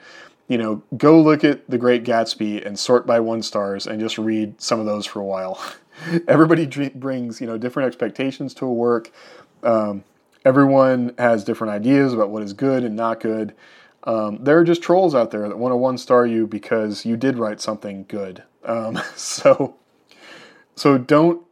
You 0.50 0.58
know, 0.58 0.84
go 0.98 1.22
look 1.22 1.46
at 1.46 1.70
The 1.70 1.78
Great 1.78 2.04
Gatsby 2.04 2.66
and 2.68 2.78
sort 2.78 3.08
by 3.08 3.22
one 3.22 3.42
stars 3.42 3.88
and 3.88 3.98
just 3.98 4.18
read 4.18 4.62
some 4.62 4.82
of 4.82 4.86
those 4.86 5.06
for 5.06 5.22
a 5.22 5.26
while. 5.26 5.58
Everybody 6.28 6.66
brings, 6.90 7.40
you 7.40 7.48
know, 7.48 7.58
different 7.58 7.88
expectations 7.88 8.54
to 8.56 8.66
a 8.66 8.74
work. 8.74 9.10
Um, 9.64 10.04
everyone 10.44 11.16
has 11.18 11.46
different 11.46 11.72
ideas 11.72 12.12
about 12.12 12.30
what 12.30 12.44
is 12.44 12.52
good 12.52 12.84
and 12.84 12.98
not 12.98 13.22
good. 13.22 13.56
Um, 14.04 14.44
there 14.44 14.60
are 14.60 14.66
just 14.66 14.84
trolls 14.84 15.16
out 15.16 15.32
there 15.32 15.48
that 15.48 15.58
want 15.58 15.72
to 15.72 15.78
one 15.78 15.98
star 15.98 16.26
you 16.26 16.46
because 16.46 17.06
you 17.06 17.16
did 17.16 17.38
write 17.38 17.62
something 17.62 18.04
good. 18.10 18.44
Um, 18.66 19.00
so, 19.16 19.78
so 20.76 20.98
don't 20.98 21.46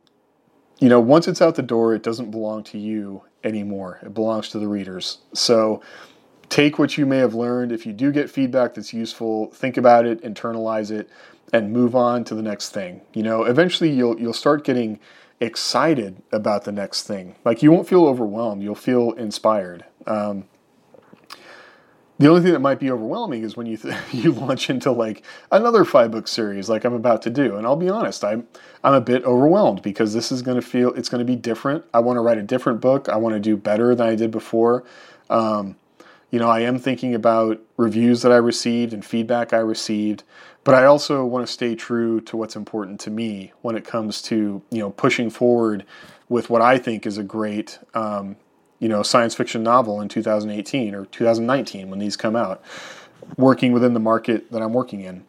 you 0.79 0.89
know, 0.89 0.99
once 0.99 1.27
it's 1.27 1.41
out 1.41 1.55
the 1.55 1.61
door, 1.61 1.93
it 1.93 2.03
doesn't 2.03 2.31
belong 2.31 2.63
to 2.65 2.77
you 2.77 3.23
anymore. 3.43 3.99
It 4.01 4.13
belongs 4.13 4.49
to 4.49 4.59
the 4.59 4.67
readers. 4.67 5.19
So 5.33 5.81
take 6.49 6.79
what 6.79 6.97
you 6.97 7.05
may 7.05 7.17
have 7.17 7.33
learned. 7.33 7.71
If 7.71 7.85
you 7.85 7.93
do 7.93 8.11
get 8.11 8.29
feedback 8.29 8.73
that's 8.73 8.93
useful, 8.93 9.47
think 9.47 9.77
about 9.77 10.05
it, 10.05 10.21
internalize 10.23 10.91
it, 10.91 11.09
and 11.53 11.71
move 11.71 11.95
on 11.95 12.23
to 12.25 12.35
the 12.35 12.41
next 12.41 12.69
thing. 12.69 13.01
You 13.13 13.23
know, 13.23 13.43
eventually 13.43 13.89
you'll 13.89 14.19
you'll 14.19 14.33
start 14.33 14.63
getting 14.63 14.99
excited 15.39 16.21
about 16.31 16.63
the 16.63 16.71
next 16.71 17.03
thing. 17.03 17.35
Like 17.45 17.63
you 17.63 17.71
won't 17.71 17.87
feel 17.87 18.05
overwhelmed. 18.05 18.61
You'll 18.61 18.75
feel 18.75 19.13
inspired. 19.13 19.85
Um, 20.05 20.45
the 22.19 22.27
only 22.27 22.41
thing 22.41 22.51
that 22.51 22.59
might 22.59 22.79
be 22.79 22.91
overwhelming 22.91 23.43
is 23.43 23.55
when 23.55 23.65
you 23.65 23.77
th- 23.77 23.95
you 24.11 24.31
launch 24.31 24.69
into 24.69 24.91
like 24.91 25.23
another 25.51 25.85
five 25.85 26.11
book 26.11 26.27
series 26.27 26.69
like 26.69 26.83
I'm 26.83 26.93
about 26.93 27.21
to 27.23 27.29
do. 27.29 27.55
And 27.55 27.65
I'll 27.65 27.77
be 27.77 27.89
honest, 27.89 28.23
I'm 28.23 28.47
I'm 28.83 28.93
a 28.93 29.01
bit 29.01 29.23
overwhelmed 29.23 29.81
because 29.81 30.13
this 30.13 30.31
is 30.31 30.41
going 30.41 30.59
to 30.59 30.65
feel 30.65 30.93
it's 30.93 31.09
going 31.09 31.19
to 31.19 31.25
be 31.25 31.37
different. 31.37 31.85
I 31.93 31.99
want 31.99 32.17
to 32.17 32.21
write 32.21 32.37
a 32.37 32.43
different 32.43 32.81
book. 32.81 33.09
I 33.09 33.15
want 33.15 33.33
to 33.35 33.39
do 33.39 33.55
better 33.55 33.95
than 33.95 34.07
I 34.07 34.15
did 34.15 34.31
before. 34.31 34.83
Um, 35.29 35.77
you 36.29 36.39
know, 36.39 36.49
I 36.49 36.59
am 36.59 36.77
thinking 36.77 37.15
about 37.15 37.59
reviews 37.77 38.21
that 38.21 38.31
I 38.31 38.37
received 38.37 38.93
and 38.93 39.03
feedback 39.03 39.51
I 39.51 39.57
received, 39.57 40.23
but 40.63 40.75
I 40.75 40.85
also 40.85 41.25
want 41.25 41.47
to 41.47 41.51
stay 41.51 41.73
true 41.73 42.21
to 42.21 42.37
what's 42.37 42.55
important 42.55 42.99
to 43.01 43.09
me 43.09 43.53
when 43.61 43.75
it 43.75 43.85
comes 43.85 44.21
to 44.23 44.61
you 44.69 44.79
know 44.79 44.91
pushing 44.91 45.29
forward 45.29 45.85
with 46.27 46.49
what 46.49 46.61
I 46.61 46.77
think 46.77 47.07
is 47.07 47.17
a 47.17 47.23
great 47.23 47.79
um, 47.93 48.35
you 48.79 48.87
know 48.89 49.03
science 49.03 49.35
fiction 49.35 49.63
novel 49.63 50.01
in 50.01 50.09
2018 50.09 50.95
or 50.95 51.05
2019 51.05 51.89
when 51.89 51.99
these 51.99 52.15
come 52.15 52.35
out 52.35 52.63
working 53.37 53.71
within 53.71 53.93
the 53.93 53.99
market 53.99 54.51
that 54.51 54.61
I'm 54.61 54.73
working 54.73 55.01
in. 55.01 55.25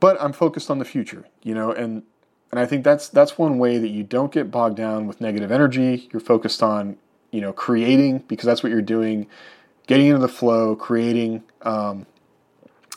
But 0.00 0.20
I'm 0.20 0.32
focused 0.32 0.70
on 0.70 0.78
the 0.78 0.84
future 0.84 1.26
you 1.42 1.54
know 1.54 1.72
and 1.72 2.02
and 2.50 2.60
I 2.60 2.66
think 2.66 2.84
that's 2.84 3.08
that's 3.08 3.38
one 3.38 3.58
way 3.58 3.78
that 3.78 3.88
you 3.88 4.02
don't 4.02 4.32
get 4.32 4.50
bogged 4.50 4.76
down 4.76 5.06
with 5.06 5.20
negative 5.20 5.50
energy. 5.50 6.08
You're 6.12 6.20
focused 6.20 6.62
on 6.62 6.96
you 7.30 7.40
know 7.40 7.52
creating 7.52 8.18
because 8.28 8.46
that's 8.46 8.62
what 8.62 8.70
you're 8.70 8.82
doing 8.82 9.26
getting 9.86 10.06
into 10.06 10.20
the 10.20 10.28
flow 10.28 10.76
creating 10.76 11.42
um, 11.62 12.06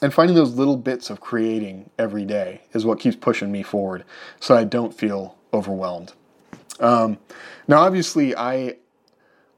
and 0.01 0.13
finding 0.13 0.35
those 0.35 0.53
little 0.53 0.77
bits 0.77 1.09
of 1.09 1.19
creating 1.19 1.89
every 1.97 2.25
day 2.25 2.61
is 2.73 2.85
what 2.85 2.99
keeps 2.99 3.15
pushing 3.15 3.51
me 3.51 3.63
forward 3.63 4.03
so 4.39 4.55
I 4.55 4.63
don't 4.63 4.93
feel 4.93 5.37
overwhelmed. 5.53 6.13
Um, 6.79 7.17
now 7.67 7.79
obviously 7.79 8.35
I 8.35 8.75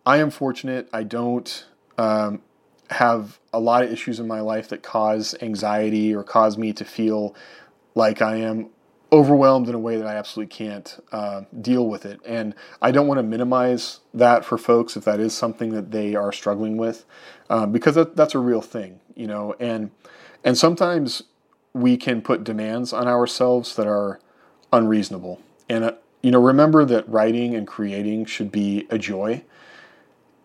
I 0.07 0.19
am 0.19 0.29
fortunate. 0.29 0.87
I 0.93 1.03
don't 1.03 1.65
um, 1.97 2.41
have 2.89 3.39
a 3.51 3.59
lot 3.59 3.83
of 3.83 3.91
issues 3.91 4.21
in 4.21 4.27
my 4.27 4.39
life 4.39 4.69
that 4.69 4.81
cause 4.81 5.35
anxiety 5.41 6.15
or 6.15 6.23
cause 6.23 6.57
me 6.57 6.71
to 6.73 6.85
feel 6.85 7.35
like 7.93 8.21
I 8.21 8.37
am 8.37 8.69
overwhelmed 9.11 9.67
in 9.67 9.75
a 9.75 9.79
way 9.79 9.97
that 9.97 10.07
I 10.07 10.15
absolutely 10.15 10.55
can't 10.55 11.03
uh, 11.11 11.41
deal 11.59 11.87
with 11.87 12.05
it. 12.05 12.21
And 12.25 12.55
I 12.81 12.91
don't 12.91 13.07
want 13.07 13.17
to 13.17 13.23
minimize 13.23 13.99
that 14.13 14.45
for 14.45 14.57
folks 14.57 14.95
if 14.95 15.03
that 15.03 15.19
is 15.19 15.33
something 15.33 15.73
that 15.73 15.91
they 15.91 16.15
are 16.15 16.31
struggling 16.31 16.77
with, 16.77 17.03
um, 17.49 17.73
because 17.73 17.95
that, 17.95 18.15
that's 18.15 18.33
a 18.33 18.39
real 18.39 18.61
thing, 18.61 19.01
you 19.13 19.27
know. 19.27 19.55
And 19.59 19.91
and 20.41 20.57
sometimes 20.57 21.23
we 21.73 21.97
can 21.97 22.21
put 22.21 22.45
demands 22.45 22.93
on 22.93 23.09
ourselves 23.09 23.75
that 23.75 23.87
are 23.87 24.21
unreasonable. 24.71 25.41
And 25.67 25.83
uh, 25.83 25.91
you 26.23 26.31
know, 26.31 26.41
remember 26.41 26.85
that 26.85 27.09
writing 27.09 27.55
and 27.55 27.67
creating 27.67 28.23
should 28.23 28.53
be 28.53 28.87
a 28.89 28.97
joy 28.97 29.43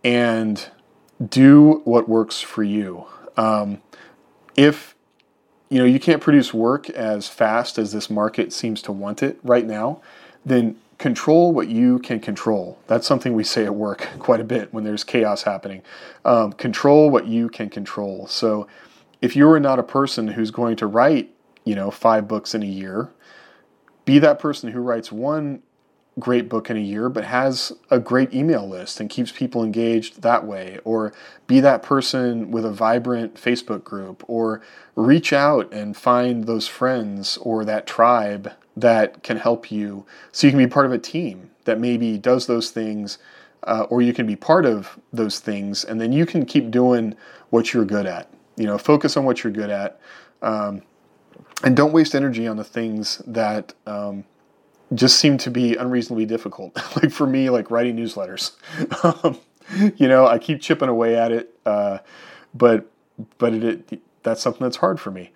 and 0.04 0.68
do 1.28 1.82
what 1.84 2.08
works 2.08 2.40
for 2.40 2.62
you. 2.62 3.06
Um, 3.36 3.82
if 4.56 4.94
you 5.68 5.78
know 5.78 5.84
you 5.84 6.00
can't 6.00 6.20
produce 6.20 6.52
work 6.52 6.90
as 6.90 7.28
fast 7.28 7.78
as 7.78 7.92
this 7.92 8.10
market 8.10 8.52
seems 8.52 8.82
to 8.82 8.92
want 8.92 9.22
it 9.22 9.38
right 9.42 9.66
now, 9.66 10.00
then 10.44 10.76
control 10.98 11.52
what 11.52 11.68
you 11.68 11.98
can 11.98 12.20
control. 12.20 12.78
That's 12.86 13.06
something 13.06 13.34
we 13.34 13.44
say 13.44 13.64
at 13.64 13.74
work 13.74 14.08
quite 14.18 14.40
a 14.40 14.44
bit 14.44 14.72
when 14.72 14.84
there's 14.84 15.04
chaos 15.04 15.42
happening. 15.42 15.82
Um, 16.24 16.52
control 16.52 17.10
what 17.10 17.26
you 17.26 17.48
can 17.48 17.68
control. 17.70 18.26
So 18.26 18.68
if 19.20 19.34
you 19.34 19.48
are 19.50 19.60
not 19.60 19.78
a 19.78 19.82
person 19.82 20.28
who's 20.28 20.50
going 20.50 20.76
to 20.76 20.86
write, 20.86 21.30
you 21.64 21.74
know, 21.74 21.90
five 21.90 22.28
books 22.28 22.54
in 22.54 22.62
a 22.62 22.66
year, 22.66 23.10
be 24.04 24.18
that 24.18 24.38
person 24.38 24.70
who 24.70 24.80
writes 24.80 25.10
one 25.10 25.62
great 26.18 26.48
book 26.48 26.68
in 26.68 26.76
a 26.76 26.80
year, 26.80 27.08
but 27.08 27.24
has 27.24 27.72
a 27.90 27.98
great 27.98 28.34
email 28.34 28.68
list 28.68 29.00
and 29.00 29.08
keeps 29.08 29.32
people 29.32 29.64
engaged 29.64 30.22
that 30.22 30.46
way. 30.46 30.78
Or 30.84 31.12
be 31.46 31.60
that 31.60 31.82
person 31.82 32.50
with 32.50 32.64
a 32.64 32.72
vibrant 32.72 33.34
Facebook 33.34 33.84
group, 33.84 34.22
or 34.28 34.60
reach 34.94 35.32
out 35.32 35.72
and 35.72 35.96
find 35.96 36.44
those 36.44 36.68
friends 36.68 37.38
or 37.38 37.64
that 37.64 37.86
tribe 37.86 38.52
that 38.76 39.22
can 39.22 39.38
help 39.38 39.70
you 39.70 40.04
so 40.32 40.46
you 40.46 40.50
can 40.50 40.58
be 40.58 40.66
part 40.66 40.86
of 40.86 40.92
a 40.92 40.98
team 40.98 41.50
that 41.64 41.78
maybe 41.78 42.18
does 42.18 42.46
those 42.46 42.70
things. 42.70 43.18
Uh, 43.64 43.86
or 43.90 44.02
you 44.02 44.12
can 44.12 44.26
be 44.26 44.34
part 44.34 44.66
of 44.66 44.98
those 45.12 45.38
things, 45.38 45.84
and 45.84 46.00
then 46.00 46.10
you 46.10 46.26
can 46.26 46.44
keep 46.44 46.68
doing 46.68 47.14
what 47.50 47.72
you're 47.72 47.84
good 47.84 48.06
at. 48.06 48.28
You 48.56 48.66
know, 48.66 48.76
focus 48.76 49.16
on 49.16 49.24
what 49.24 49.44
you're 49.44 49.52
good 49.52 49.70
at, 49.70 50.00
um, 50.42 50.82
and 51.62 51.76
don't 51.76 51.92
waste 51.92 52.16
energy 52.16 52.48
on 52.48 52.56
the 52.56 52.64
things 52.64 53.22
that 53.24 53.72
um, 53.86 54.24
just 54.94 55.18
seem 55.18 55.38
to 55.38 55.50
be 55.50 55.76
unreasonably 55.76 56.26
difficult. 56.26 56.76
like 56.96 57.10
for 57.10 57.26
me, 57.26 57.50
like 57.50 57.70
writing 57.70 57.96
newsletters. 57.96 58.52
um, 59.24 59.38
you 59.96 60.08
know, 60.08 60.26
I 60.26 60.38
keep 60.38 60.60
chipping 60.60 60.88
away 60.88 61.16
at 61.16 61.32
it, 61.32 61.56
uh, 61.64 61.98
but 62.54 62.90
but 63.38 63.54
it, 63.54 63.92
it, 63.92 64.00
that's 64.22 64.42
something 64.42 64.64
that's 64.64 64.78
hard 64.78 65.00
for 65.00 65.10
me. 65.10 65.30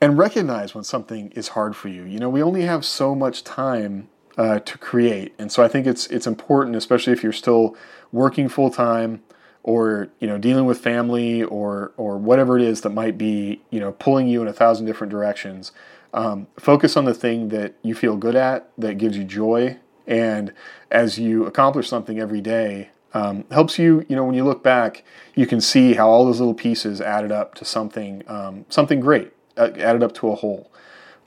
And 0.00 0.18
recognize 0.18 0.74
when 0.74 0.84
something 0.84 1.30
is 1.32 1.48
hard 1.48 1.74
for 1.74 1.88
you. 1.88 2.04
You 2.04 2.18
know, 2.18 2.28
we 2.28 2.42
only 2.42 2.62
have 2.62 2.84
so 2.84 3.14
much 3.14 3.44
time 3.44 4.08
uh, 4.36 4.58
to 4.60 4.78
create, 4.78 5.34
and 5.38 5.50
so 5.50 5.62
I 5.62 5.68
think 5.68 5.86
it's 5.86 6.06
it's 6.08 6.26
important, 6.26 6.76
especially 6.76 7.12
if 7.12 7.22
you're 7.22 7.32
still 7.32 7.76
working 8.12 8.48
full 8.48 8.70
time 8.70 9.22
or 9.66 10.08
you 10.20 10.28
know 10.28 10.38
dealing 10.38 10.64
with 10.64 10.78
family 10.78 11.42
or 11.42 11.92
or 11.96 12.16
whatever 12.16 12.56
it 12.58 12.64
is 12.64 12.80
that 12.82 12.90
might 12.90 13.18
be 13.18 13.60
you 13.70 13.80
know 13.80 13.92
pulling 13.92 14.28
you 14.28 14.40
in 14.40 14.48
a 14.48 14.52
thousand 14.52 14.86
different 14.86 15.10
directions 15.10 15.72
um, 16.16 16.46
focus 16.58 16.96
on 16.96 17.04
the 17.04 17.14
thing 17.14 17.50
that 17.50 17.74
you 17.82 17.94
feel 17.94 18.16
good 18.16 18.34
at, 18.34 18.70
that 18.78 18.94
gives 18.94 19.16
you 19.18 19.22
joy, 19.22 19.76
and 20.06 20.52
as 20.90 21.18
you 21.18 21.44
accomplish 21.44 21.88
something 21.88 22.18
every 22.18 22.40
day, 22.40 22.88
um, 23.12 23.44
helps 23.50 23.78
you. 23.78 24.04
You 24.08 24.16
know, 24.16 24.24
when 24.24 24.34
you 24.34 24.42
look 24.42 24.62
back, 24.62 25.04
you 25.34 25.46
can 25.46 25.60
see 25.60 25.92
how 25.92 26.08
all 26.08 26.24
those 26.24 26.40
little 26.40 26.54
pieces 26.54 27.02
added 27.02 27.30
up 27.30 27.54
to 27.56 27.66
something, 27.66 28.22
um, 28.28 28.64
something 28.70 28.98
great, 28.98 29.32
uh, 29.58 29.70
added 29.76 30.02
up 30.02 30.14
to 30.14 30.28
a 30.28 30.34
whole. 30.34 30.70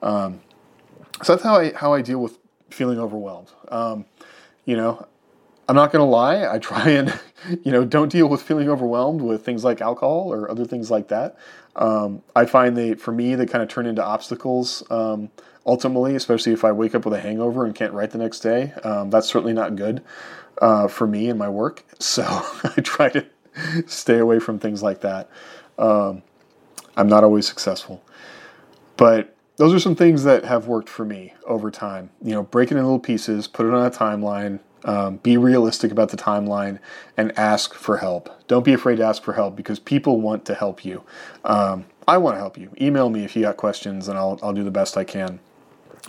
Um, 0.01 0.41
so 1.21 1.33
that's 1.33 1.43
how 1.43 1.55
I 1.55 1.71
how 1.73 1.93
I 1.93 2.01
deal 2.01 2.19
with 2.19 2.39
feeling 2.71 2.99
overwhelmed. 2.99 3.51
Um, 3.67 4.05
you 4.65 4.75
know, 4.75 5.07
I'm 5.69 5.75
not 5.75 5.91
going 5.91 6.01
to 6.01 6.09
lie. 6.09 6.51
I 6.51 6.57
try 6.57 6.89
and, 6.89 7.17
you 7.63 7.71
know, 7.71 7.85
don't 7.85 8.11
deal 8.11 8.27
with 8.27 8.41
feeling 8.41 8.69
overwhelmed 8.69 9.21
with 9.21 9.45
things 9.45 9.63
like 9.63 9.81
alcohol 9.81 10.33
or 10.33 10.49
other 10.49 10.65
things 10.65 10.89
like 10.89 11.09
that. 11.09 11.37
Um, 11.75 12.23
I 12.35 12.45
find 12.45 12.75
they, 12.75 12.95
for 12.95 13.11
me, 13.11 13.35
they 13.35 13.45
kind 13.45 13.61
of 13.61 13.69
turn 13.69 13.85
into 13.85 14.03
obstacles 14.03 14.83
um, 14.89 15.29
ultimately, 15.67 16.15
especially 16.15 16.53
if 16.53 16.65
I 16.65 16.71
wake 16.71 16.95
up 16.95 17.05
with 17.05 17.13
a 17.13 17.21
hangover 17.21 17.65
and 17.65 17.75
can't 17.75 17.93
write 17.93 18.09
the 18.09 18.17
next 18.17 18.39
day. 18.39 18.73
Um, 18.83 19.11
that's 19.11 19.27
certainly 19.27 19.53
not 19.53 19.75
good 19.75 20.03
uh, 20.59 20.87
for 20.87 21.05
me 21.05 21.29
and 21.29 21.37
my 21.37 21.49
work. 21.49 21.85
So 22.01 22.23
I 22.23 22.81
try 22.81 23.09
to 23.09 23.25
stay 23.85 24.17
away 24.17 24.39
from 24.39 24.57
things 24.57 24.81
like 24.81 25.01
that. 25.01 25.29
Um, 25.77 26.23
I'm 26.97 27.09
not 27.09 27.23
always 27.23 27.45
successful. 27.45 28.01
But 28.97 29.35
those 29.59 29.73
are 29.73 29.79
some 29.79 29.93
things 29.93 30.23
that 30.23 30.45
have 30.45 30.67
worked 30.67 30.87
for 30.87 31.03
me 31.03 31.33
over 31.45 31.69
time. 31.69 32.09
You 32.23 32.31
know, 32.31 32.43
break 32.43 32.71
it 32.71 32.77
in 32.77 32.83
little 32.83 32.97
pieces, 32.97 33.45
put 33.45 33.65
it 33.65 33.73
on 33.73 33.85
a 33.85 33.91
timeline, 33.91 34.61
um, 34.85 35.17
be 35.17 35.35
realistic 35.35 35.91
about 35.91 36.11
the 36.11 36.17
timeline 36.17 36.79
and 37.17 37.37
ask 37.37 37.73
for 37.73 37.97
help. 37.97 38.29
Don't 38.47 38.63
be 38.63 38.71
afraid 38.71 38.95
to 38.99 39.03
ask 39.03 39.21
for 39.21 39.33
help 39.33 39.57
because 39.57 39.77
people 39.77 40.21
want 40.21 40.45
to 40.45 40.55
help 40.55 40.85
you. 40.85 41.03
Um, 41.43 41.85
I 42.07 42.17
want 42.19 42.35
to 42.35 42.39
help 42.39 42.57
you. 42.57 42.71
Email 42.79 43.09
me 43.09 43.25
if 43.25 43.35
you 43.35 43.41
got 43.41 43.57
questions 43.57 44.07
and 44.07 44.17
I'll, 44.17 44.39
I'll 44.41 44.53
do 44.53 44.63
the 44.63 44.71
best 44.71 44.95
I 44.95 45.03
can. 45.03 45.41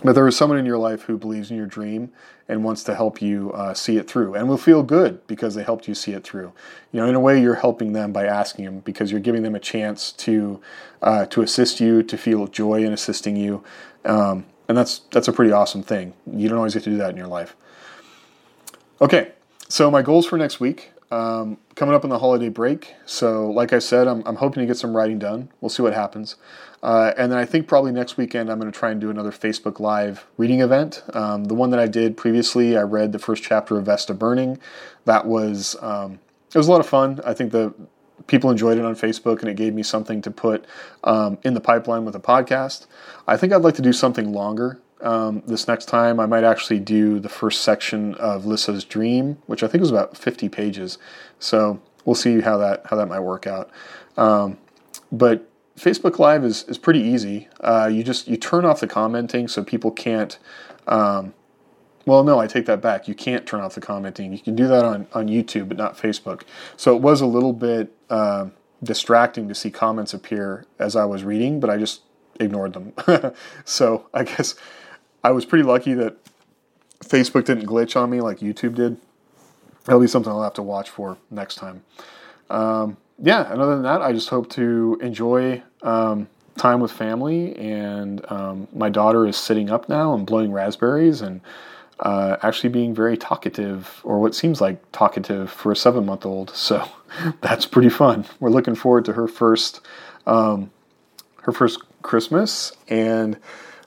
But 0.03 0.13
there 0.13 0.27
is 0.27 0.35
someone 0.35 0.57
in 0.57 0.65
your 0.65 0.77
life 0.77 1.03
who 1.03 1.17
believes 1.17 1.51
in 1.51 1.57
your 1.57 1.65
dream 1.67 2.11
and 2.47 2.63
wants 2.63 2.83
to 2.83 2.95
help 2.95 3.21
you 3.21 3.51
uh, 3.53 3.73
see 3.73 3.97
it 3.97 4.09
through 4.09 4.33
and 4.33 4.47
will 4.47 4.57
feel 4.57 4.83
good 4.83 5.25
because 5.27 5.55
they 5.55 5.63
helped 5.63 5.87
you 5.87 5.93
see 5.95 6.13
it 6.13 6.23
through. 6.23 6.51
You 6.91 6.99
know, 6.99 7.07
in 7.07 7.15
a 7.15 7.19
way, 7.19 7.41
you're 7.41 7.55
helping 7.55 7.93
them 7.93 8.11
by 8.11 8.25
asking 8.25 8.65
them 8.65 8.79
because 8.79 9.11
you're 9.11 9.21
giving 9.21 9.43
them 9.43 9.55
a 9.55 9.59
chance 9.59 10.11
to 10.13 10.59
uh, 11.01 11.25
to 11.27 11.41
assist 11.41 11.79
you, 11.79 12.03
to 12.03 12.17
feel 12.17 12.47
joy 12.47 12.83
in 12.83 12.93
assisting 12.93 13.35
you, 13.35 13.63
um, 14.05 14.45
and 14.67 14.77
that's 14.77 14.99
that's 15.11 15.27
a 15.27 15.33
pretty 15.33 15.51
awesome 15.51 15.83
thing. 15.83 16.13
You 16.31 16.49
don't 16.49 16.57
always 16.57 16.73
get 16.73 16.83
to 16.83 16.89
do 16.89 16.97
that 16.97 17.11
in 17.11 17.17
your 17.17 17.27
life. 17.27 17.55
Okay, 19.01 19.31
so 19.67 19.89
my 19.89 20.01
goals 20.01 20.25
for 20.25 20.37
next 20.37 20.59
week. 20.59 20.91
Um, 21.11 21.57
coming 21.75 21.93
up 21.93 22.05
on 22.05 22.09
the 22.09 22.19
holiday 22.19 22.47
break. 22.47 22.95
So, 23.05 23.51
like 23.51 23.73
I 23.73 23.79
said, 23.79 24.07
I'm, 24.07 24.23
I'm 24.25 24.37
hoping 24.37 24.61
to 24.61 24.65
get 24.65 24.77
some 24.77 24.95
writing 24.95 25.19
done. 25.19 25.49
We'll 25.59 25.69
see 25.69 25.83
what 25.83 25.93
happens. 25.93 26.37
Uh, 26.81 27.13
and 27.17 27.31
then 27.31 27.37
I 27.37 27.45
think 27.45 27.67
probably 27.67 27.91
next 27.91 28.17
weekend 28.17 28.49
I'm 28.49 28.59
going 28.59 28.71
to 28.71 28.77
try 28.77 28.91
and 28.91 28.99
do 28.99 29.09
another 29.09 29.31
Facebook 29.31 29.79
Live 29.79 30.25
reading 30.37 30.61
event. 30.61 31.03
Um, 31.13 31.45
the 31.45 31.53
one 31.53 31.69
that 31.71 31.79
I 31.79 31.87
did 31.87 32.17
previously, 32.17 32.77
I 32.77 32.81
read 32.81 33.11
the 33.11 33.19
first 33.19 33.43
chapter 33.43 33.77
of 33.77 33.85
Vesta 33.85 34.13
Burning. 34.13 34.57
That 35.05 35.25
was 35.25 35.75
um, 35.81 36.19
it 36.53 36.57
was 36.57 36.67
a 36.67 36.71
lot 36.71 36.79
of 36.79 36.87
fun. 36.87 37.19
I 37.25 37.33
think 37.33 37.51
the 37.51 37.73
people 38.27 38.49
enjoyed 38.49 38.77
it 38.77 38.85
on 38.85 38.95
Facebook, 38.95 39.41
and 39.41 39.49
it 39.49 39.55
gave 39.55 39.73
me 39.73 39.83
something 39.83 40.21
to 40.21 40.31
put 40.31 40.65
um, 41.03 41.37
in 41.43 41.53
the 41.53 41.61
pipeline 41.61 42.05
with 42.05 42.15
a 42.15 42.19
podcast. 42.19 42.87
I 43.27 43.37
think 43.37 43.53
I'd 43.53 43.61
like 43.61 43.75
to 43.75 43.81
do 43.81 43.93
something 43.93 44.31
longer 44.31 44.79
um, 45.01 45.43
this 45.47 45.67
next 45.67 45.85
time. 45.85 46.19
I 46.19 46.25
might 46.25 46.43
actually 46.43 46.79
do 46.79 47.19
the 47.19 47.29
first 47.29 47.61
section 47.61 48.15
of 48.15 48.45
Lissa's 48.45 48.83
Dream, 48.83 49.37
which 49.47 49.63
I 49.63 49.67
think 49.67 49.81
was 49.81 49.91
about 49.91 50.17
50 50.17 50.49
pages. 50.49 50.97
So 51.39 51.81
we'll 52.05 52.15
see 52.15 52.41
how 52.41 52.57
that 52.57 52.83
how 52.85 52.95
that 52.97 53.07
might 53.07 53.19
work 53.19 53.47
out. 53.47 53.69
Um, 54.17 54.57
but 55.11 55.47
Facebook 55.77 56.19
Live 56.19 56.43
is, 56.43 56.63
is 56.63 56.77
pretty 56.77 56.99
easy. 56.99 57.47
Uh, 57.59 57.89
you 57.91 58.03
just 58.03 58.27
you 58.27 58.37
turn 58.37 58.65
off 58.65 58.79
the 58.79 58.87
commenting 58.87 59.47
so 59.47 59.63
people 59.63 59.91
can't. 59.91 60.37
Um, 60.87 61.33
well, 62.05 62.23
no, 62.23 62.39
I 62.39 62.47
take 62.47 62.65
that 62.65 62.81
back. 62.81 63.07
You 63.07 63.13
can't 63.13 63.45
turn 63.45 63.61
off 63.61 63.75
the 63.75 63.81
commenting. 63.81 64.31
You 64.31 64.39
can 64.39 64.55
do 64.55 64.67
that 64.67 64.83
on, 64.83 65.07
on 65.13 65.27
YouTube, 65.27 65.67
but 65.67 65.77
not 65.77 65.95
Facebook. 65.95 66.43
So 66.75 66.95
it 66.95 67.01
was 67.01 67.21
a 67.21 67.27
little 67.27 67.53
bit 67.53 67.95
uh, 68.09 68.47
distracting 68.81 69.47
to 69.47 69.55
see 69.55 69.69
comments 69.69 70.13
appear 70.13 70.65
as 70.79 70.95
I 70.95 71.05
was 71.05 71.23
reading, 71.23 71.59
but 71.59 71.69
I 71.69 71.77
just 71.77 72.01
ignored 72.39 72.73
them. 72.73 72.93
so 73.65 74.07
I 74.15 74.23
guess 74.23 74.55
I 75.23 75.31
was 75.31 75.45
pretty 75.45 75.63
lucky 75.63 75.93
that 75.95 76.17
Facebook 77.03 77.45
didn't 77.45 77.65
glitch 77.65 77.95
on 77.95 78.09
me 78.09 78.21
like 78.21 78.39
YouTube 78.39 78.75
did. 78.75 78.97
That'll 79.85 80.01
be 80.01 80.07
something 80.07 80.31
I'll 80.31 80.43
have 80.43 80.53
to 80.55 80.63
watch 80.63 80.89
for 80.89 81.17
next 81.29 81.55
time. 81.55 81.83
Um, 82.49 82.97
yeah, 83.19 83.51
and 83.51 83.61
other 83.61 83.75
than 83.75 83.83
that, 83.83 84.01
I 84.01 84.13
just 84.13 84.29
hope 84.29 84.49
to 84.51 84.99
enjoy 85.01 85.63
um, 85.81 86.27
time 86.57 86.79
with 86.79 86.91
family. 86.91 87.55
And 87.55 88.23
um, 88.31 88.67
my 88.73 88.89
daughter 88.89 89.27
is 89.27 89.37
sitting 89.37 89.69
up 89.69 89.89
now 89.89 90.13
and 90.13 90.25
blowing 90.25 90.51
raspberries 90.51 91.21
and 91.21 91.41
uh, 91.99 92.37
actually 92.41 92.69
being 92.69 92.95
very 92.95 93.15
talkative, 93.15 94.01
or 94.03 94.19
what 94.19 94.33
seems 94.33 94.59
like 94.59 94.79
talkative 94.91 95.51
for 95.51 95.71
a 95.71 95.75
seven 95.75 96.05
month 96.05 96.25
old. 96.25 96.49
So 96.51 96.87
that's 97.41 97.65
pretty 97.65 97.89
fun. 97.89 98.25
We're 98.39 98.49
looking 98.49 98.75
forward 98.75 99.05
to 99.05 99.13
her 99.13 99.27
first 99.27 99.81
um, 100.25 100.71
her 101.43 101.51
first 101.51 101.79
Christmas 102.01 102.71
and 102.87 103.37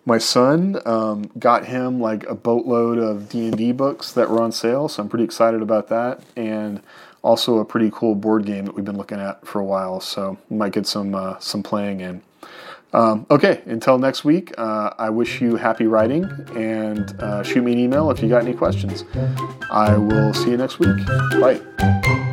my 0.07 0.19
son 0.19 0.81
um, 0.85 1.31
got 1.39 1.67
him 1.67 2.01
like 2.01 2.25
a 2.25 2.35
boatload 2.35 2.99
of 2.99 3.29
d&d 3.29 3.73
books 3.73 4.13
that 4.13 4.31
were 4.31 4.43
on 4.43 4.53
sale 4.53 4.89
so 4.89 5.03
i'm 5.03 5.09
pretty 5.09 5.25
excited 5.25 5.63
about 5.63 5.89
that 5.89 6.21
and 6.37 6.81
also 7.23 7.59
a 7.59 7.65
pretty 7.65 7.91
cool 7.93 8.15
board 8.15 8.45
game 8.45 8.67
that 8.67 8.75
we've 8.75 8.85
been 8.85 8.99
looking 8.99 9.19
at 9.19 9.45
for 9.47 9.61
a 9.61 9.65
while 9.65 10.01
so 10.01 10.37
we 10.51 10.57
might 10.57 10.73
get 10.73 10.87
some 10.87 11.15
uh, 11.15 11.39
some 11.39 11.63
playing 11.63 12.01
in. 12.01 12.23
Um, 12.93 13.27
okay 13.29 13.63
until 13.67 13.99
next 13.99 14.25
week 14.25 14.53
uh, 14.57 14.91
i 14.99 15.11
wish 15.11 15.41
you 15.41 15.57
happy 15.57 15.87
writing 15.87 16.25
and 16.55 17.21
uh, 17.21 17.43
shoot 17.43 17.65
me 17.65 17.73
an 17.73 17.79
email 17.79 18.11
if 18.11 18.23
you 18.23 18.29
got 18.29 18.43
any 18.43 18.55
questions. 18.55 19.05
I 19.71 19.97
will 19.97 20.33
see 20.33 20.51
you 20.51 20.57
next 20.57 20.79
week. 20.79 21.05
Bye 21.41 22.24